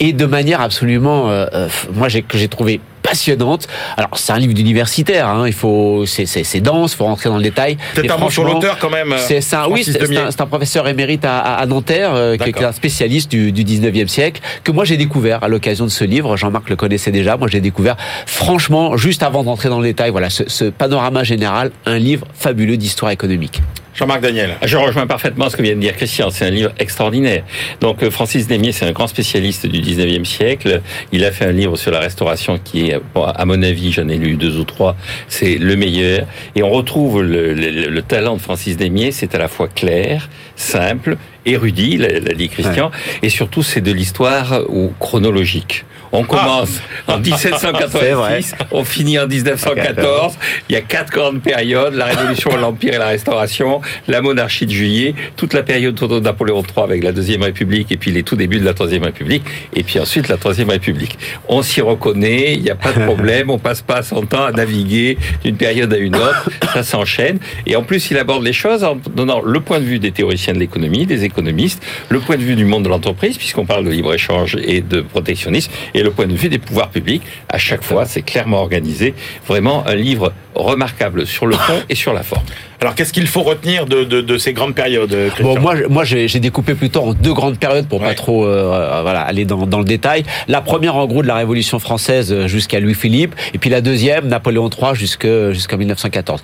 et 0.00 0.12
de 0.12 0.26
manière 0.26 0.60
absolument, 0.60 1.30
euh, 1.30 1.46
euh, 1.52 1.68
moi, 1.94 2.08
j'ai, 2.08 2.22
que 2.22 2.36
j'ai 2.38 2.48
trouvé 2.48 2.80
passionnante. 3.02 3.68
Alors 3.96 4.18
c'est 4.18 4.32
un 4.32 4.38
livre 4.38 4.52
d'universitaire, 4.52 5.28
hein, 5.28 5.44
il 5.46 5.54
faut, 5.54 6.04
c'est, 6.04 6.60
dense, 6.60 6.94
faut 6.94 7.04
rentrer 7.04 7.30
dans 7.30 7.38
le 7.38 7.42
détail. 7.42 7.78
Peut-être 7.94 8.14
un 8.14 8.18
mot 8.18 8.28
sur 8.28 8.44
l'auteur 8.44 8.76
quand 8.78 8.90
même. 8.90 9.14
C'est 9.16 9.40
ça, 9.40 9.68
oui, 9.68 9.82
c'est, 9.84 10.40
un, 10.40 10.46
professeur 10.46 10.86
émérite 10.88 11.24
à, 11.24 11.38
à 11.38 11.64
Nanterre, 11.64 12.36
qui 12.38 12.50
est 12.50 12.62
un 12.62 12.72
spécialiste 12.72 13.30
du, 13.30 13.52
du 13.52 13.64
19e 13.64 14.08
siècle, 14.08 14.42
que 14.62 14.72
moi 14.72 14.84
j'ai 14.84 14.98
découvert 14.98 15.42
à 15.42 15.48
l'occasion 15.48 15.86
de 15.86 15.90
ce 15.90 16.04
livre. 16.04 16.36
Jean-Marc 16.36 16.68
le 16.68 16.76
connaissait 16.76 17.12
déjà, 17.12 17.38
moi 17.38 17.48
j'ai 17.48 17.60
découvert, 17.60 17.96
franchement, 18.26 18.96
juste 18.98 19.22
avant 19.22 19.42
d'entrer 19.42 19.70
dans 19.70 19.80
le 19.80 19.86
détail, 19.86 20.10
voilà, 20.10 20.28
ce, 20.28 20.42
ce 20.46 20.64
panorama 20.64 21.24
général, 21.24 21.70
un 21.86 21.98
livre 21.98 22.26
fabuleux 22.34 22.76
d'histoire 22.76 23.12
économique. 23.12 23.62
Jean-Marc 23.98 24.20
Daniel. 24.20 24.50
Je 24.64 24.76
rejoins 24.76 25.08
parfaitement 25.08 25.50
ce 25.50 25.56
que 25.56 25.62
vient 25.62 25.74
de 25.74 25.80
dire 25.80 25.96
Christian. 25.96 26.30
C'est 26.30 26.44
un 26.44 26.50
livre 26.50 26.70
extraordinaire. 26.78 27.42
Donc 27.80 28.04
euh, 28.04 28.12
Francis 28.12 28.46
Demier, 28.46 28.70
c'est 28.70 28.86
un 28.86 28.92
grand 28.92 29.08
spécialiste 29.08 29.66
du 29.66 29.80
19e 29.80 30.24
siècle. 30.24 30.82
Il 31.10 31.24
a 31.24 31.32
fait 31.32 31.46
un 31.46 31.50
livre 31.50 31.74
sur 31.74 31.90
la 31.90 31.98
restauration 31.98 32.60
qui 32.62 32.90
est, 32.90 33.00
à 33.16 33.44
mon 33.44 33.60
avis, 33.60 33.90
j'en 33.90 34.06
ai 34.06 34.16
lu 34.16 34.36
deux 34.36 34.56
ou 34.56 34.62
trois, 34.62 34.94
c'est 35.26 35.56
le 35.56 35.74
meilleur. 35.74 36.28
Et 36.54 36.62
on 36.62 36.70
retrouve 36.70 37.22
le, 37.22 37.52
le, 37.54 38.02
talent 38.02 38.36
de 38.36 38.40
Francis 38.40 38.76
Demier, 38.76 39.10
c'est 39.10 39.34
à 39.34 39.38
la 39.38 39.48
fois 39.48 39.66
clair, 39.66 40.28
simple, 40.54 41.16
érudit, 41.44 41.96
l'a 41.96 42.20
dit 42.20 42.48
Christian, 42.48 42.92
et 43.24 43.30
surtout 43.30 43.64
c'est 43.64 43.80
de 43.80 43.90
l'histoire 43.90 44.60
chronologique. 45.00 45.84
On 46.12 46.24
commence 46.24 46.80
ah. 47.06 47.14
en 47.14 47.18
1786, 47.18 48.54
on 48.70 48.84
finit 48.84 49.18
en 49.18 49.26
1914. 49.26 50.38
Il 50.68 50.74
y 50.74 50.76
a 50.76 50.80
quatre 50.80 51.10
grandes 51.10 51.42
périodes 51.42 51.94
la 51.94 52.06
Révolution, 52.06 52.56
l'Empire 52.60 52.94
et 52.94 52.98
la 52.98 53.08
Restauration, 53.08 53.80
la 54.06 54.20
monarchie 54.20 54.66
de 54.66 54.72
Juillet, 54.72 55.14
toute 55.36 55.54
la 55.54 55.62
période 55.62 55.94
autour 55.94 56.08
de 56.08 56.20
Napoléon 56.20 56.62
III 56.62 56.84
avec 56.84 57.04
la 57.04 57.12
Deuxième 57.12 57.42
République 57.42 57.92
et 57.92 57.96
puis 57.96 58.10
les 58.10 58.22
tout 58.22 58.36
débuts 58.36 58.58
de 58.58 58.64
la 58.64 58.74
Troisième 58.74 59.04
République 59.04 59.42
et 59.74 59.82
puis 59.82 59.98
ensuite 59.98 60.28
la 60.28 60.36
Troisième 60.36 60.70
République. 60.70 61.18
On 61.48 61.62
s'y 61.62 61.80
reconnaît, 61.80 62.54
il 62.54 62.62
n'y 62.62 62.70
a 62.70 62.74
pas 62.74 62.92
de 62.92 63.04
problème, 63.04 63.50
on 63.50 63.58
passe 63.58 63.82
pas 63.82 64.02
son 64.02 64.22
temps 64.22 64.44
à 64.44 64.52
naviguer 64.52 65.18
d'une 65.44 65.56
période 65.56 65.92
à 65.92 65.98
une 65.98 66.16
autre, 66.16 66.50
ça 66.72 66.82
s'enchaîne. 66.82 67.38
Et 67.66 67.76
en 67.76 67.82
plus, 67.82 68.10
il 68.10 68.18
aborde 68.18 68.44
les 68.44 68.52
choses 68.52 68.84
en 68.84 68.96
donnant 69.14 69.40
le 69.40 69.60
point 69.60 69.80
de 69.80 69.84
vue 69.84 69.98
des 69.98 70.12
théoriciens 70.12 70.54
de 70.54 70.58
l'économie, 70.58 71.06
des 71.06 71.24
économistes, 71.24 71.82
le 72.08 72.20
point 72.20 72.36
de 72.36 72.42
vue 72.42 72.54
du 72.54 72.64
monde 72.64 72.84
de 72.84 72.88
l'entreprise, 72.88 73.36
puisqu'on 73.36 73.66
parle 73.66 73.84
de 73.84 73.90
libre-échange 73.90 74.56
et 74.62 74.80
de 74.80 75.00
protectionnisme, 75.00 75.70
et 75.94 75.97
le 76.02 76.10
point 76.10 76.26
de 76.26 76.34
vue 76.34 76.48
des 76.48 76.58
pouvoirs 76.58 76.88
publics. 76.88 77.22
À 77.48 77.58
chaque 77.58 77.82
fois, 77.82 78.04
c'est 78.04 78.22
clairement 78.22 78.58
organisé. 78.58 79.14
Vraiment 79.46 79.86
un 79.86 79.94
livre 79.94 80.32
remarquable 80.54 81.26
sur 81.26 81.46
le 81.46 81.56
fond 81.56 81.80
et 81.88 81.94
sur 81.94 82.12
la 82.12 82.22
forme. 82.22 82.44
Alors, 82.80 82.94
qu'est-ce 82.94 83.12
qu'il 83.12 83.26
faut 83.26 83.42
retenir 83.42 83.86
de, 83.86 84.04
de, 84.04 84.38
ces 84.38 84.52
grandes 84.52 84.74
périodes 84.74 85.14
Bon, 85.40 85.58
moi, 85.58 85.74
moi, 85.88 86.04
j'ai 86.04 86.28
découpé 86.38 86.74
plutôt 86.74 87.00
en 87.00 87.12
deux 87.12 87.34
grandes 87.34 87.58
périodes 87.58 87.88
pour 87.88 88.00
pas 88.00 88.14
trop, 88.14 88.44
euh, 88.44 88.72
euh, 88.72 89.02
voilà, 89.02 89.22
aller 89.22 89.44
dans, 89.44 89.66
dans 89.66 89.78
le 89.78 89.84
détail. 89.84 90.24
La 90.46 90.60
première, 90.60 90.94
en 90.96 91.06
gros, 91.06 91.22
de 91.22 91.26
la 91.26 91.34
Révolution 91.34 91.78
française 91.78 92.46
jusqu'à 92.46 92.78
Louis 92.78 92.94
Philippe, 92.94 93.34
et 93.52 93.58
puis 93.58 93.70
la 93.70 93.80
deuxième, 93.80 94.28
Napoléon 94.28 94.70
III 94.70 94.94
jusqu'en 94.94 95.76
1914. 95.76 96.40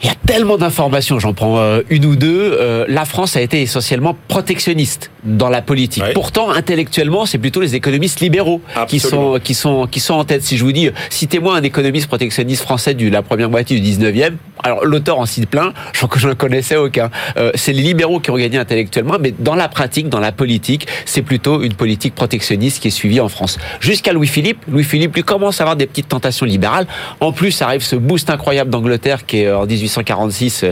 Il 0.00 0.06
y 0.06 0.10
a 0.10 0.14
tellement 0.26 0.58
d'informations, 0.58 1.18
j'en 1.18 1.32
prends 1.32 1.58
euh, 1.58 1.80
une 1.90 2.04
ou 2.06 2.14
deux. 2.14 2.56
Euh, 2.60 2.84
la 2.88 3.04
France 3.04 3.36
a 3.36 3.40
été 3.40 3.62
essentiellement 3.62 4.16
protectionniste 4.28 5.10
dans 5.24 5.48
la 5.48 5.60
politique. 5.60 6.04
Pourtant, 6.14 6.50
intellectuellement, 6.50 7.26
c'est 7.26 7.38
plutôt 7.38 7.60
les 7.60 7.74
économistes 7.74 8.20
libéraux 8.20 8.60
qui 8.86 9.00
sont 9.00 9.40
qui 9.42 9.54
sont 9.54 9.88
qui 9.88 9.98
sont 9.98 10.14
en 10.14 10.24
tête. 10.24 10.42
Si 10.44 10.56
je 10.56 10.64
vous 10.64 10.70
dis, 10.70 10.90
citez-moi 11.10 11.56
un 11.56 11.62
économiste 11.62 12.06
protectionniste 12.06 12.62
français 12.62 12.94
de 12.94 13.08
la 13.08 13.22
première 13.22 13.50
moitié 13.50 13.80
du 13.80 13.90
19e. 13.90 14.34
Alors 14.62 14.84
l'auteur 14.84 15.18
en 15.18 15.26
cite 15.26 15.48
plein, 15.48 15.72
je 15.92 15.98
crois 15.98 16.08
que 16.08 16.18
je 16.18 16.28
ne 16.28 16.34
connaissais 16.34 16.76
aucun. 16.76 17.10
Euh, 17.36 17.50
c'est 17.54 17.72
les 17.72 17.82
libéraux 17.82 18.20
qui 18.20 18.30
ont 18.30 18.36
gagné 18.36 18.58
intellectuellement, 18.58 19.16
mais 19.20 19.32
dans 19.36 19.54
la 19.54 19.68
pratique, 19.68 20.08
dans 20.08 20.20
la 20.20 20.32
politique, 20.32 20.86
c'est 21.04 21.22
plutôt 21.22 21.62
une 21.62 21.74
politique 21.74 22.14
protectionniste 22.14 22.80
qui 22.80 22.88
est 22.88 22.92
suivie 22.92 23.20
en 23.20 23.28
France. 23.28 23.58
Jusqu'à 23.80 24.12
Louis-Philippe, 24.12 24.64
Louis-Philippe 24.68 25.14
lui 25.14 25.22
commence 25.22 25.60
à 25.60 25.64
avoir 25.64 25.76
des 25.76 25.86
petites 25.86 26.08
tentations 26.08 26.46
libérales. 26.46 26.86
En 27.20 27.32
plus, 27.32 27.62
arrive 27.62 27.82
ce 27.82 27.96
boost 27.96 28.30
incroyable 28.30 28.70
d'Angleterre 28.70 29.26
qui 29.26 29.42
est 29.42 29.52
en 29.52 29.66
18 29.66 29.87
1846 29.88 30.64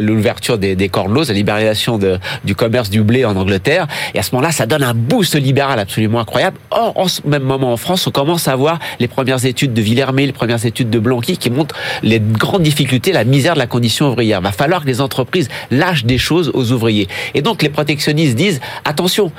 l'ouverture 0.00 0.58
des, 0.58 0.74
des 0.74 0.90
la 0.96 1.34
libéralisation 1.34 1.98
du 2.44 2.54
commerce 2.54 2.90
du 2.90 3.02
blé 3.02 3.24
en 3.24 3.36
Angleterre. 3.36 3.86
Et 4.14 4.18
à 4.18 4.22
ce 4.22 4.34
moment-là, 4.34 4.52
ça 4.52 4.66
donne 4.66 4.82
un 4.82 4.94
boost 4.94 5.34
libéral 5.36 5.78
absolument 5.78 6.20
incroyable. 6.20 6.56
Or, 6.70 6.92
en 6.96 7.08
ce 7.08 7.20
même 7.26 7.42
moment 7.42 7.72
en 7.72 7.76
France, 7.76 8.06
on 8.06 8.10
commence 8.10 8.48
à 8.48 8.56
voir 8.56 8.78
les 8.98 9.08
premières 9.08 9.44
études 9.44 9.74
de 9.74 9.82
Villermé, 9.82 10.26
les 10.26 10.32
premières 10.32 10.64
études 10.64 10.90
de 10.90 10.98
Blanqui 10.98 11.36
qui 11.36 11.50
montrent 11.50 11.74
les 12.02 12.20
grandes 12.20 12.62
difficultés, 12.62 13.12
la 13.12 13.24
misère 13.24 13.54
de 13.54 13.58
la 13.58 13.66
condition 13.66 14.10
ouvrière. 14.10 14.40
Va 14.40 14.52
falloir 14.52 14.82
que 14.82 14.86
les 14.86 15.00
entreprises 15.00 15.48
lâchent 15.70 16.04
des 16.04 16.18
choses 16.18 16.50
aux 16.54 16.72
ouvriers. 16.72 17.08
Et 17.34 17.42
donc, 17.42 17.62
les 17.62 17.68
protectionnistes 17.68 18.36
disent, 18.36 18.60
attention, 18.84 19.32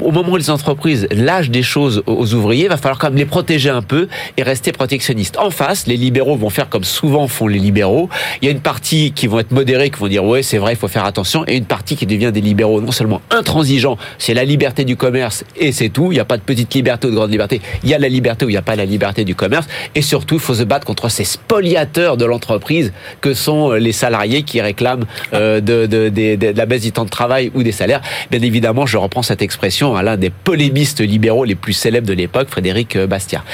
au 0.00 0.10
moment 0.10 0.32
où 0.32 0.36
les 0.36 0.50
entreprises 0.50 1.08
lâchent 1.10 1.50
des 1.50 1.62
choses 1.62 2.02
aux 2.06 2.34
ouvriers, 2.34 2.68
va 2.68 2.76
falloir 2.76 2.98
quand 2.98 3.08
même 3.08 3.18
les 3.18 3.24
protéger 3.24 3.70
un 3.70 3.82
peu 3.82 4.08
et 4.36 4.42
rester 4.42 4.72
protectionnistes. 4.72 5.38
En 5.38 5.50
face, 5.50 5.86
les 5.86 5.96
libéraux 5.96 6.36
vont 6.36 6.50
faire 6.50 6.68
comme 6.68 6.84
souvent 6.84 7.28
font 7.28 7.46
les 7.46 7.58
libéraux. 7.58 8.08
Une 8.50 8.60
partie 8.60 9.12
qui 9.12 9.26
vont 9.26 9.38
être 9.38 9.52
modérés, 9.52 9.90
qui 9.90 9.98
vont 9.98 10.08
dire, 10.08 10.24
ouais, 10.24 10.42
c'est 10.42 10.58
vrai, 10.58 10.72
il 10.72 10.76
faut 10.76 10.88
faire 10.88 11.04
attention, 11.04 11.44
et 11.46 11.56
une 11.56 11.64
partie 11.64 11.96
qui 11.96 12.06
devient 12.06 12.32
des 12.32 12.40
libéraux 12.40 12.80
non 12.80 12.92
seulement 12.92 13.22
intransigeants, 13.30 13.96
c'est 14.18 14.34
la 14.34 14.44
liberté 14.44 14.84
du 14.84 14.96
commerce 14.96 15.44
et 15.56 15.72
c'est 15.72 15.88
tout, 15.88 16.12
il 16.12 16.14
n'y 16.14 16.20
a 16.20 16.24
pas 16.24 16.36
de 16.36 16.42
petite 16.42 16.74
liberté 16.74 17.06
ou 17.06 17.10
de 17.10 17.16
grande 17.16 17.30
liberté, 17.30 17.60
il 17.82 17.88
y 17.88 17.94
a 17.94 17.98
la 17.98 18.08
liberté 18.08 18.44
ou 18.44 18.48
il 18.48 18.52
n'y 18.52 18.58
a 18.58 18.62
pas 18.62 18.76
la 18.76 18.84
liberté 18.84 19.24
du 19.24 19.34
commerce, 19.34 19.66
et 19.94 20.02
surtout, 20.02 20.34
il 20.34 20.40
faut 20.40 20.54
se 20.54 20.64
battre 20.64 20.86
contre 20.86 21.08
ces 21.08 21.24
spoliateurs 21.24 22.16
de 22.16 22.24
l'entreprise 22.24 22.92
que 23.20 23.34
sont 23.34 23.72
les 23.72 23.92
salariés 23.92 24.42
qui 24.42 24.60
réclament 24.60 25.06
euh, 25.32 25.60
de, 25.60 25.86
de, 25.86 26.08
de, 26.08 26.52
la 26.56 26.66
baisse 26.66 26.82
du 26.82 26.92
temps 26.92 27.04
de 27.04 27.10
travail 27.10 27.50
ou 27.54 27.62
des 27.62 27.72
salaires. 27.72 28.00
Bien 28.30 28.42
évidemment, 28.42 28.86
je 28.86 28.96
reprends 28.96 29.22
cette 29.22 29.42
expression 29.42 29.94
à 29.94 30.02
l'un 30.02 30.16
des 30.16 30.30
polémistes 30.30 31.00
libéraux 31.00 31.44
les 31.44 31.54
plus 31.54 31.72
célèbres 31.72 32.06
de 32.06 32.14
l'époque, 32.14 32.48
Frédéric 32.48 32.98
Bastiat. 32.98 33.44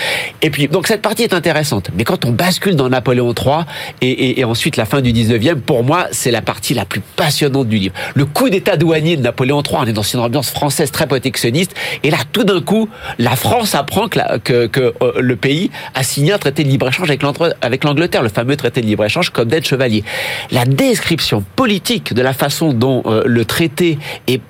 Et 0.43 0.51
puis, 0.51 0.69
donc 0.69 0.87
cette 0.87 1.03
partie 1.03 1.23
est 1.23 1.35
intéressante, 1.35 1.91
mais 1.97 2.05
quand 2.05 2.25
on 2.25 2.33
bascule 2.33 2.77
dans 2.77 2.89
Napoléon 2.89 3.35
III 3.35 3.65
et, 4.01 4.11
et, 4.11 4.41
et 4.41 4.45
ensuite 4.45 4.77
la 4.77 4.86
fin 4.87 5.01
du 5.01 5.13
19e, 5.13 5.57
pour 5.57 5.85
moi, 5.85 6.07
c'est 6.13 6.31
la 6.31 6.43
partie 6.43 6.75
la 6.75 6.85
plus 6.85 7.01
passionnante 7.01 7.69
du 7.69 7.77
livre. 7.77 7.95
Le 8.15 8.25
coup 8.25 8.49
d'état 8.49 8.77
douanier 8.77 9.17
de 9.17 9.23
Napoléon 9.23 9.63
III, 9.63 9.79
on 9.81 9.87
est 9.87 9.93
dans 9.93 10.03
une 10.03 10.21
ambiance 10.21 10.51
française 10.51 10.91
très 10.91 11.07
protectionniste, 11.07 11.75
et 12.03 12.11
là, 12.11 12.19
tout 12.33 12.45
d'un 12.45 12.61
coup, 12.61 12.89
la 13.19 13.37
France 13.37 13.75
apprend 13.75 14.09
que, 14.09 14.71
euh, 14.79 14.93
le 15.19 15.37
pays 15.37 15.71
a 15.95 16.03
signé 16.03 16.33
un 16.33 16.39
traité 16.39 16.65
de 16.65 16.69
libre-échange 16.69 17.11
avec 17.11 17.85
l'Angleterre, 17.85 18.23
le 18.23 18.29
fameux 18.29 18.57
traité 18.57 18.81
de 18.81 18.87
libre-échange 18.87 19.31
comme 19.31 19.49
d'aide 19.49 19.67
chevalier. 19.67 20.05
La 20.51 20.65
description 20.65 21.45
politique 21.57 22.15
de 22.15 22.23
la 22.23 22.33
façon 22.33 22.73
dont 22.73 23.03
euh, 23.07 23.23
le 23.27 23.45
traité 23.45 23.99
est 24.27 24.41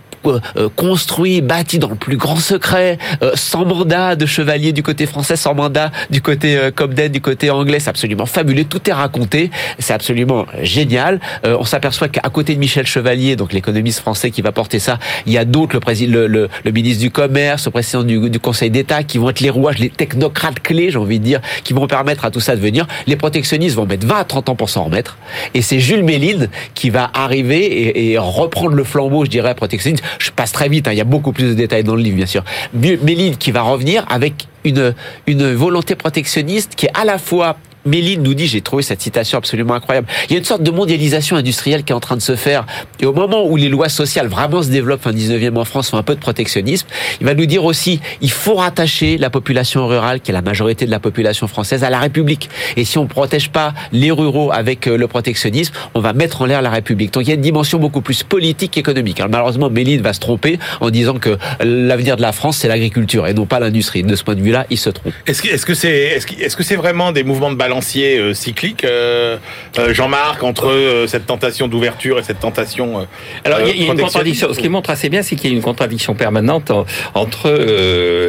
construit, 0.75 1.41
bâti 1.41 1.79
dans 1.79 1.89
le 1.89 1.97
plus 1.97 2.17
grand 2.17 2.37
secret, 2.37 2.99
euh, 3.23 3.33
sans 3.35 3.65
mandat 3.65 4.17
de 4.17 4.27
chevalier 4.27 4.73
du 4.73 4.83
côté 4.83 5.07
français, 5.07 5.37
sans 5.37 5.55
mandat 5.55 5.91
du 6.11 6.21
côté 6.21 6.59
Cobden, 6.75 7.11
du 7.11 7.21
côté 7.21 7.51
anglais. 7.51 7.81
C'est 7.81 7.91
absolument 7.91 8.27
fabuleux. 8.27 8.65
Tout 8.65 8.89
est 8.89 8.93
raconté. 8.93 9.51
C'est 9.79 9.95
absolument 9.95 10.47
génial. 10.63 11.21
on 11.45 11.65
s'aperçoit 11.65 12.09
qu'à 12.09 12.29
côté 12.31 12.55
de 12.55 12.61
Michel 12.61 12.87
Chevalier, 12.87 13.37
donc 13.37 13.53
l'économiste 13.53 14.01
français 14.01 14.31
qui 14.31 14.43
va 14.43 14.53
porter 14.53 14.79
ça, 14.79 14.99
il 15.27 15.33
y 15.33 15.39
a 15.39 15.45
d'autres, 15.45 15.75
le, 15.75 15.81
président, 15.81 16.13
le, 16.27 16.49
le, 16.65 16.71
ministre 16.71 17.03
du 17.03 17.11
Commerce, 17.11 17.67
le 17.67 17.71
président 17.71 18.03
du, 18.03 18.31
du 18.31 18.41
Conseil 18.41 18.71
d'État, 18.71 19.03
qui 19.03 19.19
vont 19.19 19.31
être 19.31 19.41
les 19.41 19.51
rouages, 19.51 19.79
les 19.79 19.91
technocrates 19.91 20.61
clés, 20.61 20.91
j'ai 20.91 20.99
envie 20.99 21.19
de 21.19 21.25
dire, 21.25 21.41
qui 21.65 21.73
vont 21.73 21.87
permettre 21.87 22.25
à 22.25 22.31
tout 22.31 22.41
ça 22.41 22.57
de 22.57 22.61
venir. 22.61 22.87
Les 23.07 23.17
protectionnistes 23.17 23.77
vont 23.77 23.87
mettre 23.87 24.07
20 24.07 24.19
à 24.19 24.25
30 24.25 24.49
ans 24.51 24.55
pour 24.55 24.71
s'en 24.71 24.85
remettre. 24.85 25.19
Et 25.55 25.63
c'est 25.63 25.81
Jules 25.81 26.05
Méline 26.05 26.49
qui 26.75 26.91
va 26.91 27.11
arriver 27.15 27.65
et, 27.65 28.13
et 28.13 28.19
reprendre 28.19 28.75
le 28.75 28.85
flambeau, 28.85 29.25
je 29.25 29.31
dirais, 29.31 29.55
protectionniste 29.55 30.05
je 30.19 30.31
passe 30.31 30.53
très 30.53 30.69
vite, 30.69 30.89
hein, 30.89 30.93
il 30.93 30.99
y 30.99 31.01
a 31.01 31.05
beaucoup 31.05 31.33
plus 31.33 31.49
de 31.49 31.55
détails 31.55 31.85
dans 31.85 31.97
le 31.97 32.03
livre, 32.03 32.17
bien 32.17 32.27
sûr. 32.27 32.45
Méline 32.75 33.37
qui 33.37 33.51
va 33.51 33.63
revenir 33.63 34.05
avec 34.09 34.49
une, 34.65 34.95
une 35.27 35.55
volonté 35.55 35.95
protectionniste 35.95 36.75
qui 36.75 36.87
est 36.87 36.99
à 36.99 37.05
la 37.05 37.19
fois 37.19 37.57
Méline 37.87 38.23
nous 38.23 38.35
dit, 38.35 38.47
j'ai 38.47 38.61
trouvé 38.61 38.83
cette 38.83 39.01
citation 39.01 39.39
absolument 39.39 39.75
incroyable, 39.75 40.09
il 40.29 40.33
y 40.33 40.37
a 40.37 40.39
une 40.39 40.45
sorte 40.45 40.63
de 40.63 40.71
mondialisation 40.71 41.37
industrielle 41.37 41.85
qui 41.85 41.93
est 41.93 41.97
en 41.97 42.01
train 42.01 42.17
de 42.17 42.23
se 42.23 42.37
faire. 42.37 42.67
Et 43.01 43.07
au 43.07 43.13
moment 43.13 43.47
où 43.47 43.57
les 43.57 43.69
lois 43.69 43.89
sociales 43.89 44.27
vraiment 44.29 44.63
se 44.63 44.69
développent, 44.69 45.07
en 45.07 45.13
19e 45.13 45.57
en 45.57 45.65
France, 45.65 45.91
font 45.91 45.97
un 45.97 46.03
peu 46.03 46.15
de 46.15 46.21
protectionnisme, 46.21 46.87
il 47.21 47.27
va 47.27 47.35
nous 47.35 47.47
dire 47.47 47.65
aussi, 47.65 48.01
il 48.21 48.31
faut 48.31 48.55
rattacher 48.55 49.19
la 49.19 49.31
population 49.31 49.87
rurale, 49.87 50.21
qui 50.21 50.31
est 50.31 50.35
la 50.35 50.43
majorité 50.43 50.87
de 50.87 50.91
la 50.91 51.01
population 51.01 51.47
française, 51.49 51.85
à 51.85 51.91
la 51.91 51.99
République. 51.99 52.49
Et 52.77 52.85
si 52.85 52.99
on 52.99 53.05
ne 53.05 53.09
protège 53.09 53.51
pas 53.51 53.75
les 53.93 54.11
ruraux 54.11 54.53
avec 54.53 54.87
euh, 54.87 54.97
le 54.97 55.07
protectionnisme, 55.09 55.73
on 55.95 56.01
va 56.01 56.13
mettre 56.13 56.43
en 56.43 56.47
l'air 56.47 56.63
la 56.63 56.71
République. 56.71 57.13
Donc 57.13 57.25
il 57.25 57.29
y 57.29 57.33
a 57.33 57.35
une 57.35 57.41
dimension 57.41 57.79
beaucoup 57.79 58.01
plus 58.01 58.23
politique 58.23 58.73
qu'économique. 58.73 59.21
Alors 59.21 59.31
malheureusement, 59.31 59.71
Méline 59.71 60.03
va 60.03 60.13
se 60.13 60.21
tromper 60.21 60.59
en 60.81 60.91
disant 60.91 61.19
que 61.19 61.39
l'avenir 61.61 62.17
de 62.17 62.23
la 62.23 62.33
France, 62.33 62.59
c'est 62.59 62.69
l'agriculture 62.69 63.27
et 63.27 63.35
non 63.35 63.47
pas 63.47 63.61
l'industrie. 63.61 64.03
De 64.03 64.17
ce 64.17 64.25
point 64.25 64.35
de 64.35 64.43
vue-là, 64.43 64.67
il 64.71 64.79
se 64.79 64.91
trompe. 64.91 65.13
Est-ce 65.27 65.43
que 65.43 65.75
c'est 65.75 66.19
-ce 66.19 66.27
c'est 66.27 66.45
est 66.45 66.49
-ce 66.49 66.63
c'est 66.63 66.77
vraiment 66.77 67.13
des 67.13 67.25
mouvements 67.25 67.51
de 67.51 67.57
balance 67.57 67.76
euh, 67.97 68.35
cyclique, 68.35 68.85
euh, 68.85 69.37
euh, 69.79 69.93
Jean-Marc, 69.93 70.43
entre 70.43 71.05
cette 71.07 71.27
tentation 71.27 71.69
d'ouverture 71.69 72.19
et 72.19 72.23
cette 72.23 72.41
tentation. 72.41 73.07
Alors 73.45 73.61
il 73.61 73.83
y, 73.83 73.89
a 73.89 73.93
une 73.93 74.01
contradiction. 74.01 74.53
Ce 74.53 74.61
qui 74.61 74.69
montre 74.69 74.91
assez 74.91 75.09
bien, 75.09 75.23
c'est 75.23 75.37
qu'il 75.37 75.51
y 75.51 75.53
a 75.53 75.57
une 75.57 75.63
contradiction 75.63 76.15
permanente 76.15 76.73
entre 77.15 77.51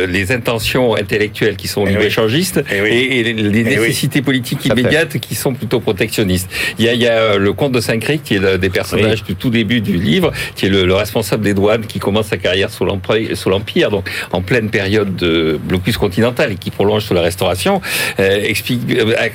les 0.05 0.31
intentions 0.31 0.95
intellectuelles 0.95 1.55
qui 1.55 1.67
sont 1.67 1.85
eh 1.87 2.05
échangistes 2.05 2.63
eh 2.71 3.19
et, 3.19 3.23
les, 3.23 3.59
eh 3.59 3.63
nécessités 3.63 4.21
politiques 4.21 4.65
immédiates 4.65 5.19
qui 5.19 5.35
sont 5.35 5.53
plutôt 5.53 5.79
protectionnistes. 5.79 6.49
Il 6.79 6.85
y 6.85 6.89
a, 6.89 6.93
il 6.93 7.01
y 7.01 7.07
a 7.07 7.37
le 7.37 7.53
comte 7.53 7.71
de 7.71 7.81
Saint-Cré 7.81 8.19
qui 8.19 8.35
est 8.35 8.39
l'un 8.39 8.57
des 8.57 8.69
personnages 8.69 9.23
du 9.23 9.35
tout 9.35 9.49
début 9.49 9.81
du 9.81 9.97
livre, 9.97 10.31
qui 10.55 10.65
est 10.65 10.69
le, 10.69 10.93
responsable 10.93 11.43
des 11.43 11.53
douanes, 11.53 11.85
qui 11.85 11.99
commence 11.99 12.27
sa 12.27 12.37
carrière 12.37 12.69
sous 12.69 12.85
l'Empire, 12.85 13.89
donc 13.91 14.09
en 14.31 14.41
pleine 14.41 14.69
période 14.69 15.15
de 15.15 15.59
blocus 15.61 15.97
continental 15.97 16.51
et 16.51 16.55
qui 16.55 16.71
prolonge 16.71 17.03
sous 17.03 17.13
la 17.13 17.21
Restauration, 17.21 17.81
explique 18.17 18.81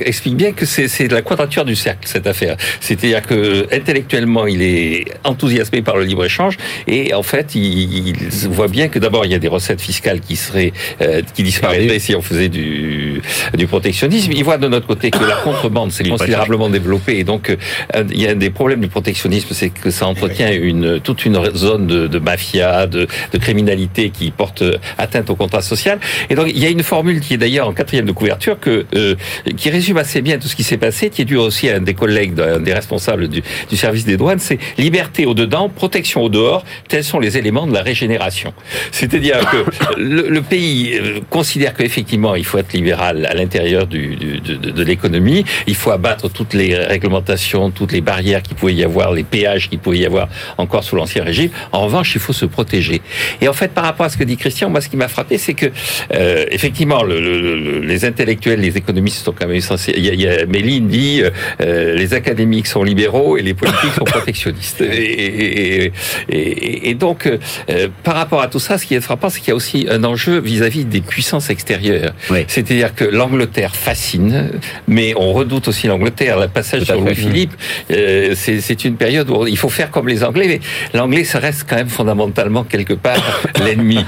explique 0.07 0.37
bien 0.37 0.53
que 0.53 0.67
c'est 0.67 1.11
la 1.11 1.23
quadrature 1.23 1.65
du 1.65 1.77
cercle, 1.77 2.07
cette 2.07 2.27
affaire. 2.27 2.57
C'est-à-dire 2.81 3.23
que 3.23 3.67
intellectuellement, 3.75 4.47
il 4.47 4.63
est 4.63 5.05
enthousiasmé 5.25 5.83
par 5.83 5.97
le 5.97 6.05
libre-échange 6.05 6.57
et 6.87 7.15
en 7.15 7.23
fait, 7.23 7.55
il, 7.55 8.15
voit 8.51 8.69
bien 8.69 8.89
que 8.89 8.99
d'abord, 8.99 9.25
il 9.25 9.33
y 9.33 9.35
a 9.35 9.39
des 9.39 9.49
recettes 9.49 9.81
fiscales 9.81 10.21
qui 10.21 10.37
seraient 10.37 10.73
euh, 11.01 11.23
qui 11.35 11.43
disparaîtraient 11.43 11.99
si 11.99 12.15
on 12.15 12.23
faisait 12.23 12.49
du, 12.49 13.23
du 13.55 13.67
protectionnisme. 13.67 14.33
Il 14.33 14.45
voit 14.45 14.59
de 14.59 14.69
notre 14.69 14.87
côté 14.87 15.11
que 15.11 15.25
la 15.25 15.37
contrebande 15.37 15.93
s'est 15.93 16.05
considérablement 16.05 16.69
développée 16.69 17.19
et 17.19 17.25
donc 17.25 17.51
euh, 17.51 18.05
il 18.11 18.21
y 18.21 18.27
a 18.27 18.35
des 18.35 18.51
problèmes 18.51 18.81
du 18.81 18.89
protectionnisme, 18.89 19.49
c'est 19.53 19.71
que 19.71 19.91
ça 19.91 20.07
entretient 20.07 20.51
une 20.53 21.01
toute 21.01 21.25
une 21.25 21.39
zone 21.55 21.87
de, 21.87 22.07
de 22.07 22.19
mafia, 22.19 22.87
de, 22.87 23.07
de 23.33 23.39
criminalité 23.39 24.11
qui 24.11 24.31
porte 24.31 24.63
atteinte 24.99 25.31
au 25.31 25.37
contrat 25.37 25.63
social. 25.63 25.99
Et 26.31 26.35
donc 26.35 26.49
il 26.49 26.59
y 26.59 26.67
a 26.67 26.71
une 26.71 26.83
formule 26.83 27.21
qui 27.21 27.35
est 27.35 27.39
d'ailleurs 27.39 27.69
en 27.69 27.73
quatrième 27.73 28.07
de 28.07 28.13
couverture 28.13 28.59
que 28.61 28.87
euh, 28.95 29.15
qui 29.57 29.71
résume 29.71 29.92
assez 29.99 30.23
bien 30.23 30.39
tout 30.39 30.49
ce 30.49 30.57
qui 30.57 30.63
s'est 30.63 30.77
passé, 30.77 31.11
qui 31.11 31.23
est 31.23 31.25
dû 31.25 31.37
aussi 31.37 31.69
à 31.69 31.77
un 31.77 31.81
des 31.81 31.95
collègues, 31.95 32.39
un 32.41 32.61
des 32.61 32.75
responsables 32.75 33.29
du, 33.29 33.43
service 33.77 34.05
des 34.05 34.17
douanes, 34.17 34.39
c'est 34.39 34.59
liberté 34.79 35.27
au 35.27 35.35
dedans, 35.35 35.69
protection 35.69 36.23
au 36.23 36.29
dehors, 36.29 36.65
tels 36.89 37.05
sont 37.05 37.19
les 37.19 37.39
éléments 37.39 37.67
de 37.67 37.73
la 37.73 37.83
régénération. 37.83 38.53
C'est-à-dire 38.91 39.39
que 39.51 39.99
le, 39.99 40.41
pays 40.43 40.95
euh, 40.95 41.21
considère 41.31 41.75
qu'effectivement 41.75 42.35
il 42.35 42.45
faut 42.45 42.59
être 42.59 42.73
libéral 42.73 43.27
à 43.27 43.35
l'intérieur 43.35 43.87
de, 43.87 44.83
l'économie, 44.83 45.45
il 45.67 45.75
faut 45.75 45.91
abattre 45.91 46.29
toutes 46.31 46.55
les 46.55 46.77
réglementations, 46.77 47.71
toutes 47.71 47.93
les 47.93 48.01
barrières 48.01 48.43
qui 48.43 48.55
pouvaient 48.55 48.75
y 48.75 48.85
avoir, 48.85 49.13
les 49.13 49.25
péages 49.25 49.69
qui 49.69 49.77
pouvaient 49.77 49.99
y 49.99 50.07
avoir 50.07 50.29
encore 50.59 50.85
sous 50.85 50.97
l'ancien 50.97 51.25
régime. 51.25 51.51
En 51.73 51.83
revanche, 51.83 52.15
il 52.15 52.21
faut 52.21 52.33
se 52.33 52.47
protéger. 52.47 53.01
Et 53.41 53.49
en 53.49 53.53
fait, 53.53 53.73
par 53.73 53.85
rapport 53.85 54.07
à 54.07 54.09
ce 54.09 54.17
que 54.17 54.25
dit 54.25 54.37
Christian, 54.37 54.71
moi, 54.71 54.81
ce 54.81 54.89
qui 54.89 54.97
m'a 54.97 55.09
frappé, 55.09 55.39
c'est 55.39 55.55
que 55.55 55.67
euh, 56.15 56.45
effectivement, 56.51 57.03
le, 57.03 57.21
le, 57.21 57.81
les 57.81 58.05
intellectuels, 58.05 58.61
les 58.61 58.77
économistes 58.77 59.25
sont 59.25 59.33
quand 59.33 59.47
même 59.47 59.57
il 59.89 60.21
y 60.21 60.29
a, 60.29 60.47
Méline 60.47 60.89
dit 60.89 61.23
euh, 61.61 61.95
les 61.95 62.15
académiques 62.15 62.67
sont 62.67 62.83
libéraux 62.83 63.37
et 63.37 63.43
les 63.43 63.55
politiques 63.55 63.93
sont 63.97 64.05
protectionnistes. 64.05 64.83
Et, 64.93 65.93
et, 66.29 66.91
et, 66.91 66.95
donc, 66.95 67.27
euh, 67.27 67.89
par 68.05 68.15
rapport 68.15 68.43
à 68.43 68.49
tout 68.49 68.59
ça, 68.59 68.79
ce 68.79 68.87
qui 68.87 68.95
est 68.95 69.01
frappant, 69.01 69.31
c'est 69.31 69.41
qu'il 69.41 69.49
y 69.49 69.53
a 69.53 69.55
aussi 69.55 69.87
un 69.91 70.05
enjeu 70.05 70.39
vis-à-vis 70.39 70.85
des 70.85 71.01
puissances 71.01 71.51
extérieures. 71.51 72.13
C'est-à-dire 72.49 72.95
que 72.95 73.05
l'Angleterre 73.05 73.75
fascine, 73.75 74.51
mais 74.87 75.15
on 75.17 75.33
redoute 75.33 75.69
aussi 75.69 75.87
l'Angleterre. 75.87 76.39
Le 76.39 76.49
passage 76.49 76.83
sur 76.83 77.01
Louis-Philippe, 77.01 77.53
euh, 77.91 78.35
c'est 78.37 78.85
une 78.85 78.97
période 78.97 79.31
où 79.31 79.47
il 79.47 79.59
faut 79.59 79.69
faire 79.69 79.91
comme 79.91 80.09
les 80.09 80.25
Anglais, 80.25 80.47
mais 80.47 80.61
l'Anglais, 80.99 81.25
ça 81.25 81.39
reste 81.39 81.67
quand 81.69 81.77
même 81.77 81.89
fondamentalement 81.89 82.65
quelque 82.65 82.95
part 82.95 83.43
l'ennemi. 83.65 84.05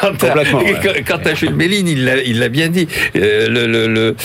Quant, 0.00 0.12
quant, 0.18 1.20
à 1.24 1.34
Jules 1.34 1.54
Méline, 1.54 1.88
il 1.88 2.38
l'a 2.38 2.48
bien 2.48 2.68
dit. 2.68 2.88
Euh, 3.16 3.48
le, 3.48 3.66
le, 3.66 3.86
le, 3.86 4.16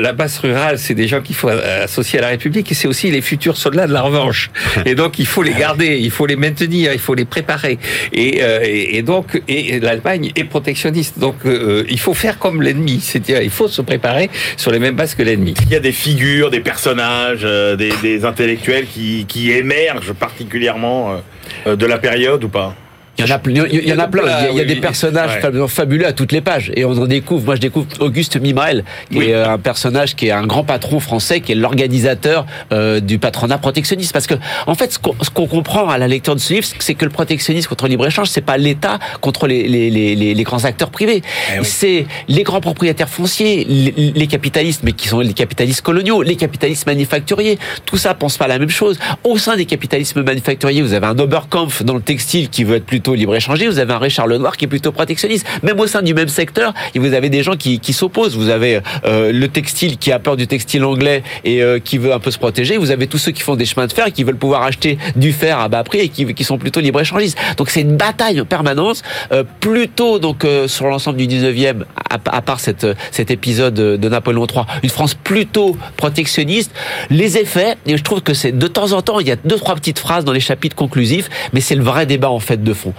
la 0.00 0.12
base 0.16 0.38
rurale, 0.38 0.78
c'est 0.78 0.94
des 0.94 1.06
gens 1.06 1.20
qu'il 1.20 1.36
faut 1.36 1.48
associer 1.48 2.18
à 2.18 2.22
la 2.22 2.28
République 2.28 2.70
et 2.72 2.74
c'est 2.74 2.88
aussi 2.88 3.10
les 3.10 3.20
futurs 3.20 3.56
soldats 3.56 3.86
de 3.86 3.92
la 3.92 4.02
revanche. 4.02 4.50
Et 4.86 4.94
donc 4.94 5.18
il 5.18 5.26
faut 5.26 5.42
les 5.42 5.52
garder, 5.52 5.98
il 5.98 6.10
faut 6.10 6.26
les 6.26 6.36
maintenir, 6.36 6.92
il 6.92 6.98
faut 6.98 7.14
les 7.14 7.24
préparer. 7.24 7.78
Et, 8.12 8.42
euh, 8.42 8.60
et, 8.62 9.02
donc 9.02 9.42
et 9.48 9.80
l'Allemagne 9.80 10.32
est 10.34 10.44
protectionniste. 10.44 11.18
Donc 11.18 11.36
euh, 11.44 11.84
il 11.88 11.98
faut 11.98 12.14
faire 12.14 12.38
comme 12.38 12.62
l'ennemi, 12.62 13.00
c'est-à-dire 13.00 13.42
il 13.42 13.50
faut 13.50 13.68
se 13.68 13.82
préparer 13.82 14.30
sur 14.56 14.70
les 14.70 14.78
mêmes 14.78 14.96
bases 14.96 15.14
que 15.14 15.22
l'ennemi. 15.22 15.54
Il 15.66 15.72
y 15.72 15.76
a 15.76 15.80
des 15.80 15.92
figures, 15.92 16.50
des 16.50 16.60
personnages, 16.60 17.42
euh, 17.44 17.76
des, 17.76 18.24
intellectuels 18.24 18.86
qui, 18.86 19.26
qui, 19.28 19.50
émergent 19.50 20.12
particulièrement 20.12 21.20
de 21.66 21.86
la 21.86 21.98
période 21.98 22.42
ou 22.44 22.48
pas? 22.48 22.74
Il 23.18 23.26
y 23.26 23.32
en 23.32 23.34
a, 23.34 23.40
il 23.70 23.88
y 23.88 23.92
en 23.92 23.98
a 23.98 24.08
plein. 24.08 24.22
Il 24.50 24.58
y 24.58 24.60
a, 24.60 24.64
des 24.64 24.76
personnages 24.76 25.40
fabuleux 25.68 26.06
à 26.06 26.12
toutes 26.12 26.32
les 26.32 26.40
pages. 26.40 26.70
Et 26.74 26.84
on 26.84 26.92
en 26.92 27.06
découvre. 27.06 27.44
Moi, 27.46 27.54
je 27.56 27.60
découvre 27.60 27.86
Auguste 28.00 28.36
Mimael, 28.36 28.84
qui 29.10 29.18
est 29.18 29.34
un 29.34 29.58
personnage 29.58 30.14
qui 30.14 30.28
est 30.28 30.32
un 30.32 30.46
grand 30.46 30.64
patron 30.64 31.00
français, 31.00 31.40
qui 31.40 31.52
est 31.52 31.54
l'organisateur 31.54 32.46
euh, 32.72 33.00
du 33.00 33.18
patronat 33.18 33.58
protectionniste. 33.58 34.12
Parce 34.12 34.26
que, 34.26 34.34
en 34.66 34.74
fait, 34.74 34.92
ce 34.92 35.30
qu'on 35.30 35.46
comprend 35.46 35.88
à 35.88 35.98
la 35.98 36.08
lecture 36.08 36.34
de 36.34 36.40
ce 36.40 36.52
livre, 36.52 36.66
c'est 36.78 36.94
que 36.94 37.04
le 37.04 37.10
protectionnisme 37.10 37.68
contre 37.68 37.84
le 37.84 37.90
libre 37.90 38.06
échange, 38.06 38.28
c'est 38.28 38.40
pas 38.40 38.58
l'État 38.58 38.98
contre 39.20 39.46
les, 39.46 39.66
les, 39.66 39.90
les, 39.90 40.34
les, 40.34 40.42
grands 40.42 40.64
acteurs 40.64 40.90
privés. 40.90 41.22
Eh 41.54 41.64
c'est 41.64 42.06
les 42.28 42.42
grands 42.42 42.60
propriétaires 42.60 43.08
fonciers, 43.08 43.64
les, 43.64 44.26
capitalistes, 44.26 44.82
mais 44.82 44.92
qui 44.92 45.08
sont 45.08 45.20
les 45.20 45.32
capitalistes 45.32 45.82
coloniaux, 45.82 46.22
les 46.22 46.36
capitalistes 46.36 46.86
manufacturiers. 46.86 47.58
Tout 47.84 47.96
ça 47.96 48.14
pense 48.14 48.36
pas 48.36 48.46
la 48.46 48.58
même 48.58 48.70
chose. 48.70 48.98
Au 49.24 49.38
sein 49.38 49.56
des 49.56 49.66
capitalismes 49.66 50.22
manufacturiers, 50.22 50.82
vous 50.82 50.92
avez 50.92 51.06
un 51.06 51.18
Oberkampf 51.18 51.82
dans 51.82 51.94
le 51.94 52.02
textile 52.02 52.48
qui 52.48 52.64
veut 52.64 52.76
être 52.76 52.86
plutôt 52.86 53.05
libre-échangé, 53.14 53.68
vous 53.68 53.78
avez 53.78 53.92
un 53.92 53.98
Richard 53.98 54.26
Lenoir 54.26 54.56
qui 54.56 54.64
est 54.64 54.68
plutôt 54.68 54.92
protectionniste. 54.92 55.46
Même 55.62 55.78
au 55.80 55.86
sein 55.86 56.02
du 56.02 56.14
même 56.14 56.28
secteur, 56.28 56.72
vous 56.94 57.12
avez 57.12 57.30
des 57.30 57.42
gens 57.42 57.56
qui, 57.56 57.80
s'opposent. 57.92 58.36
Vous 58.36 58.50
avez 58.50 58.80
euh, 59.04 59.32
le 59.32 59.48
textile 59.48 59.96
qui 59.96 60.12
a 60.12 60.18
peur 60.18 60.36
du 60.36 60.46
textile 60.46 60.84
anglais 60.84 61.22
et 61.44 61.62
euh, 61.62 61.78
qui 61.78 61.98
veut 61.98 62.12
un 62.12 62.18
peu 62.18 62.30
se 62.30 62.38
protéger. 62.38 62.76
Vous 62.76 62.90
avez 62.90 63.06
tous 63.06 63.18
ceux 63.18 63.32
qui 63.32 63.42
font 63.42 63.56
des 63.56 63.64
chemins 63.64 63.86
de 63.86 63.92
fer 63.92 64.08
et 64.08 64.12
qui 64.12 64.24
veulent 64.24 64.36
pouvoir 64.36 64.62
acheter 64.62 64.98
du 65.14 65.32
fer 65.32 65.58
à 65.58 65.68
bas 65.68 65.84
prix 65.84 66.00
et 66.00 66.08
qui, 66.08 66.44
sont 66.44 66.58
plutôt 66.58 66.80
libre-échangistes. 66.80 67.38
Donc 67.56 67.70
c'est 67.70 67.80
une 67.80 67.96
bataille 67.96 68.40
en 68.40 68.44
permanence, 68.44 69.02
euh, 69.32 69.44
plutôt 69.60 70.18
donc 70.18 70.46
sur 70.66 70.86
l'ensemble 70.86 71.18
du 71.18 71.26
19e, 71.26 71.84
à, 72.10 72.42
part 72.42 72.60
cet 72.60 73.30
épisode 73.30 73.74
de 73.74 74.08
Napoléon 74.08 74.46
III, 74.46 74.64
une 74.82 74.90
France 74.90 75.14
plutôt 75.14 75.76
protectionniste. 75.96 76.72
Les 77.10 77.38
effets, 77.38 77.76
et 77.86 77.96
je 77.96 78.02
trouve 78.02 78.22
que 78.22 78.34
c'est 78.34 78.52
de 78.52 78.66
temps 78.66 78.92
en 78.92 79.02
temps, 79.02 79.20
il 79.20 79.26
y 79.26 79.32
a 79.32 79.36
deux 79.36 79.56
trois 79.56 79.74
petites 79.74 79.98
phrases 79.98 80.24
dans 80.24 80.32
les 80.32 80.40
chapitres 80.40 80.76
conclusifs, 80.76 81.28
mais 81.52 81.60
c'est 81.60 81.74
le 81.74 81.82
vrai 81.82 82.06
débat 82.06 82.30
en 82.30 82.40
fait 82.40 82.62
de 82.62 82.72
fond. 82.72 82.94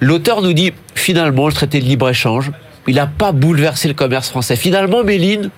L'auteur 0.00 0.42
nous 0.42 0.52
dit, 0.52 0.72
finalement, 0.94 1.46
le 1.46 1.52
traité 1.52 1.80
de 1.80 1.84
libre-échange, 1.84 2.50
il 2.88 2.96
n'a 2.96 3.06
pas 3.06 3.32
bouleversé 3.32 3.88
le 3.88 3.94
commerce 3.94 4.28
français. 4.30 4.56
Finalement, 4.56 5.04
Méline, 5.04 5.50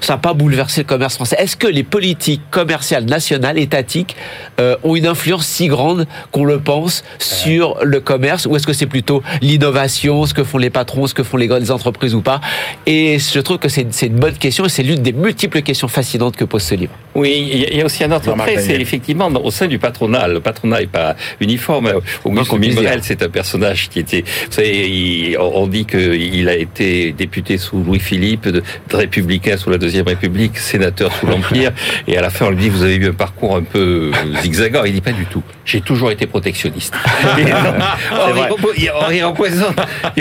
ça 0.00 0.14
n'a 0.14 0.18
pas 0.18 0.34
bouleversé 0.34 0.82
le 0.82 0.86
commerce 0.86 1.14
français. 1.14 1.36
Est-ce 1.38 1.56
que 1.56 1.66
les 1.66 1.82
politiques 1.82 2.42
commerciales 2.50 3.04
nationales, 3.04 3.58
étatiques, 3.58 4.16
euh, 4.60 4.76
ont 4.82 4.96
une 4.96 5.06
influence 5.06 5.46
si 5.46 5.68
grande 5.68 6.06
qu'on 6.32 6.44
le 6.44 6.60
pense 6.60 7.04
sur 7.18 7.76
le 7.82 8.00
commerce 8.00 8.46
ou 8.46 8.56
est-ce 8.56 8.66
que 8.66 8.72
c'est 8.72 8.86
plutôt 8.86 9.22
l'innovation, 9.40 10.26
ce 10.26 10.34
que 10.34 10.44
font 10.44 10.58
les 10.58 10.70
patrons, 10.70 11.06
ce 11.06 11.14
que 11.14 11.22
font 11.22 11.36
les 11.36 11.46
grandes 11.46 11.70
entreprises 11.70 12.14
ou 12.14 12.22
pas? 12.22 12.40
Et 12.86 13.18
je 13.18 13.40
trouve 13.40 13.58
que 13.58 13.68
c'est 13.68 14.02
une 14.02 14.18
bonne 14.18 14.36
question 14.36 14.64
et 14.64 14.68
c'est 14.68 14.82
l'une 14.82 15.02
des 15.02 15.12
multiples 15.12 15.62
questions 15.62 15.88
fascinantes 15.88 16.36
que 16.36 16.44
pose 16.44 16.62
ce 16.62 16.74
livre. 16.74 16.92
Oui, 17.16 17.66
il 17.70 17.78
y 17.78 17.80
a 17.80 17.86
aussi 17.86 18.04
un 18.04 18.12
autre 18.12 18.36
trait, 18.36 18.58
c'est 18.58 18.78
effectivement 18.78 19.28
au 19.28 19.50
sein 19.50 19.66
du 19.66 19.78
patronat. 19.78 20.28
Le 20.28 20.40
patronat 20.40 20.80
n'est 20.80 20.86
pas 20.86 21.16
uniforme. 21.40 21.90
Auguste 22.24 22.52
Mimerel, 22.58 23.00
c'est 23.02 23.22
un 23.22 23.30
personnage 23.30 23.88
qui 23.88 24.00
était... 24.00 24.20
Vous 24.20 24.52
savez, 24.52 25.34
on 25.38 25.66
dit 25.66 25.86
qu'il 25.86 26.48
a 26.48 26.54
été 26.54 27.12
député 27.12 27.56
sous 27.56 27.82
Louis-Philippe, 27.82 28.48
républicain 28.92 29.56
sous 29.56 29.70
la 29.70 29.78
Deuxième 29.78 30.06
République, 30.06 30.58
sénateur 30.58 31.10
sous 31.14 31.26
l'Empire, 31.26 31.72
et 32.06 32.18
à 32.18 32.20
la 32.20 32.28
fin 32.28 32.46
on 32.46 32.50
lui 32.50 32.58
dit 32.58 32.68
vous 32.68 32.82
avez 32.82 32.96
eu 32.96 33.08
un 33.08 33.14
parcours 33.14 33.56
un 33.56 33.62
peu 33.62 34.10
zigzagant. 34.42 34.84
Il 34.84 34.92
dit 34.92 35.00
pas 35.00 35.12
du 35.12 35.24
tout. 35.24 35.42
J'ai 35.64 35.80
toujours 35.80 36.10
été 36.10 36.26
protectionniste. 36.26 36.94
il, 37.38 39.24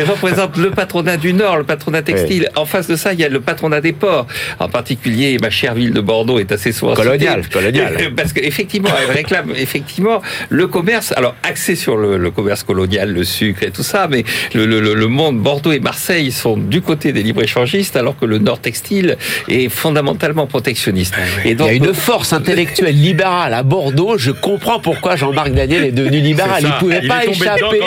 représente, 0.08 0.58
le 0.58 0.72
patronat 0.72 1.18
du 1.18 1.34
Nord, 1.34 1.58
le 1.58 1.64
patronat 1.66 2.04
textile. 2.04 2.50
En 2.56 2.66
face 2.66 2.88
de 2.88 2.96
ça, 2.96 3.12
il 3.12 3.20
y 3.20 3.26
a 3.26 3.30
le 3.30 3.42
patronat 3.42 3.82
des 3.82 3.94
ports. 3.94 4.28
En 4.60 4.70
particulier, 4.70 5.38
ma 5.42 5.50
chère 5.50 5.74
ville 5.74 5.92
de 5.92 6.02
Bordeaux 6.02 6.40
est 6.40 6.52
assez 6.52 6.72
souvent 6.72 6.85
colonial, 6.94 7.48
colonial. 7.50 7.98
Parce 8.16 8.34
qu'effectivement, 8.34 8.90
elle 9.02 9.12
réclame 9.12 9.52
effectivement 9.56 10.22
le 10.50 10.68
commerce. 10.68 11.14
Alors 11.16 11.36
axé 11.44 11.76
sur 11.76 11.98
le, 11.98 12.32
commerce 12.32 12.64
colonial, 12.64 13.12
le 13.12 13.24
sucre 13.24 13.64
et 13.64 13.72
tout 13.72 13.84
ça, 13.84 14.08
mais 14.10 14.24
le, 14.54 14.66
le 14.66 15.08
monde 15.08 15.40
Bordeaux 15.40 15.72
et 15.72 15.80
Marseille 15.80 16.32
sont 16.32 16.58
du 16.58 16.82
côté 16.82 17.12
des 17.12 17.24
libre 17.24 17.44
échangistes, 17.44 17.96
alors 17.96 18.18
que 18.18 18.26
le 18.26 18.38
Nord 18.38 18.60
textile 18.60 19.18
est 19.48 19.70
fondamentalement 19.70 20.48
protectionniste. 20.48 21.16
Et 21.44 21.56
donc, 21.56 21.68
il 21.72 21.78
y 21.78 21.86
a 21.86 21.88
une 21.88 21.94
force 21.94 22.34
intellectuelle 22.34 22.96
libérale 22.96 23.54
à 23.54 23.64
Bordeaux. 23.64 24.18
Je 24.18 24.32
comprends 24.32 24.80
pourquoi 24.80 25.16
Jean-Marc 25.16 25.52
Daniel 25.52 25.86
est 25.86 25.92
devenu 25.92 26.20
libéral. 26.20 26.64
il, 26.64 26.72
pouvait 26.80 27.08
pas 27.08 27.26
échapper, 27.26 27.80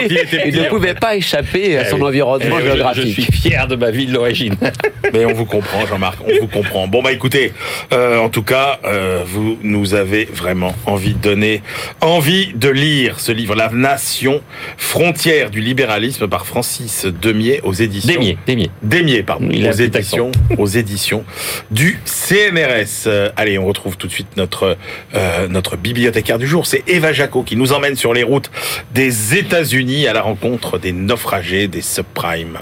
il, 0.47 0.57
ne 0.57 0.69
pouvait 0.69 0.95
pas 0.95 1.17
échapper 1.17 1.79
à 1.79 1.85
son 1.85 1.99
eh 1.99 2.03
environnement 2.03 2.57
eh 2.61 2.65
géographique. 2.65 3.17
Je, 3.17 3.23
suis 3.23 3.33
fier 3.33 3.67
de 3.67 3.77
ma 3.77 3.91
ville 3.91 4.13
d'origine. 4.13 4.55
Mais 5.13 5.25
on 5.25 5.33
vous 5.33 5.45
comprend, 5.45 5.87
Jean-Marc, 5.87 6.19
on 6.25 6.41
vous 6.41 6.49
comprend. 6.49 6.89
Bon 6.89 7.03
bah 7.03 7.13
écoutez, 7.13 7.53
euh, 7.93 8.19
en 8.19 8.29
tout 8.29 8.43
cas, 8.43 8.81
euh, 8.89 9.23
vous 9.27 9.59
nous 9.63 9.95
avez 9.95 10.25
vraiment 10.25 10.75
envie 10.87 11.15
de 11.15 11.19
donner, 11.19 11.63
envie 12.01 12.53
de 12.55 12.69
lire 12.69 13.21
ce 13.21 13.33
livre, 13.33 13.55
La 13.55 13.69
Nation, 13.71 14.41
frontière 14.77 15.51
du 15.51 15.61
libéralisme 15.61 16.29
par 16.29 16.47
Francis 16.47 17.07
Demier 17.07 17.61
aux 17.63 17.73
éditions. 17.73 18.15
Demier, 18.15 18.39
Demier. 18.47 18.71
Demier, 18.83 19.23
pardon. 19.23 19.49
aux 19.49 19.73
éditions, 19.73 20.31
aux 20.57 20.67
éditions 20.67 21.25
du 21.71 22.01
CNRS. 22.05 23.07
Euh, 23.07 23.31
allez, 23.37 23.59
on 23.59 23.67
retrouve 23.67 23.97
tout 23.97 24.07
de 24.07 24.13
suite 24.13 24.37
notre 24.37 24.77
euh, 25.15 25.49
notre 25.49 25.77
bibliothécaire 25.77 26.39
du 26.39 26.47
jour. 26.47 26.67
C'est 26.67 26.83
Eva 26.87 27.13
Jaco 27.13 27.43
qui 27.43 27.57
nous 27.57 27.73
emmène 27.73 27.97
sur 27.97 28.13
les 28.15 28.23
routes 28.23 28.51
des 28.95 29.37
États-Unis 29.37 30.07
à 30.07 30.13
la 30.13 30.23
rencontre 30.23 30.79
des 30.79 30.93
naufragés 30.93 31.69
des 31.69 31.83
subprimes. 31.83 32.59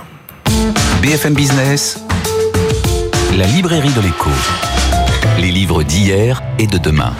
BFM 1.03 1.35
Business, 1.35 2.01
la 3.37 3.47
librairie 3.47 3.93
de 3.93 4.01
l'écho. 4.01 4.31
Les 5.39 5.51
livres 5.51 5.83
d'hier 5.83 6.43
et 6.59 6.67
de 6.67 6.79
demain. 6.79 7.13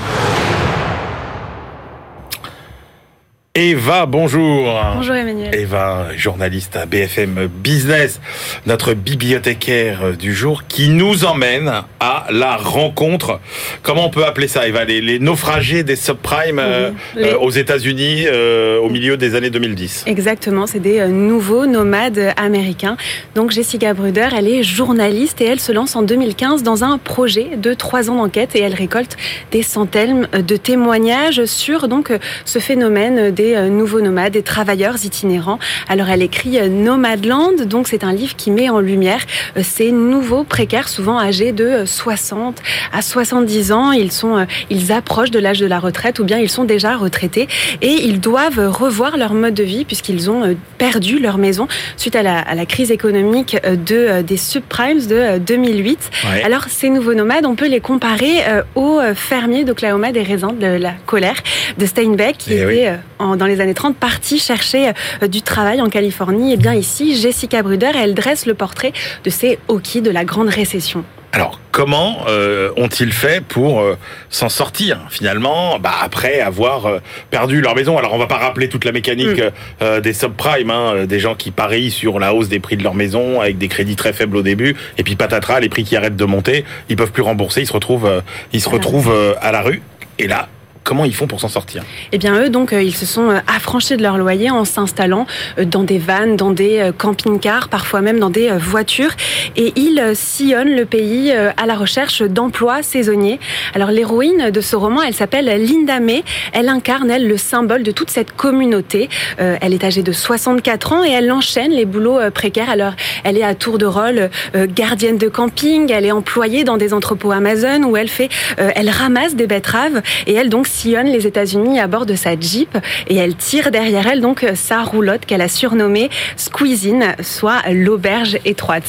Eva, 3.59 4.05
bonjour. 4.05 4.71
Bonjour 4.97 5.15
Emmanuel. 5.15 5.55
Eva, 5.55 6.09
journaliste 6.15 6.77
à 6.77 6.85
BFM 6.85 7.47
Business, 7.47 8.21
notre 8.67 8.93
bibliothécaire 8.93 10.15
du 10.15 10.35
jour, 10.35 10.65
qui 10.69 10.91
nous 10.91 11.25
emmène 11.25 11.73
à 11.99 12.27
la 12.31 12.59
rencontre. 12.59 13.41
Comment 13.83 14.05
on 14.05 14.11
peut 14.11 14.27
appeler 14.27 14.47
ça, 14.47 14.69
Eva 14.69 14.85
les, 14.85 15.19
naufragés 15.21 15.85
des 15.85 15.97
subprimes 15.97 16.59
euh, 16.59 16.91
euh, 17.17 17.39
aux 17.39 17.49
États-Unis 17.49 18.27
euh, 18.27 18.79
au 18.79 18.91
milieu 18.91 19.17
des 19.17 19.35
années 19.35 19.49
2010. 19.49 20.05
Exactement, 20.05 20.67
c'est 20.67 20.79
des 20.79 21.09
nouveaux 21.09 21.65
nomades 21.65 22.35
américains. 22.37 22.99
Donc 23.35 23.53
Jessica 23.53 23.95
Bruder, 23.95 24.29
elle 24.37 24.49
est 24.49 24.65
journaliste 24.65 25.41
et 25.41 25.47
elle 25.47 25.61
se 25.61 25.73
lance 25.73 25.97
en 25.97 26.03
2015 26.03 26.63
dans 26.63 26.85
un 26.85 26.99
projet 26.99 27.57
de 27.57 27.73
trois 27.73 28.11
ans 28.11 28.17
d'enquête 28.17 28.55
et 28.55 28.61
elle 28.61 28.75
récolte 28.75 29.17
des 29.51 29.63
centaines 29.63 30.29
de 30.35 30.57
témoignages 30.59 31.47
sur 31.47 31.89
donc 31.89 32.13
ce 32.45 32.59
phénomène 32.59 33.31
des 33.31 33.46
euh, 33.55 33.69
nouveaux 33.69 34.01
nomades, 34.01 34.33
des 34.33 34.43
travailleurs 34.43 35.05
itinérants. 35.05 35.59
Alors 35.89 36.09
elle 36.09 36.23
écrit 36.23 36.59
euh, 36.59 36.69
Nomadland, 36.69 37.63
donc 37.67 37.87
c'est 37.89 38.03
un 38.03 38.13
livre 38.13 38.35
qui 38.35 38.51
met 38.51 38.69
en 38.71 38.81
lumière 38.81 39.21
euh, 39.57 39.61
ces 39.63 39.93
nouveaux 39.93 40.45
précaires, 40.45 40.89
souvent 40.89 41.19
âgés 41.19 41.53
de 41.53 41.85
60 41.85 42.61
à 42.93 43.03
70 43.03 43.73
ans. 43.73 43.93
Ils 43.93 44.11
sont, 44.11 44.47
ils 44.71 44.93
approchent 44.93 45.31
de 45.31 45.39
l'âge 45.39 45.61
de 45.61 45.67
la 45.67 45.79
retraite 45.79 46.19
ou 46.19 46.25
bien 46.25 46.39
ils 46.39 46.49
sont 46.49 46.65
déjà 46.65 46.97
retraités 46.97 47.49
et 47.83 47.93
ils 47.93 48.21
doivent 48.21 48.69
revoir 48.69 49.17
leur 49.17 49.35
mode 49.35 49.55
de 49.55 49.63
vie 49.63 49.85
puisqu'ils 49.85 50.31
ont 50.31 50.57
perdu 50.79 51.19
leur 51.19 51.39
maison 51.39 51.69
suite 51.97 52.17
à 52.17 52.23
la, 52.23 52.39
à 52.39 52.55
la 52.55 52.67
crise 52.67 52.91
économique 52.91 53.57
de, 53.65 54.23
des 54.23 54.37
subprimes 54.37 55.05
de 55.07 55.39
2008. 55.39 56.11
Alors 56.45 56.65
ces 56.69 56.91
nouveaux 56.91 57.15
nomades, 57.15 57.47
on 57.47 57.55
peut 57.55 57.69
les 57.69 57.81
comparer 57.81 58.43
aux 58.75 59.01
fermiers 59.15 59.65
d'Oklahoma 59.65 60.13
des 60.13 60.23
raisins 60.23 60.57
de 60.59 60.67
la 60.67 60.93
colère 61.07 61.37
de 61.79 61.87
Steinbeck 61.87 62.39
qui 62.39 62.55
eh 62.55 62.63
était 62.63 62.93
en 63.19 63.36
dans 63.37 63.47
les 63.47 63.61
années 63.61 63.75
30 63.75 63.97
partie 63.97 64.39
chercher 64.39 64.93
euh, 65.23 65.29
du 65.29 65.43
travail 65.43 65.81
en 65.81 65.89
Californie. 65.89 66.51
Et 66.51 66.55
eh 66.55 66.57
bien 66.57 66.75
ici, 66.75 67.17
Jessica 67.17 67.63
Bruder, 67.63 67.93
elle 67.95 68.15
dresse 68.15 68.47
le 68.47 68.55
portrait 68.55 68.93
de 69.25 69.31
ces 69.31 69.59
hockey 69.69 70.01
de 70.01 70.11
la 70.11 70.25
grande 70.25 70.49
récession. 70.49 71.05
Alors, 71.33 71.61
comment 71.71 72.21
euh, 72.29 72.71
ont-ils 72.79 73.13
fait 73.13 73.45
pour 73.45 73.81
euh, 73.81 73.99
s'en 74.31 74.49
sortir 74.49 75.01
finalement 75.11 75.79
bah, 75.79 75.93
après 76.01 76.41
avoir 76.41 77.01
perdu 77.31 77.61
leur 77.61 77.75
maison? 77.75 77.99
Alors, 77.99 78.15
on 78.15 78.19
va 78.19 78.27
pas 78.27 78.39
rappeler 78.39 78.71
toute 78.71 78.87
la 78.87 78.93
mécanique 78.93 79.43
mm. 79.83 80.01
des 80.01 80.13
subprimes, 80.15 80.71
hein, 80.71 81.05
des 81.05 81.21
gens 81.21 81.35
qui 81.35 81.51
parient 81.51 81.91
sur 81.91 82.19
la 82.19 82.33
hausse 82.33 82.49
des 82.49 82.59
prix 82.59 82.79
de 82.79 82.83
leur 82.83 82.95
maison 82.95 83.43
avec 83.43 83.59
des 83.59 83.69
crédits 83.69 83.97
très 83.97 84.15
faibles 84.15 84.37
au 84.39 84.43
début, 84.43 84.77
et 84.97 85.03
puis 85.03 85.15
patatras, 85.15 85.61
les 85.61 85.69
prix 85.69 85.85
qui 85.85 85.95
arrêtent 85.95 86.17
de 86.17 86.25
monter, 86.25 86.65
ils 86.89 86.97
peuvent 86.97 87.13
plus 87.13 87.23
rembourser, 87.23 87.61
ils 87.61 87.67
se 87.67 87.73
retrouvent, 87.73 88.23
ils 88.55 88.63
se 88.63 88.71
retrouvent 88.71 89.15
à 89.43 89.53
la 89.53 89.61
rue. 89.61 89.83
Et 90.19 90.29
là, 90.29 90.49
Comment 90.87 91.05
ils 91.05 91.17
font 91.17 91.27
pour 91.27 91.41
s'en 91.41 91.49
sortir 91.49 91.83
Eh 92.13 92.19
bien, 92.19 92.41
eux, 92.41 92.49
donc, 92.49 92.73
euh, 92.73 92.81
ils 92.81 92.95
se 92.95 93.07
sont 93.07 93.29
euh, 93.29 93.39
affranchis 93.49 93.97
de 93.97 94.03
leur 94.05 94.19
loyer 94.19 94.51
en 94.51 94.65
s'installant 94.65 95.27
euh, 95.59 95.65
dans 95.65 95.83
des 95.83 95.99
vannes, 95.99 96.37
dans 96.37 96.53
des 96.53 96.93
camping-cars, 96.97 97.69
parfois 97.69 98.03
même 98.03 98.21
dans 98.21 98.31
des 98.31 98.53
voitures. 98.53 99.11
Et 99.57 99.73
ils 99.75 100.01
sillonnent 100.15 100.77
le 100.77 100.85
pays 100.85 101.33
à 101.33 101.67
la 101.67 101.75
recherche 101.75 102.23
d'emplois 102.23 102.85
saisonniers. 102.85 103.41
Alors, 103.75 103.91
l'héroïne 103.91 104.51
de 104.51 104.61
ce 104.61 104.77
roman, 104.77 105.03
elle 105.03 105.15
s'appelle 105.15 105.47
Linda 105.47 105.99
May. 105.99 106.23
Elle 106.53 106.69
incarne, 106.69 107.11
elle, 107.11 107.27
le 107.27 107.37
symbole 107.37 107.83
de 107.83 107.91
toute 107.91 108.11
cette 108.11 108.33
communauté. 108.37 109.09
Elle 109.39 109.73
est 109.73 109.83
âgée 109.83 110.03
de 110.03 110.13
64 110.13 110.93
ans 110.93 111.05
et 111.05 111.11
elle 111.11 111.33
enchaîne 111.33 111.73
les 111.73 111.85
boulots 111.85 112.19
précaires. 112.33 112.71
Alors, 112.71 112.93
elle 113.25 113.39
est 113.39 113.43
à 113.43 113.55
tour 113.55 113.79
de 113.79 113.87
rôle 113.87 114.31
gardienne 114.55 115.19
de 115.19 115.29
camping. 115.29 115.91
Elle 115.91 116.05
est 116.05 116.13
employée 116.13 116.65
dans 116.65 116.77
des 116.77 116.93
entrepôts 116.93 117.33
Amazon 117.33 117.83
où 117.85 117.97
elle 117.97 118.09
fait, 118.09 118.29
elle 118.59 118.91
ramasse 118.91 119.35
des 119.35 119.47
betteraves 119.47 120.03
et 120.27 120.35
elle 120.35 120.51
donc 120.51 120.67
sillonne 120.77 121.07
les 121.07 121.27
États-Unis 121.27 121.81
à 121.81 121.87
bord 121.87 122.07
de 122.07 122.15
sa 122.15 122.39
Jeep 122.39 122.77
et 123.09 123.17
elle 123.17 123.35
tire 123.35 123.71
derrière 123.71 124.07
elle 124.07 124.21
donc 124.21 124.45
sa 124.55 124.83
roulotte 124.83 125.25
qu'elle 125.27 125.41
a 125.41 125.49
surnommée 125.49 126.11
Squeezine, 126.37 127.15
soit 127.23 127.63
l'auberge 127.71 128.39
étroite. 128.45 128.85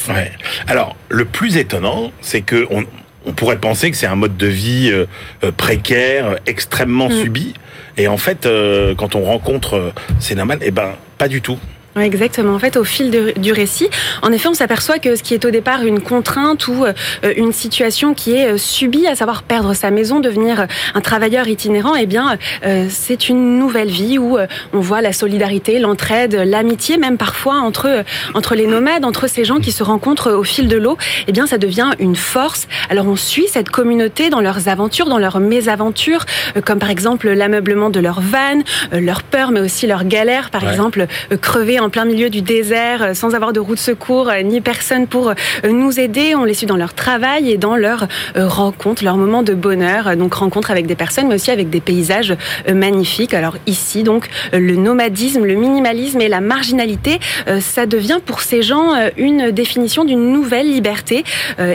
Alors, 0.67 0.95
le 1.09 1.25
plus 1.25 1.57
étonnant, 1.57 2.11
c'est 2.21 2.41
que 2.41 2.67
on, 2.69 2.85
pourrait 3.33 3.59
penser 3.59 3.91
que 3.91 3.97
c'est 3.97 4.07
un 4.07 4.15
mode 4.15 4.37
de 4.37 4.47
vie 4.47 4.89
euh, 4.89 5.05
euh, 5.43 5.51
précaire, 5.51 6.37
extrêmement 6.45 7.09
mm. 7.09 7.21
subi. 7.23 7.53
Et 7.97 8.07
en 8.07 8.17
fait, 8.17 8.45
euh, 8.45 8.95
quand 8.95 9.15
on 9.15 9.23
rencontre 9.23 9.91
nomades, 10.35 10.61
eh 10.61 10.71
ben, 10.71 10.93
pas 11.17 11.27
du 11.27 11.41
tout. 11.41 11.59
Exactement. 11.99 12.53
En 12.53 12.59
fait, 12.59 12.77
au 12.77 12.83
fil 12.83 13.33
du 13.37 13.51
récit, 13.51 13.89
en 14.21 14.31
effet, 14.31 14.47
on 14.47 14.53
s'aperçoit 14.53 14.99
que 14.99 15.15
ce 15.15 15.23
qui 15.23 15.33
est 15.33 15.45
au 15.45 15.51
départ 15.51 15.83
une 15.83 15.99
contrainte 15.99 16.67
ou 16.67 16.85
euh, 16.85 16.93
une 17.35 17.53
situation 17.53 18.13
qui 18.13 18.33
est 18.33 18.53
euh, 18.53 18.57
subie, 18.57 19.07
à 19.07 19.15
savoir 19.15 19.43
perdre 19.43 19.73
sa 19.73 19.91
maison, 19.91 20.19
devenir 20.19 20.67
un 20.93 21.01
travailleur 21.01 21.47
itinérant, 21.47 21.95
eh 21.95 22.05
bien, 22.05 22.37
euh, 22.65 22.87
c'est 22.89 23.29
une 23.29 23.57
nouvelle 23.57 23.89
vie 23.89 24.17
où 24.17 24.37
on 24.73 24.79
voit 24.79 25.01
la 25.01 25.13
solidarité, 25.13 25.79
l'entraide, 25.79 26.35
l'amitié, 26.35 26.97
même 26.97 27.17
parfois 27.17 27.55
entre 27.55 28.03
entre 28.33 28.55
les 28.55 28.67
nomades, 28.67 29.05
entre 29.05 29.27
ces 29.27 29.45
gens 29.45 29.59
qui 29.59 29.71
se 29.71 29.83
rencontrent 29.83 30.31
au 30.31 30.43
fil 30.43 30.67
de 30.67 30.77
l'eau. 30.77 30.97
Eh 31.27 31.31
bien, 31.31 31.47
ça 31.47 31.57
devient 31.57 31.91
une 31.99 32.15
force. 32.15 32.67
Alors, 32.89 33.07
on 33.07 33.15
suit 33.15 33.47
cette 33.47 33.69
communauté 33.69 34.29
dans 34.29 34.41
leurs 34.41 34.67
aventures, 34.67 35.07
dans 35.07 35.17
leurs 35.17 35.39
mésaventures, 35.39 36.25
comme 36.65 36.79
par 36.79 36.89
exemple 36.89 37.29
l'ameublement 37.29 37.89
de 37.89 37.99
leur 37.99 38.21
van, 38.21 38.61
leur 38.91 39.23
peur, 39.23 39.51
mais 39.51 39.59
aussi 39.59 39.87
leurs 39.87 40.05
galères, 40.05 40.49
par 40.49 40.67
exemple 40.67 41.07
crever 41.41 41.79
en 41.79 41.86
en 41.87 41.89
plein 41.89 42.03
milieu 42.03 42.29
du 42.29 42.41
désert, 42.41 43.01
euh, 43.01 43.13
sans 43.13 43.33
avoir 43.33 43.53
de 43.53 43.61
route 43.61 43.77
de 43.77 43.81
secours, 43.81 44.27
euh, 44.27 44.41
ni 44.41 44.59
personne 44.59 45.07
pour 45.07 45.29
euh, 45.29 45.33
nous 45.71 46.01
aider. 46.01 46.35
On 46.35 46.43
les 46.43 46.53
suit 46.53 46.67
dans 46.67 46.75
leur 46.75 46.93
travail 46.93 47.49
et 47.49 47.57
dans 47.57 47.77
leurs 47.77 48.07
rencontres, 48.35 49.05
leurs 49.05 49.15
moments 49.15 49.41
de 49.41 49.53
bonheur. 49.53 50.17
Donc 50.17 50.33
rencontres 50.33 50.69
avec 50.69 50.85
des 50.85 50.95
personnes, 50.95 51.29
mais 51.29 51.35
aussi 51.35 51.49
avec 51.49 51.69
des 51.69 51.79
paysages 51.79 52.35
magnifiques. 52.73 53.33
Alors 53.33 53.55
ici, 53.67 54.03
donc, 54.03 54.27
le 54.51 54.75
nomadisme, 54.75 55.45
le 55.45 55.55
minimalisme 55.55 56.19
et 56.19 56.27
la 56.27 56.41
marginalité, 56.41 57.19
ça 57.59 57.85
devient 57.85 58.19
pour 58.25 58.41
ces 58.41 58.61
gens 58.61 58.93
une 59.17 59.51
définition 59.51 60.03
d'une 60.03 60.31
nouvelle 60.31 60.69
liberté. 60.71 61.23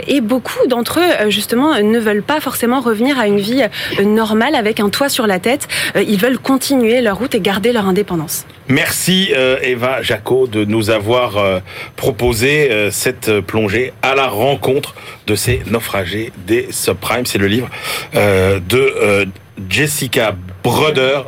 Et 0.07 0.21
beaucoup 0.21 0.67
d'entre 0.67 1.01
eux, 1.01 1.31
justement, 1.31 1.75
ne 1.81 1.99
veulent 1.99 2.23
pas 2.23 2.41
forcément 2.41 2.81
revenir 2.81 3.19
à 3.19 3.27
une 3.27 3.41
vie 3.41 3.63
normale 4.05 4.55
avec 4.55 4.81
un 4.81 4.89
toit 4.89 5.09
sur 5.09 5.27
la 5.27 5.39
tête. 5.39 5.69
Ils 5.97 6.19
veulent 6.19 6.39
continuer 6.39 7.01
leur 7.01 7.19
route 7.19 7.35
et 7.35 7.41
garder 7.41 7.73
leur 7.73 7.87
indépendance. 7.87 8.45
Merci 8.73 9.33
Eva 9.63 10.01
Jaco 10.01 10.47
de 10.47 10.65
nous 10.65 10.89
avoir 10.89 11.37
euh, 11.37 11.61
proposé 11.95 12.71
euh, 12.71 12.91
cette 12.91 13.41
plongée 13.41 13.93
à 14.01 14.15
la 14.15 14.29
rencontre 14.29 14.95
de 15.27 15.35
ces 15.35 15.61
naufragés 15.67 16.33
des 16.47 16.69
subprimes. 16.71 17.27
C'est 17.27 17.37
le 17.37 17.49
livre 17.49 17.69
euh, 18.15 18.61
de 18.61 19.29
Jessica 19.69 20.35
Bruder, 20.65 21.21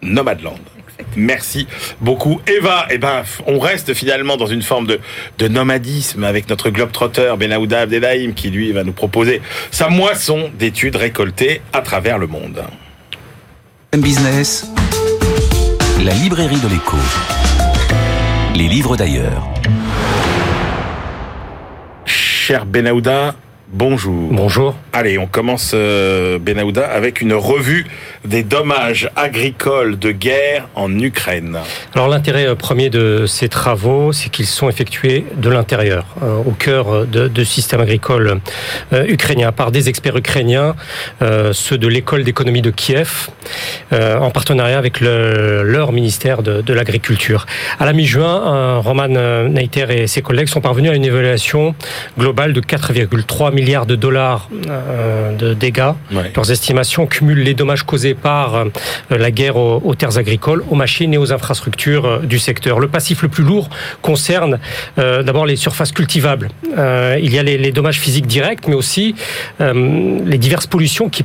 Nomadland. 0.00 0.58
Merci 1.16 1.66
beaucoup. 2.00 2.40
Eva, 2.46 2.86
eh 2.88 2.96
ben, 2.96 3.24
on 3.46 3.58
reste 3.58 3.92
finalement 3.92 4.38
dans 4.38 4.46
une 4.46 4.62
forme 4.62 4.86
de, 4.86 5.00
de 5.36 5.48
nomadisme 5.48 6.24
avec 6.24 6.48
notre 6.48 6.70
globe-trotter 6.70 7.34
Benahouda 7.38 7.80
Abdelhaim 7.80 8.32
qui 8.32 8.48
lui 8.48 8.72
va 8.72 8.84
nous 8.84 8.92
proposer 8.92 9.42
sa 9.70 9.90
moisson 9.90 10.50
d'études 10.58 10.96
récoltées 10.96 11.60
à 11.74 11.82
travers 11.82 12.16
le 12.16 12.26
monde. 12.26 12.64
Business, 13.92 14.66
la 16.04 16.12
librairie 16.14 16.60
de 16.60 16.68
l'écho. 16.68 16.96
Les 18.54 18.68
livres 18.68 18.96
d'ailleurs. 18.96 19.48
Cher 22.04 22.66
Benahouda, 22.66 23.34
bonjour. 23.72 24.28
Bonjour. 24.32 24.74
Allez, 24.92 25.18
on 25.18 25.26
commence, 25.26 25.72
euh, 25.74 26.38
Benahouda, 26.38 26.86
avec 26.86 27.20
une 27.20 27.34
revue 27.34 27.86
des 28.24 28.42
dommages 28.42 29.10
agricoles 29.16 29.98
de 29.98 30.10
guerre 30.10 30.68
en 30.74 30.96
Ukraine. 30.98 31.58
Alors 31.94 32.08
l'intérêt 32.08 32.46
euh, 32.46 32.54
premier 32.54 32.90
de 32.90 33.26
ces 33.26 33.48
travaux, 33.48 34.12
c'est 34.12 34.30
qu'ils 34.30 34.46
sont 34.46 34.68
effectués 34.68 35.24
de 35.36 35.50
l'intérieur, 35.50 36.04
euh, 36.22 36.36
au 36.36 36.52
cœur 36.52 37.06
de, 37.06 37.28
de 37.28 37.44
système 37.44 37.80
agricole 37.80 38.40
ukrainien, 38.92 39.52
par 39.52 39.70
des 39.70 39.88
experts 39.88 40.16
ukrainiens, 40.16 40.74
ceux 41.52 41.78
de 41.78 41.88
l'école 41.88 42.24
d'économie 42.24 42.62
de 42.62 42.70
Kiev, 42.70 43.28
en 43.92 44.30
partenariat 44.30 44.78
avec 44.78 45.00
le, 45.00 45.62
leur 45.62 45.92
ministère 45.92 46.42
de, 46.42 46.60
de 46.60 46.74
l'Agriculture. 46.74 47.46
À 47.78 47.84
la 47.84 47.92
mi-juin, 47.92 48.78
Roman 48.78 49.08
Neiter 49.48 49.86
et 49.90 50.06
ses 50.06 50.22
collègues 50.22 50.48
sont 50.48 50.60
parvenus 50.60 50.90
à 50.90 50.94
une 50.94 51.04
évaluation 51.04 51.74
globale 52.18 52.52
de 52.52 52.60
4,3 52.60 53.52
milliards 53.58 53.86
de 53.86 53.96
dollars 53.96 54.48
euh, 54.68 55.36
de 55.36 55.54
dégâts. 55.54 55.92
Leurs 56.36 56.50
estimations 56.50 57.06
cumulent 57.06 57.42
les 57.42 57.54
dommages 57.54 57.82
causés 57.82 58.14
par 58.14 58.54
euh, 58.54 58.64
la 59.10 59.30
guerre 59.30 59.56
aux, 59.56 59.94
terres 59.94 60.18
agricoles, 60.18 60.62
aux 60.70 60.74
machines 60.74 61.12
et 61.12 61.18
aux 61.18 61.32
infrastructures 61.32 62.06
euh, 62.06 62.18
du 62.20 62.38
secteur. 62.38 62.78
Le 62.78 62.88
passif 62.88 63.22
le 63.22 63.28
plus 63.28 63.44
lourd 63.44 63.68
concerne 64.02 64.58
d'abord 64.96 65.46
les 65.46 65.56
surfaces 65.56 65.92
cultivables. 65.92 66.48
il 66.66 67.32
y 67.34 67.38
a 67.38 67.42
les, 67.42 67.72
dommages 67.72 68.00
physiques 68.00 68.26
directs, 68.26 68.66
mais 68.68 68.74
aussi 68.74 69.14
les 69.60 70.38
diverses 70.38 70.66
pollutions 70.66 71.08
qui 71.08 71.24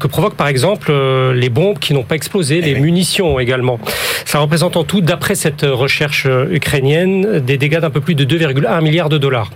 que 0.00 0.06
provoquent 0.06 0.36
par 0.36 0.48
exemple 0.48 0.92
les 1.34 1.48
bombes 1.48 1.78
qui 1.78 1.92
n'ont 1.94 2.02
pas 2.02 2.14
explosé, 2.14 2.60
les 2.60 2.74
eh 2.76 2.80
munitions 2.80 3.38
également. 3.38 3.78
Ça 4.24 4.38
représente 4.38 4.76
en 4.76 4.84
tout, 4.84 5.00
d'après 5.00 5.34
cette 5.34 5.62
recherche 5.62 6.26
ukrainienne, 6.50 7.40
des 7.40 7.58
dégâts 7.58 7.80
d'un 7.80 7.90
peu 7.90 8.00
plus 8.00 8.14
de 8.14 8.24
2,1 8.24 8.82
milliards 8.82 9.08
de 9.08 9.18
dollars. 9.18 9.50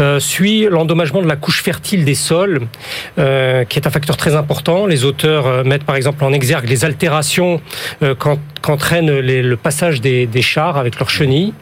Euh, 0.00 0.18
suit 0.18 0.66
l'endommagement 0.68 1.22
de 1.22 1.28
la 1.28 1.36
couche 1.36 1.62
fertile 1.62 2.04
des 2.04 2.16
sols, 2.16 2.62
euh, 3.18 3.64
qui 3.64 3.78
est 3.78 3.86
un 3.86 3.90
facteur 3.90 4.16
très 4.16 4.34
important. 4.34 4.86
Les 4.86 5.04
auteurs 5.04 5.46
euh, 5.46 5.62
mettent 5.62 5.84
par 5.84 5.94
exemple 5.94 6.24
en 6.24 6.32
exergue 6.32 6.68
les 6.68 6.84
altérations 6.84 7.60
qu'entraîne 8.60 9.20
le 9.20 9.56
passage 9.56 10.00
des, 10.00 10.28
chars 10.42 10.76
avec 10.76 10.98
leurs 10.98 11.10
chenilles. 11.10 11.52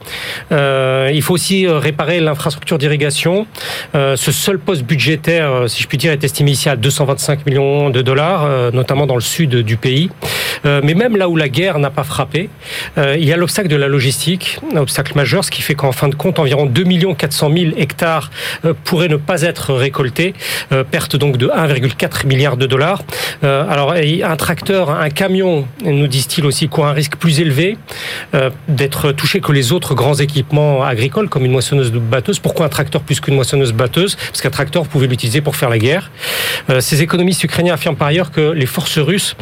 il 0.51 1.23
faut 1.23 1.35
aussi 1.35 1.67
réparer 1.67 2.21
l'infrastructure 2.21 2.79
d'irrigation. 2.79 3.47
ce 3.95 4.33
seul 4.33 4.59
poste 4.59 4.85
budgétaire, 4.85 5.69
si 5.69 5.83
je 5.83 5.89
puis 5.89 5.99
dire, 5.99 6.13
est 6.13 6.25
estimé 6.25 6.53
ici 6.53 6.69
à 6.69 6.77
225 6.77 7.47
millions 7.47 7.91
de 7.91 8.03
dollars, 8.03 8.73
notamment 8.73 9.07
dans 9.07 9.15
le 9.15 9.21
sud 9.21 9.57
du 9.57 9.77
pays. 9.77 10.11
mais 10.65 10.95
même 10.95 11.17
là 11.17 11.29
où 11.29 11.37
la 11.37 11.49
guerre 11.49 11.79
n'a 11.79 11.91
pas 11.91 12.05
frappé, 12.05 12.49
il 12.97 13.25
y 13.25 13.33
a 13.33 13.37
l'obstacle 13.37 13.69
de 13.69 13.77
la 13.77 13.89
logistique, 13.89 14.59
un 14.75 14.79
obstacle 14.79 15.13
majeur, 15.17 15.45
ce 15.45 15.51
qui 15.51 15.63
fait 15.63 15.75
qu'en 15.75 15.93
fin 15.93 16.09
de 16.09 16.15
compte, 16.15 16.39
environ 16.39 16.67
2 16.67 16.85
400 17.15 17.51
000 17.53 17.73
hectares 17.77 18.22
euh, 18.65 18.75
pourrait 18.85 19.09
ne 19.09 19.17
pas 19.17 19.43
être 19.43 19.75
récolté, 19.75 20.35
euh, 20.73 20.85
perte 20.85 21.17
donc 21.17 21.37
de 21.37 21.49
1,4 21.49 22.27
milliard 22.27 22.57
de 22.57 22.67
dollars. 22.67 23.03
Euh, 23.45 23.69
alors 23.69 23.93
un 23.93 24.37
tracteur, 24.37 24.91
un 24.91 25.11
camion, 25.11 25.67
nous 25.85 26.07
disent-ils 26.07 26.45
aussi, 26.47 26.69
court 26.69 26.87
un 26.87 26.93
risque 26.93 27.17
plus 27.17 27.41
élevé 27.41 27.77
d'être 28.69 29.13
touché 29.13 29.41
que 29.41 29.53
les 29.53 29.73
autres 29.73 29.95
grands 29.95 30.15
équipements 30.15 30.83
agricoles 30.83 31.29
comme 31.29 31.45
une 31.45 31.53
moissonneuse 31.53 31.93
batteuse. 31.93 32.39
Pourquoi 32.39 32.67
un 32.67 32.69
tracteur 32.69 33.03
plus 33.03 33.21
qu'une 33.21 33.35
moissonneuse 33.35 33.73
batteuse? 33.73 34.17
Parce 34.17 34.41
qu'un 34.41 34.51
tracteur, 34.51 34.83
vous 34.83 34.89
pouvez 34.89 35.07
l'utiliser 35.07 35.41
pour 35.41 35.57
faire 35.57 35.69
la 35.69 35.79
guerre. 35.79 36.11
Ces 36.81 37.03
économistes 37.03 37.45
ukrainiens 37.45 37.75
affirment 37.75 37.97
par 37.97 38.09
ailleurs 38.09 38.31
que 38.31 38.53
les 38.53 38.67
forces 38.67 38.99
russes 38.99 39.37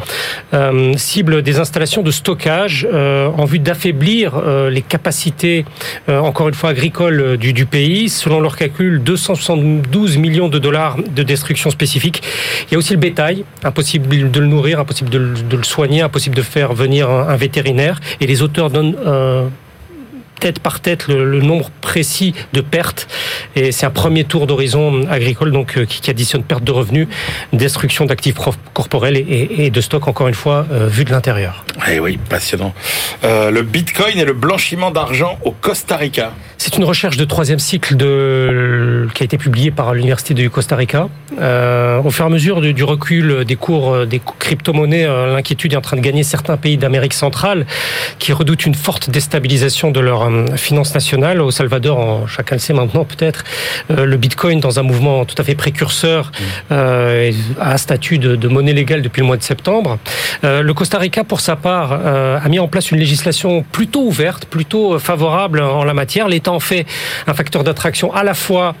ciblent 0.97 1.41
des 1.41 1.59
installations 1.59 2.01
de 2.01 2.11
stockage 2.11 2.87
en 2.93 3.45
vue 3.45 3.59
d'affaiblir 3.59 4.41
les 4.69 4.81
capacités, 4.81 5.65
encore 6.07 6.49
une 6.49 6.55
fois, 6.55 6.71
agricoles 6.71 7.37
du, 7.37 7.65
pays. 7.65 8.09
Selon 8.09 8.39
leur 8.39 8.55
calcul, 8.71 9.01
272 9.03 10.17
millions 10.17 10.49
de 10.49 10.59
dollars 10.59 10.97
de 10.97 11.23
destruction 11.23 11.69
spécifique. 11.69 12.23
Il 12.67 12.73
y 12.73 12.75
a 12.75 12.77
aussi 12.77 12.93
le 12.93 12.99
bétail, 12.99 13.43
impossible 13.63 14.31
de 14.31 14.39
le 14.39 14.45
nourrir, 14.47 14.79
impossible 14.79 15.09
de 15.09 15.17
le, 15.17 15.63
soigner, 15.63 16.01
impossible 16.01 16.35
de 16.35 16.41
faire 16.41 16.73
venir 16.73 17.09
un, 17.09 17.35
vétérinaire. 17.35 17.99
Et 18.19 18.27
les 18.27 18.41
auteurs 18.41 18.69
donnent 18.69 18.95
tête 20.41 20.59
par 20.59 20.79
tête 20.79 21.07
le, 21.07 21.39
nombre 21.39 21.69
précis 21.81 22.33
de 22.51 22.61
pertes. 22.61 23.07
Et 23.55 23.71
c'est 23.71 23.85
un 23.85 23.91
premier 23.91 24.23
tour 24.23 24.47
d'horizon 24.47 25.05
agricole 25.09 25.51
donc 25.51 25.77
euh, 25.77 25.85
qui, 25.85 26.09
additionne 26.09 26.43
perte 26.43 26.63
de 26.63 26.71
revenus, 26.71 27.07
destruction 27.53 28.05
d'actifs 28.05 28.35
corporels 28.73 29.17
et, 29.17 29.69
de 29.69 29.81
stocks, 29.81 30.07
encore 30.07 30.27
une 30.27 30.33
fois, 30.33 30.65
euh, 30.71 30.87
vu 30.87 31.05
de 31.05 31.11
l'intérieur. 31.11 31.63
Eh 31.89 31.99
oui, 31.99 32.17
passionnant. 32.27 32.73
Euh, 33.23 33.51
le 33.51 33.61
bitcoin 33.61 34.17
et 34.17 34.25
le 34.25 34.33
blanchiment 34.33 34.89
d'argent 34.89 35.37
au 35.45 35.51
Costa 35.51 35.95
Rica. 35.95 36.31
C'est 36.57 36.77
une 36.77 36.83
recherche 36.83 37.17
de 37.17 37.25
troisième 37.25 37.59
cycle 37.59 37.95
de, 37.95 39.07
qui 39.13 39.23
a 39.23 39.25
été 39.25 39.37
publiée 39.37 39.71
par 39.71 39.93
l'Université 39.93 40.33
du 40.33 40.49
Costa 40.49 40.75
Rica. 40.75 41.07
au 41.31 42.11
fur 42.11 42.25
et 42.25 42.27
à 42.27 42.29
mesure 42.29 42.61
du, 42.61 42.83
recul 42.83 43.45
des 43.45 43.55
cours 43.55 44.05
des 44.05 44.21
crypto-monnaies, 44.39 45.07
l'inquiétude 45.07 45.73
est 45.73 45.77
en 45.77 45.81
train 45.81 45.97
de 45.97 46.01
gagner 46.01 46.23
certains 46.23 46.57
pays 46.57 46.77
d'Amérique 46.77 47.13
centrale 47.13 47.65
qui 48.19 48.33
redoutent 48.33 48.65
une 48.65 48.75
forte 48.75 49.09
déstabilisation 49.09 49.91
de 49.91 49.99
leur 49.99 50.30
finance 50.57 50.93
nationale. 50.93 51.41
Au 51.41 51.51
Salvador, 51.51 52.27
chacun 52.27 52.55
le 52.55 52.59
sait 52.59 52.73
maintenant 52.73 53.05
peut-être, 53.05 53.43
le 53.89 54.17
Bitcoin 54.17 54.59
dans 54.59 54.79
un 54.79 54.83
mouvement 54.83 55.25
tout 55.25 55.35
à 55.37 55.43
fait 55.43 55.55
précurseur 55.55 56.31
mmh. 56.69 56.73
a 56.73 57.73
un 57.73 57.77
statut 57.77 58.17
de, 58.17 58.35
de, 58.35 58.47
monnaie 58.47 58.73
légale 58.73 59.01
depuis 59.01 59.21
le 59.21 59.27
mois 59.27 59.37
de 59.37 59.43
septembre. 59.43 59.97
le 60.43 60.71
Costa 60.73 60.97
Rica, 60.97 61.23
pour 61.23 61.39
sa 61.39 61.55
part, 61.55 61.93
a 61.93 62.47
mis 62.49 62.59
en 62.59 62.67
place 62.67 62.91
une 62.91 62.99
législation 62.99 63.63
plutôt 63.63 64.03
ouverte, 64.03 64.45
plutôt 64.45 64.99
favorable 64.99 65.61
en 65.61 65.83
la 65.83 65.93
matière. 65.93 66.27
L'État 66.27 66.51
en 66.51 66.59
fait 66.59 66.85
un 67.27 67.33
facteur 67.33 67.63
d'attraction 67.63 68.13
à 68.13 68.23
la 68.23 68.33
fois 68.33 68.75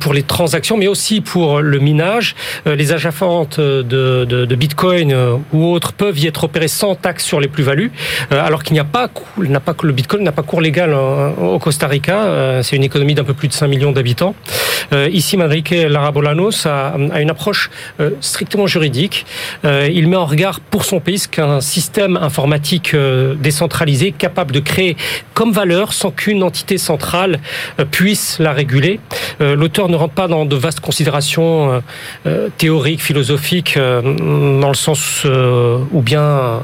pour 0.00 0.14
les 0.14 0.22
transactions, 0.22 0.76
mais 0.76 0.88
aussi 0.88 1.20
pour 1.20 1.60
le 1.60 1.78
minage. 1.78 2.34
Les 2.66 2.92
agences 2.92 3.10
de, 3.58 3.82
de, 3.82 4.24
de 4.24 4.54
Bitcoin 4.54 5.14
ou 5.52 5.64
autres 5.66 5.92
peuvent 5.92 6.18
y 6.18 6.26
être 6.26 6.44
opérés 6.44 6.68
sans 6.68 6.94
taxe 6.94 7.24
sur 7.24 7.40
les 7.40 7.48
plus-values, 7.48 7.92
euh, 8.32 8.44
alors 8.44 8.62
qu'il 8.62 8.74
n'y 8.74 8.80
a 8.80 8.84
pas, 8.84 9.08
n'a 9.38 9.60
pas 9.60 9.74
le 9.82 9.92
Bitcoin 9.92 10.22
n'a 10.22 10.32
pas 10.32 10.42
cours 10.42 10.60
légal 10.60 10.89
au 10.94 11.58
Costa 11.58 11.86
Rica. 11.86 12.24
Euh, 12.24 12.62
c'est 12.62 12.76
une 12.76 12.84
économie 12.84 13.14
d'un 13.14 13.24
peu 13.24 13.34
plus 13.34 13.48
de 13.48 13.52
5 13.52 13.68
millions 13.68 13.92
d'habitants. 13.92 14.34
Euh, 14.92 15.08
ici, 15.10 15.36
Manrique 15.36 15.70
Larabolanos 15.70 16.66
a, 16.66 16.94
a 17.12 17.20
une 17.20 17.30
approche 17.30 17.70
strictement 18.20 18.66
juridique. 18.66 19.26
Il 19.64 20.08
met 20.08 20.16
en 20.16 20.24
regard 20.24 20.60
pour 20.60 20.84
son 20.84 21.00
pays 21.00 21.22
qu'un 21.30 21.60
système 21.60 22.16
informatique 22.16 22.94
décentralisé 23.38 24.12
capable 24.12 24.52
de 24.52 24.60
créer 24.60 24.96
comme 25.34 25.52
valeur 25.52 25.92
sans 25.92 26.10
qu'une 26.10 26.42
entité 26.42 26.78
centrale 26.78 27.40
puisse 27.90 28.38
la 28.38 28.52
réguler. 28.52 29.00
L'auteur 29.38 29.88
ne 29.88 29.96
rentre 29.96 30.14
pas 30.14 30.28
dans 30.28 30.44
de 30.44 30.56
vastes 30.56 30.80
considérations 30.80 31.82
théoriques, 32.58 33.02
philosophiques, 33.02 33.76
dans 33.76 34.68
le 34.68 34.74
sens 34.74 35.26
ou 35.92 36.02
bien 36.02 36.20
euh, 36.20 36.58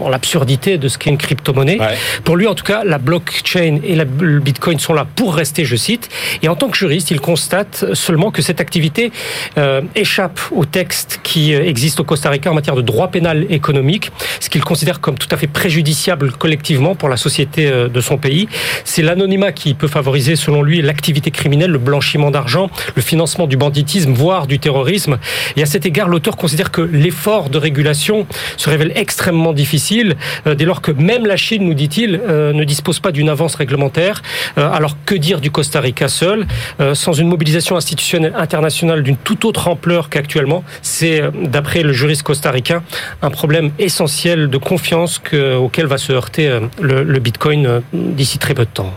en 0.00 0.08
l'absurdité 0.08 0.78
de 0.78 0.88
ce 0.88 0.98
qu'est 0.98 1.10
une 1.10 1.18
crypto-monnaie. 1.18 1.78
Pour 2.24 2.36
lui, 2.36 2.46
en 2.46 2.54
tout 2.54 2.64
cas, 2.64 2.84
la 2.84 2.98
blockchain 2.98 3.47
et 3.56 3.96
le 3.96 4.40
bitcoin 4.40 4.78
sont 4.78 4.92
là 4.92 5.06
pour 5.16 5.34
rester, 5.34 5.64
je 5.64 5.76
cite. 5.76 6.08
Et 6.42 6.48
en 6.48 6.56
tant 6.56 6.68
que 6.68 6.76
juriste, 6.76 7.10
il 7.10 7.20
constate 7.20 7.94
seulement 7.94 8.30
que 8.30 8.42
cette 8.42 8.60
activité 8.60 9.12
euh, 9.56 9.82
échappe 9.94 10.40
au 10.50 10.64
texte 10.64 11.20
qui 11.22 11.54
euh, 11.54 11.64
existe 11.64 12.00
au 12.00 12.04
Costa 12.04 12.30
Rica 12.30 12.50
en 12.50 12.54
matière 12.54 12.76
de 12.76 12.82
droit 12.82 13.08
pénal 13.08 13.46
économique, 13.50 14.10
ce 14.40 14.48
qu'il 14.48 14.62
considère 14.64 15.00
comme 15.00 15.16
tout 15.16 15.28
à 15.30 15.36
fait 15.36 15.46
préjudiciable 15.46 16.32
collectivement 16.32 16.94
pour 16.94 17.08
la 17.08 17.16
société 17.16 17.70
de 17.70 18.00
son 18.00 18.18
pays. 18.18 18.48
C'est 18.84 19.02
l'anonymat 19.02 19.52
qui 19.52 19.74
peut 19.74 19.88
favoriser, 19.88 20.36
selon 20.36 20.62
lui, 20.62 20.82
l'activité 20.82 21.30
criminelle, 21.30 21.70
le 21.70 21.78
blanchiment 21.78 22.30
d'argent, 22.30 22.70
le 22.94 23.02
financement 23.02 23.46
du 23.46 23.56
banditisme, 23.56 24.12
voire 24.12 24.46
du 24.46 24.58
terrorisme. 24.58 25.18
Et 25.56 25.62
à 25.62 25.66
cet 25.66 25.86
égard, 25.86 26.08
l'auteur 26.08 26.36
considère 26.36 26.70
que 26.70 26.80
l'effort 26.80 27.50
de 27.50 27.58
régulation 27.58 28.26
se 28.56 28.70
révèle 28.70 28.92
extrêmement 28.94 29.52
difficile 29.52 30.16
euh, 30.46 30.54
dès 30.54 30.64
lors 30.64 30.82
que 30.82 30.92
même 30.92 31.26
la 31.26 31.36
Chine, 31.36 31.64
nous 31.64 31.74
dit-il, 31.74 32.20
euh, 32.28 32.52
ne 32.52 32.64
dispose 32.64 33.00
pas 33.00 33.12
d'une 33.12 33.28
avance 33.38 33.54
réglementaire. 33.54 34.22
Euh, 34.58 34.70
alors 34.70 34.96
que 35.06 35.14
dire 35.14 35.40
du 35.40 35.50
Costa 35.50 35.80
Rica 35.80 36.08
seul 36.08 36.46
Sans 36.94 37.12
une 37.12 37.28
mobilisation 37.28 37.76
institutionnelle 37.76 38.34
internationale 38.36 39.02
d'une 39.02 39.16
toute 39.16 39.44
autre 39.44 39.68
ampleur 39.68 40.08
qu'actuellement, 40.10 40.64
c'est, 40.82 41.22
d'après 41.44 41.82
le 41.82 41.92
juriste 41.92 42.22
costaricain, 42.22 42.82
un 43.22 43.30
problème 43.30 43.70
essentiel 43.78 44.48
de 44.48 44.58
confiance 44.58 45.20
auquel 45.58 45.86
va 45.86 45.98
se 45.98 46.12
heurter 46.12 46.58
le 46.80 47.18
Bitcoin 47.18 47.82
d'ici 47.92 48.38
très 48.38 48.54
peu 48.54 48.64
de 48.64 48.70
temps. 48.70 48.92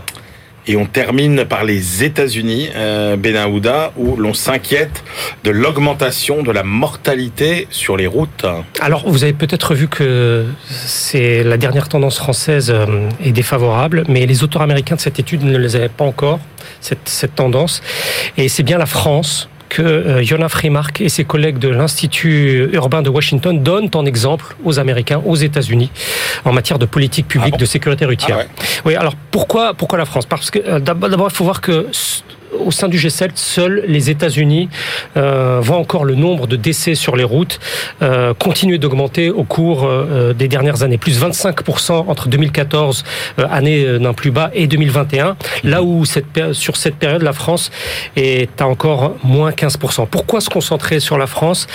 Et 0.68 0.76
on 0.76 0.86
termine 0.86 1.46
par 1.46 1.64
les 1.64 2.04
États-Unis, 2.04 2.70
euh, 2.76 3.16
Benahouda, 3.16 3.92
où 3.98 4.16
l'on 4.16 4.34
s'inquiète 4.34 5.04
de 5.44 5.52
l'augmentation 5.52 6.44
de 6.44 6.52
la 6.52 6.64
mortalité 6.64 7.68
sur 7.72 7.98
les 7.98 8.08
routes. 8.08 8.46
Alors, 8.80 9.10
vous 9.10 9.24
avez 9.24 9.34
peut-être 9.34 9.74
vu 9.74 9.88
que 9.88 10.46
c'est 10.70 11.44
la 11.44 11.58
dernière 11.58 11.90
tendance 11.90 12.18
française 12.18 12.70
euh, 12.70 13.10
est 13.24 13.32
défavorable, 13.32 14.04
mais 14.08 14.26
les 14.26 14.44
auteurs 14.44 14.62
américains 14.62 14.96
de 14.96 15.02
cette 15.02 15.20
étude 15.20 15.44
ne 15.44 15.58
les 15.58 15.76
avaient 15.76 15.90
pas 15.90 16.06
encore, 16.06 16.40
cette, 16.80 17.10
cette 17.10 17.36
tendance. 17.36 17.82
Et 18.38 18.48
c'est 18.48 18.64
bien 18.64 18.78
la 18.78 18.86
France 18.86 19.50
que 19.72 19.82
euh, 19.82 20.22
Yona 20.22 20.50
Freemark 20.50 21.00
et 21.00 21.08
ses 21.08 21.24
collègues 21.24 21.58
de 21.58 21.70
l'Institut 21.70 22.70
urbain 22.74 23.02
de 23.02 23.10
Washington 23.10 23.64
donnent 23.64 23.90
en 23.96 24.06
exemple 24.06 24.58
aux 24.66 24.80
Américains, 24.80 25.22
aux 25.26 25.38
États-Unis, 25.38 25.90
en 26.44 26.52
matière 26.52 26.78
de 26.78 26.86
politique 26.86 27.28
publique 27.28 27.54
ah 27.56 27.62
de 27.62 27.66
sécurité 27.66 28.06
routière. 28.06 28.40
Ah 28.42 28.62
oui, 28.86 28.96
alors 28.96 29.16
pourquoi, 29.32 29.74
pourquoi 29.74 29.98
la 29.98 30.06
France? 30.06 30.26
Parce 30.26 30.52
que 30.52 30.60
euh, 30.60 30.80
d'abord, 30.80 31.30
il 31.32 31.36
faut 31.36 31.46
voir 31.46 31.62
que 31.62 31.88
au 32.60 32.72
sein 32.72 32.88
du 32.88 32.98
G7, 32.98 33.32
seuls 33.36 33.84
les 33.88 34.10
États-Unis 34.10 34.70
euh, 35.18 35.60
voient 35.62 35.78
encore 35.78 36.06
le 36.06 36.16
nombre 36.16 36.48
de 36.48 36.56
décès 36.56 36.96
sur 36.96 37.16
les 37.16 37.24
routes 37.24 37.60
euh, 38.02 38.34
continuer 38.34 38.78
d'augmenter 38.78 39.30
au 39.30 39.44
cours 39.44 39.86
euh, 39.86 40.34
des 40.34 40.48
dernières 40.48 40.84
années. 40.84 40.98
Plus 40.98 41.22
25% 41.22 41.92
entre 41.92 42.28
2014, 42.28 43.04
euh, 43.40 43.48
année 43.50 44.00
d'un 44.00 44.14
plus 44.14 44.32
bas, 44.32 44.50
et 44.54 44.68
2021. 44.68 45.36
Là 45.64 45.84
où 45.84 46.06
cette, 46.06 46.54
sur 46.54 46.78
cette 46.78 46.96
période, 46.96 47.22
la 47.22 47.34
France 47.34 47.72
est 48.16 48.62
à 48.62 48.68
encore 48.68 49.16
moins 49.24 49.52
15%. 49.52 50.08
Pourquoi 50.10 50.42
se 50.42 50.50
concentrer 50.50 51.00
sur 51.00 51.18
la 51.18 51.28
France, 51.28 51.68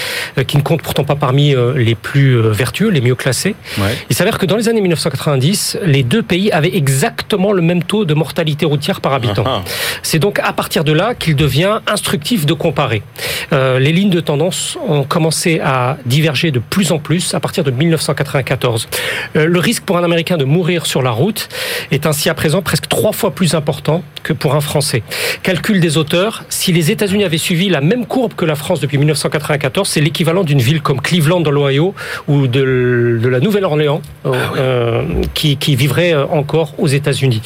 qui 0.47 0.57
ne 0.57 0.63
compte 0.63 0.83
pourtant 0.83 1.05
pas 1.05 1.17
parmi 1.17 1.55
les 1.75 1.95
plus 1.95 2.41
vertueux, 2.41 2.89
les 2.89 3.01
mieux 3.01 3.15
classés? 3.15 3.55
Ouais. 3.79 3.97
Il 4.11 4.17
s'avère 4.17 4.39
que 4.39 4.47
dans 4.47 4.57
les 4.57 4.69
années 4.69 4.81
1990, 4.81 5.79
les 5.85 6.03
deux 6.03 6.23
pays 6.23 6.51
avaient 6.53 6.75
exactement 6.75 7.53
le 7.53 7.63
même 7.63 7.83
taux 7.83 8.05
de 8.05 8.15
mortalité 8.15 8.67
routière 8.67 9.01
par 9.01 9.15
habitant. 9.15 9.45
Ah, 9.47 9.63
ah. 9.65 9.71
C'est 10.03 10.19
donc 10.19 10.39
à 10.41 10.53
partir 10.53 10.66
partir 10.67 10.83
de 10.83 10.91
là 10.91 11.15
qu'il 11.15 11.37
devient 11.37 11.79
instructif 11.87 12.45
de 12.45 12.53
comparer. 12.53 13.05
Euh, 13.53 13.79
les 13.79 13.93
lignes 13.93 14.11
de 14.11 14.19
tendance 14.19 14.77
ont 14.89 15.05
commencé 15.05 15.61
à 15.61 15.97
diverger 16.07 16.51
de 16.51 16.59
plus 16.59 16.91
en 16.91 16.99
plus 16.99 17.35
à 17.35 17.39
partir 17.39 17.63
de 17.63 17.71
1994. 17.71 18.89
Euh, 19.37 19.47
le 19.47 19.61
risque 19.61 19.85
pour 19.85 19.97
un 19.97 20.03
Américain 20.03 20.37
de 20.37 20.45
mourir 20.45 20.87
sur 20.87 21.03
la 21.03 21.13
route 21.13 21.49
est 21.93 22.05
ainsi 22.05 22.29
à 22.29 22.35
présent 22.35 22.63
presque 22.63 22.89
trois 22.89 23.13
fois 23.13 23.31
plus 23.31 23.55
important 23.55 24.03
que 24.25 24.33
pour 24.33 24.57
un 24.57 24.61
Français. 24.61 25.05
Calcul 25.45 25.79
des 25.79 25.99
auteurs, 25.99 26.45
si 26.49 26.73
les 26.73 26.91
États-Unis 26.91 27.23
avaient 27.23 27.39
suivi 27.39 27.69
la 27.69 27.81
même 27.81 28.05
courbe 28.05 28.35
que 28.35 28.45
la 28.45 28.57
France 28.57 28.81
depuis 28.81 28.99
1994, 28.99 29.89
c'est 29.89 30.01
l'équivalent 30.01 30.43
d'une 30.43 30.61
ville 30.61 30.83
comme 30.83 31.01
Cleveland 31.01 31.43
dans 31.43 31.53
l'Ohio 31.53 31.95
ou 32.27 32.49
de, 32.49 33.21
de 33.23 33.29
la 33.29 33.39
Nouvelle-Orléans 33.39 34.03
ah 34.25 34.31
euh, 34.57 35.05
qui, 35.33 35.59
qui, 35.59 35.77
vivrait 35.77 36.15
encore 36.15 36.75
aux 36.79 36.89
États-Unis. 36.89 37.41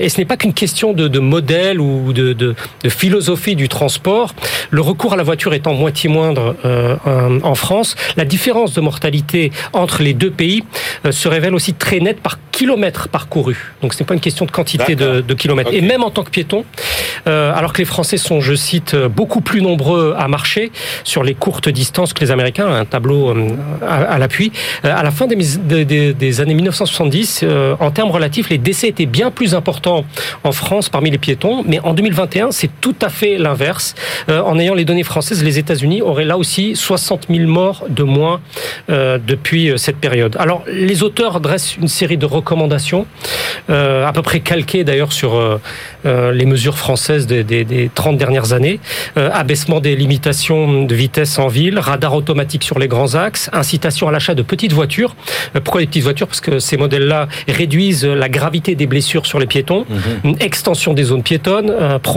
Et 0.00 0.08
ce 0.08 0.18
n'est 0.18 0.26
pas 0.26 0.36
qu'une 0.36 0.54
question 0.54 0.92
de, 0.92 1.08
de 1.08 1.18
modèle 1.18 1.80
ou 1.80 2.12
de, 2.12 2.32
de 2.32 2.51
de, 2.82 2.88
philosophie 2.88 3.56
du 3.56 3.68
transport. 3.68 4.34
Le 4.70 4.80
recours 4.80 5.12
à 5.12 5.16
la 5.16 5.22
voiture 5.22 5.54
étant 5.54 5.74
moitié 5.74 6.08
moindre 6.08 6.56
euh, 6.64 6.96
en 7.42 7.54
France, 7.54 7.96
la 8.16 8.24
différence 8.24 8.74
de 8.74 8.80
mortalité 8.80 9.52
entre 9.72 10.02
les 10.02 10.14
deux 10.14 10.30
pays 10.30 10.64
euh, 11.06 11.12
se 11.12 11.28
révèle 11.28 11.54
aussi 11.54 11.74
très 11.74 12.00
nette 12.00 12.20
par 12.20 12.38
kilomètre 12.50 13.08
parcouru. 13.08 13.74
Donc 13.80 13.94
ce 13.94 14.00
n'est 14.00 14.06
pas 14.06 14.14
une 14.14 14.20
question 14.20 14.44
de 14.44 14.50
quantité 14.50 14.94
de, 14.94 15.20
de, 15.20 15.34
kilomètres. 15.34 15.72
Et 15.72 15.80
même 15.80 16.02
en 16.02 16.10
tant 16.10 16.22
que 16.22 16.30
piéton, 16.30 16.64
euh, 17.26 17.52
alors 17.54 17.72
que 17.72 17.78
les 17.78 17.84
Français 17.84 18.18
sont, 18.18 18.40
je 18.40 18.54
cite, 18.54 18.94
beaucoup 18.94 19.40
plus 19.40 19.62
nombreux 19.62 20.14
à 20.18 20.28
marcher 20.28 20.70
sur 21.04 21.22
les 21.22 21.34
courtes 21.34 21.68
distances 21.68 22.12
que 22.12 22.20
les 22.20 22.30
Américains, 22.30 22.68
un 22.68 22.84
tableau 22.84 23.34
à, 23.86 23.94
à 23.94 24.18
l'appui, 24.18 24.52
à 24.82 25.02
la 25.02 25.10
fin 25.10 25.26
des, 25.26 25.36
des, 25.84 26.12
des 26.12 26.40
années 26.40 26.54
1970, 26.54 27.40
euh, 27.42 27.74
en 27.80 27.90
termes 27.90 28.10
relatifs, 28.10 28.48
les 28.50 28.58
décès 28.58 28.88
étaient 28.88 29.06
bien 29.06 29.30
plus 29.30 29.54
importants 29.54 30.04
en 30.44 30.52
France 30.52 30.88
parmi 30.88 31.10
les 31.10 31.18
piétons, 31.18 31.64
mais 31.66 31.80
en 31.80 31.94
2021, 31.94 32.41
c'est 32.50 32.70
tout 32.80 32.94
à 33.00 33.08
fait 33.08 33.38
l'inverse. 33.38 33.94
Euh, 34.28 34.40
en 34.40 34.58
ayant 34.58 34.74
les 34.74 34.84
données 34.84 35.02
françaises, 35.02 35.42
les 35.42 35.58
États-Unis 35.58 36.02
auraient 36.02 36.24
là 36.24 36.38
aussi 36.38 36.76
60 36.76 37.26
000 37.30 37.48
morts 37.48 37.84
de 37.88 38.02
moins 38.02 38.40
euh, 38.90 39.18
depuis 39.24 39.70
euh, 39.70 39.76
cette 39.76 39.96
période. 39.96 40.36
Alors, 40.38 40.64
les 40.66 41.02
auteurs 41.02 41.40
dressent 41.40 41.76
une 41.76 41.88
série 41.88 42.16
de 42.16 42.26
recommandations, 42.26 43.06
à 43.68 44.10
peu 44.12 44.22
près 44.22 44.40
calquées 44.40 44.84
d'ailleurs 44.84 45.12
sur 45.12 45.60
les 46.04 46.46
mesures 46.46 46.76
françaises 46.76 47.26
des, 47.26 47.44
des, 47.44 47.64
des 47.64 47.90
30 47.94 48.16
dernières 48.16 48.52
années. 48.52 48.80
abaissement 49.16 49.80
des 49.80 49.94
limitations 49.96 50.84
de 50.84 50.94
vitesse 50.94 51.38
en 51.38 51.48
ville, 51.48 51.78
radar 51.78 52.14
automatique 52.14 52.64
sur 52.64 52.78
les 52.78 52.88
grands 52.88 53.14
axes, 53.14 53.50
incitation 53.52 54.08
à 54.08 54.12
l'achat 54.12 54.34
de 54.34 54.42
petites 54.42 54.72
voitures. 54.72 55.14
pourquoi 55.64 55.80
les 55.80 55.86
petites 55.86 56.02
voitures? 56.02 56.26
Parce 56.26 56.40
que 56.40 56.58
ces 56.58 56.76
modèles-là 56.76 57.28
réduisent 57.48 58.04
la 58.04 58.28
gravité 58.28 58.74
des 58.74 58.86
blessures 58.86 59.26
sur 59.26 59.38
les 59.38 59.46
piétons, 59.46 59.86
mmh. 59.88 60.28
une 60.28 60.36
extension 60.40 60.94
des 60.94 61.04
zones 61.04 61.22
piétonnes, 61.22 61.72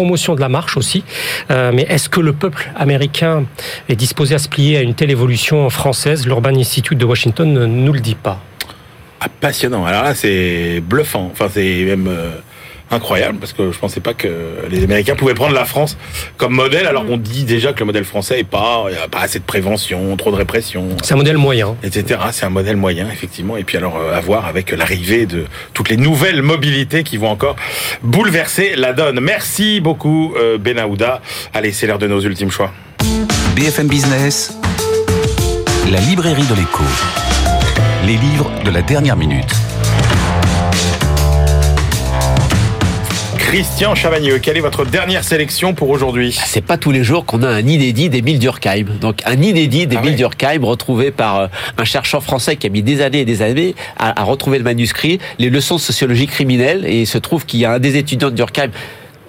promotion 0.06 0.36
de 0.36 0.42
la 0.42 0.50
marche 0.50 0.78
aussi. 0.78 1.04
Euh, 1.50 1.72
mais 1.74 1.88
est-ce 1.90 2.10
que 2.10 2.20
le 2.20 2.32
peuple 2.32 2.72
américain 2.76 3.46
est 3.90 3.96
disposé 3.96 4.36
à 4.36 4.38
se 4.38 4.48
plier 4.48 4.78
à 4.78 4.82
une 4.82 4.94
telle 4.94 5.10
évolution 5.10 5.68
française? 5.72 6.28
L'Urban 6.28 6.56
Institute 6.56 6.98
de 6.98 7.06
Washington 7.06 7.52
ne 7.52 7.66
nous 7.66 7.92
le 7.92 8.00
dit 8.00 8.14
pas. 8.14 8.40
Ah, 9.20 9.30
passionnant. 9.42 9.84
Alors 9.84 10.04
là, 10.04 10.14
c'est 10.14 10.80
bluffant. 10.82 11.30
Enfin, 11.32 11.48
c'est 11.52 11.86
même. 11.86 12.08
Euh 12.08 12.30
incroyable 12.92 13.40
parce 13.40 13.54
que 13.54 13.72
je 13.72 13.80
pensais 13.80 14.00
pas 14.00 14.14
que 14.14 14.28
les 14.70 14.84
Américains 14.84 15.16
pouvaient 15.16 15.34
prendre 15.34 15.54
la 15.54 15.66
France 15.66 15.98
comme 16.38 16.54
modèle. 16.54 16.88
Alors 16.88 17.06
on 17.10 17.18
dit 17.18 17.44
déjà 17.44 17.74
que 17.74 17.80
le 17.80 17.86
modèle 17.86 18.06
français 18.06 18.40
est 18.40 18.44
pas, 18.44 18.86
il 18.90 18.96
y 18.96 18.98
a 18.98 19.08
pas 19.08 19.22
assez 19.22 19.40
de 19.40 19.44
prévention, 19.44 20.16
trop 20.18 20.32
de 20.32 20.36
répression. 20.36 20.90
C'est 21.04 21.14
un 21.14 21.18
modèle 21.18 21.38
moyen, 21.38 21.76
etc. 21.84 22.20
C'est 22.32 22.46
un 22.46 22.50
modèle 22.50 22.78
moyen 22.78 23.10
effectivement. 23.12 23.58
Et 23.58 23.64
puis 23.64 23.78
alors 23.78 23.98
euh, 23.98 24.16
à 24.16 24.20
voir 24.20 24.46
avec 24.46 24.72
l'arrivée 24.72 25.26
de 25.26 25.46
toutes 25.74 25.90
les 25.90 25.98
nouvelles 25.98 26.42
mobilités 26.42 27.04
qui 27.04 27.18
vont 27.18 27.30
encore 27.30 27.56
bouleverser 28.04 28.76
la 28.76 28.94
donne. 28.94 29.20
Merci 29.20 29.80
beaucoup 29.80 30.34
euh, 30.38 30.58
Benahouda. 30.58 31.22
Allez, 31.54 31.72
c'est 31.72 31.88
l'heure 31.88 32.00
de 32.00 32.08
nos 32.08 32.22
ultimes 32.22 32.52
choix. 32.52 32.72
BFM 33.56 33.88
Business, 33.88 34.58
la 35.92 36.00
librairie 36.02 36.46
de 36.46 36.56
l'écho, 36.56 36.84
les 38.06 38.18
livres 38.18 38.52
de 38.64 38.72
la 38.72 38.82
dernière 38.82 39.16
minute. 39.16 39.54
Christian 43.56 43.96
Chavagneux, 43.96 44.40
quelle 44.40 44.58
est 44.58 44.60
votre 44.60 44.84
dernière 44.84 45.24
sélection 45.24 45.74
pour 45.74 45.90
aujourd'hui? 45.90 46.38
C'est 46.46 46.60
pas 46.60 46.76
tous 46.78 46.92
les 46.92 47.06
jours 47.06 47.26
qu'on 47.26 47.42
a 47.42 47.48
un 47.48 47.66
inédit 47.66 48.10
d'Émile 48.10 48.38
Durkheim. 48.38 48.84
Donc 49.00 49.22
un 49.26 49.42
inédit 49.42 49.88
d'Émile 49.88 50.12
ah 50.16 50.18
Durkheim 50.18 50.66
retrouvé 50.66 51.10
par 51.10 51.40
euh, 51.40 51.48
un 51.78 51.86
chercheur 51.86 52.22
français 52.22 52.58
qui 52.58 52.68
a 52.68 52.70
mis 52.70 52.84
des 52.84 53.02
années 53.02 53.22
et 53.22 53.26
des 53.26 53.42
années 53.42 53.74
à, 53.96 54.20
à 54.20 54.26
retrouver 54.26 54.58
le 54.58 54.66
manuscrit, 54.66 55.20
les 55.40 55.50
leçons 55.50 55.76
de 55.76 55.80
sociologie 55.80 56.28
criminelle, 56.28 56.84
et 56.86 57.04
il 57.04 57.08
se 57.08 57.18
trouve 57.18 57.46
qu'il 57.46 57.62
y 57.62 57.66
a 57.66 57.72
un 57.72 57.80
des 57.80 57.96
étudiants 57.96 58.30
de 58.30 58.36
Durkheim 58.36 58.72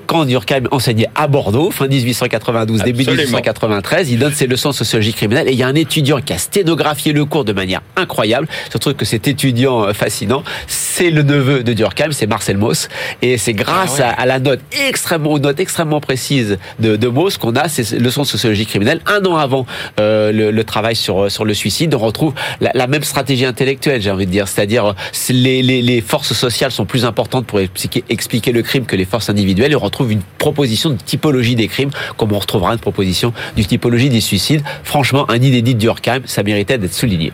quand 0.07 0.25
Durkheim 0.25 0.65
enseignait 0.71 1.09
à 1.15 1.27
Bordeaux, 1.27 1.71
fin 1.71 1.89
1892, 1.89 2.83
début 2.83 3.05
1893. 3.05 4.11
Il 4.11 4.19
donne 4.19 4.33
ses 4.33 4.47
leçons 4.47 4.71
de 4.71 4.75
sociologie 4.75 5.13
criminelle 5.13 5.49
et 5.49 5.53
il 5.53 5.59
y 5.59 5.63
a 5.63 5.67
un 5.67 5.75
étudiant 5.75 6.21
qui 6.21 6.33
a 6.33 6.39
sténographié 6.39 7.13
le 7.13 7.25
cours 7.25 7.45
de 7.45 7.53
manière 7.53 7.83
incroyable. 7.97 8.47
Surtout 8.71 8.95
que 8.95 9.05
cet 9.05 9.29
étudiant 9.29 9.85
euh, 9.85 9.93
fascinant, 9.93 10.45
c'est 10.67 11.11
le 11.11 11.23
neveu 11.23 11.63
de 11.63 11.73
Durkheim, 11.73 12.13
c'est 12.13 12.27
Marcel 12.27 12.57
Mauss. 12.57 12.89
Et 13.23 13.37
c'est 13.39 13.53
grâce 13.53 14.01
ah 14.01 14.15
à, 14.17 14.27
la 14.27 14.39
note 14.39 14.61
extrêmement, 14.89 15.33
aux 15.33 15.39
notes 15.39 15.61
extrêmement 15.61 16.01
précises 16.01 16.59
de, 16.79 16.97
de 16.97 17.09
Mauss 17.09 17.37
qu'on 17.37 17.57
a 17.57 17.69
ces 17.69 17.99
leçons 17.99 18.23
de 18.23 18.27
sociologie 18.27 18.67
criminelle. 18.67 19.01
Un 19.07 19.25
an 19.27 19.37
avant 19.37 19.67
euh, 20.01 20.33
le, 20.33 20.51
le, 20.51 20.65
travail 20.65 20.97
sur, 20.97 21.25
euh, 21.25 21.29
sur 21.29 21.45
le 21.45 21.55
suicide, 21.55 21.95
on 21.95 21.99
retrouve 21.99 22.35
la, 22.61 22.71
la 22.75 22.87
même 22.87 23.05
stratégie 23.05 23.45
intellectuelle, 23.45 24.01
j'ai 24.01 24.11
envie 24.11 24.27
de 24.27 24.31
dire. 24.31 24.49
C'est-à-dire, 24.49 24.95
les, 25.31 25.63
les, 25.63 25.83
les, 25.83 26.01
forces 26.01 26.33
sociales 26.33 26.71
sont 26.71 26.85
plus 26.85 27.05
importantes 27.05 27.47
pour 27.47 27.61
expliquer, 27.61 28.05
expliquer 28.09 28.53
le 28.53 28.63
crime 28.63 28.87
que 28.87 28.97
les 28.97 29.05
forces 29.05 29.29
individuelles. 29.29 29.73
Et 29.73 29.77
on 29.77 29.81
une 30.05 30.23
proposition 30.39 30.91
de 30.91 30.97
typologie 30.97 31.57
des 31.57 31.69
crimes, 31.69 31.91
comme 32.17 32.33
on 32.33 32.39
retrouvera 32.39 32.73
une 32.73 32.79
proposition 32.79 33.33
du 33.57 33.65
typologie 33.65 34.09
des 34.09 34.21
suicides. 34.21 34.63
Franchement, 34.85 35.29
un 35.31 35.37
inédit 35.37 35.75
de 35.75 35.81
Durkheim, 35.81 36.21
ça 36.27 36.43
méritait 36.43 36.79
d'être 36.79 36.95
souligné. 36.95 37.33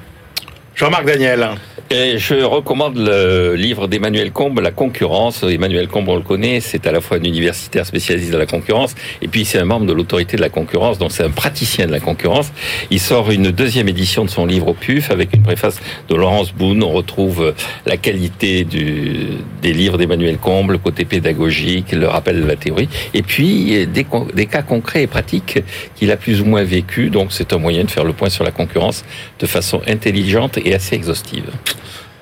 Jean-Marc 0.74 1.04
Daniel. 1.04 1.50
Je 1.90 2.42
recommande 2.42 2.96
le 2.96 3.54
livre 3.54 3.86
d'Emmanuel 3.86 4.32
Combe, 4.32 4.60
La 4.60 4.70
concurrence. 4.70 5.42
Emmanuel 5.42 5.88
Combe, 5.88 6.08
on 6.08 6.16
le 6.16 6.22
connaît, 6.22 6.60
c'est 6.60 6.86
à 6.86 6.92
la 6.92 7.02
fois 7.02 7.18
un 7.18 7.22
universitaire 7.22 7.84
spécialiste 7.84 8.32
de 8.32 8.38
la 8.38 8.46
concurrence, 8.46 8.94
et 9.20 9.28
puis 9.28 9.44
c'est 9.44 9.58
un 9.58 9.66
membre 9.66 9.84
de 9.84 9.92
l'autorité 9.92 10.38
de 10.38 10.40
la 10.40 10.48
concurrence, 10.48 10.96
donc 10.96 11.12
c'est 11.12 11.22
un 11.22 11.30
praticien 11.30 11.86
de 11.86 11.92
la 11.92 12.00
concurrence. 12.00 12.50
Il 12.90 12.98
sort 12.98 13.30
une 13.30 13.50
deuxième 13.50 13.90
édition 13.90 14.24
de 14.24 14.30
son 14.30 14.46
livre 14.46 14.68
au 14.68 14.72
PUF 14.72 15.10
avec 15.10 15.34
une 15.34 15.42
préface 15.42 15.80
de 16.08 16.14
Laurence 16.14 16.54
Boone. 16.54 16.82
On 16.82 16.90
retrouve 16.90 17.52
la 17.84 17.98
qualité 17.98 18.64
du, 18.64 19.26
des 19.60 19.74
livres 19.74 19.98
d'Emmanuel 19.98 20.38
Combe, 20.38 20.70
le 20.70 20.78
côté 20.78 21.04
pédagogique, 21.04 21.92
le 21.92 22.08
rappel 22.08 22.40
de 22.40 22.46
la 22.46 22.56
théorie, 22.56 22.88
et 23.12 23.22
puis 23.22 23.86
des, 23.86 24.06
des 24.34 24.46
cas 24.46 24.62
concrets 24.62 25.02
et 25.02 25.06
pratiques 25.06 25.58
qu'il 25.94 26.10
a 26.10 26.16
plus 26.16 26.40
ou 26.40 26.46
moins 26.46 26.64
vécu. 26.64 27.10
Donc 27.10 27.32
c'est 27.32 27.52
un 27.52 27.58
moyen 27.58 27.84
de 27.84 27.90
faire 27.90 28.04
le 28.04 28.14
point 28.14 28.30
sur 28.30 28.44
la 28.44 28.50
concurrence 28.50 29.04
de 29.38 29.46
façon 29.46 29.82
intelligente 29.86 30.58
et 30.64 30.74
assez 30.74 30.96
exhaustive. 30.96 31.50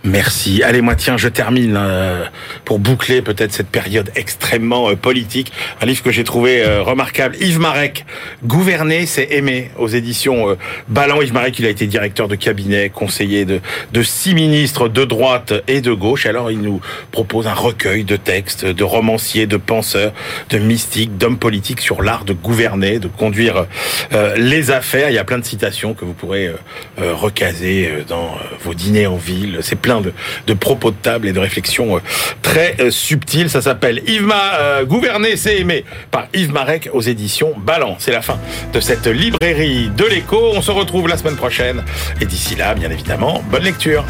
Merci. 0.03 0.63
Allez, 0.63 0.81
moi, 0.81 0.95
tiens, 0.95 1.19
je 1.19 1.29
termine 1.29 1.77
euh, 1.77 2.25
pour 2.65 2.79
boucler 2.79 3.21
peut-être 3.21 3.53
cette 3.53 3.69
période 3.69 4.11
extrêmement 4.15 4.89
euh, 4.89 4.97
politique. 4.97 5.53
Un 5.83 5.85
livre 5.85 6.03
que 6.03 6.11
j'ai 6.11 6.25
trouvé 6.25 6.63
euh, 6.63 6.83
remarquable. 6.83 7.37
Yves 7.39 7.59
Marek, 7.59 8.07
Gouverner, 8.43 9.05
c'est 9.05 9.31
aimer, 9.31 9.71
aux 9.77 9.89
éditions 9.89 10.57
Ballant. 10.89 11.21
Yves 11.21 11.35
Marek, 11.35 11.59
il 11.59 11.67
a 11.67 11.69
été 11.69 11.87
directeur 11.87 12.29
de 12.29 12.35
cabinet, 12.35 12.89
conseiller 12.89 13.45
de, 13.45 13.61
six 14.03 14.35
ministres 14.35 14.89
de 14.89 15.05
droite 15.05 15.53
et 15.69 15.83
de 15.83 15.93
gauche. 15.93 16.25
Alors, 16.25 16.51
il 16.51 16.63
nous 16.63 16.81
propose 17.13 17.47
un 17.47 17.53
recueil 17.53 18.05
de 18.05 18.17
textes, 18.17 18.65
de 18.65 18.85
romanciers, 18.85 19.47
de 19.47 19.59
penseurs, 19.59 20.15
de 20.49 20.57
mystiques, 20.57 21.19
d'hommes 21.19 21.39
politiques 21.39 21.83
sur 21.83 22.03
l'art 22.03 22.25
de 22.25 22.33
gouverner, 22.33 22.99
de 23.01 23.09
conduire 23.09 23.67
les 24.37 24.71
affaires. 24.71 25.11
Il 25.11 25.15
y 25.15 25.19
a 25.19 25.25
plein 25.25 25.39
de 25.39 25.45
citations 25.45 25.93
que 25.93 26.07
vous 26.07 26.15
pourrez 26.15 26.51
recaser 26.99 28.05
dans 28.09 28.39
vos 28.65 28.73
dîners 28.73 29.07
en 29.07 29.17
ville. 29.17 29.59
De, 29.99 30.55
propos 30.55 30.93
de 30.93 30.97
table 30.97 31.27
et 31.27 31.33
de 31.33 31.41
réflexions 31.41 31.97
euh, 31.97 32.01
très 32.43 32.77
euh, 32.79 32.91
subtiles. 32.91 33.51
Ça 33.51 33.63
s'appelle 33.63 34.03
Yves 34.07 34.27
Ma, 34.27 34.55
euh, 34.61 34.85
Gouverner, 34.85 35.37
c'est 35.37 35.59
aimer 35.59 35.85
par 36.11 36.27
Yves 36.35 36.53
Marek 36.53 36.91
aux 36.93 37.01
éditions 37.01 37.55
Ballant. 37.57 37.97
C'est 37.99 38.13
la 38.13 38.23
fin 38.23 38.39
de 38.73 38.81
cette 38.81 39.07
librairie 39.07 39.91
de 39.97 40.05
l'écho. 40.05 40.53
On 40.55 40.63
se 40.63 40.71
retrouve 40.71 41.09
la 41.09 41.17
semaine 41.17 41.37
prochaine. 41.37 41.83
Et 42.21 42.27
d'ici 42.27 42.55
là, 42.55 42.75
bien 42.75 42.91
évidemment, 42.91 43.43
bonne 43.51 43.65
lecture. 43.65 44.05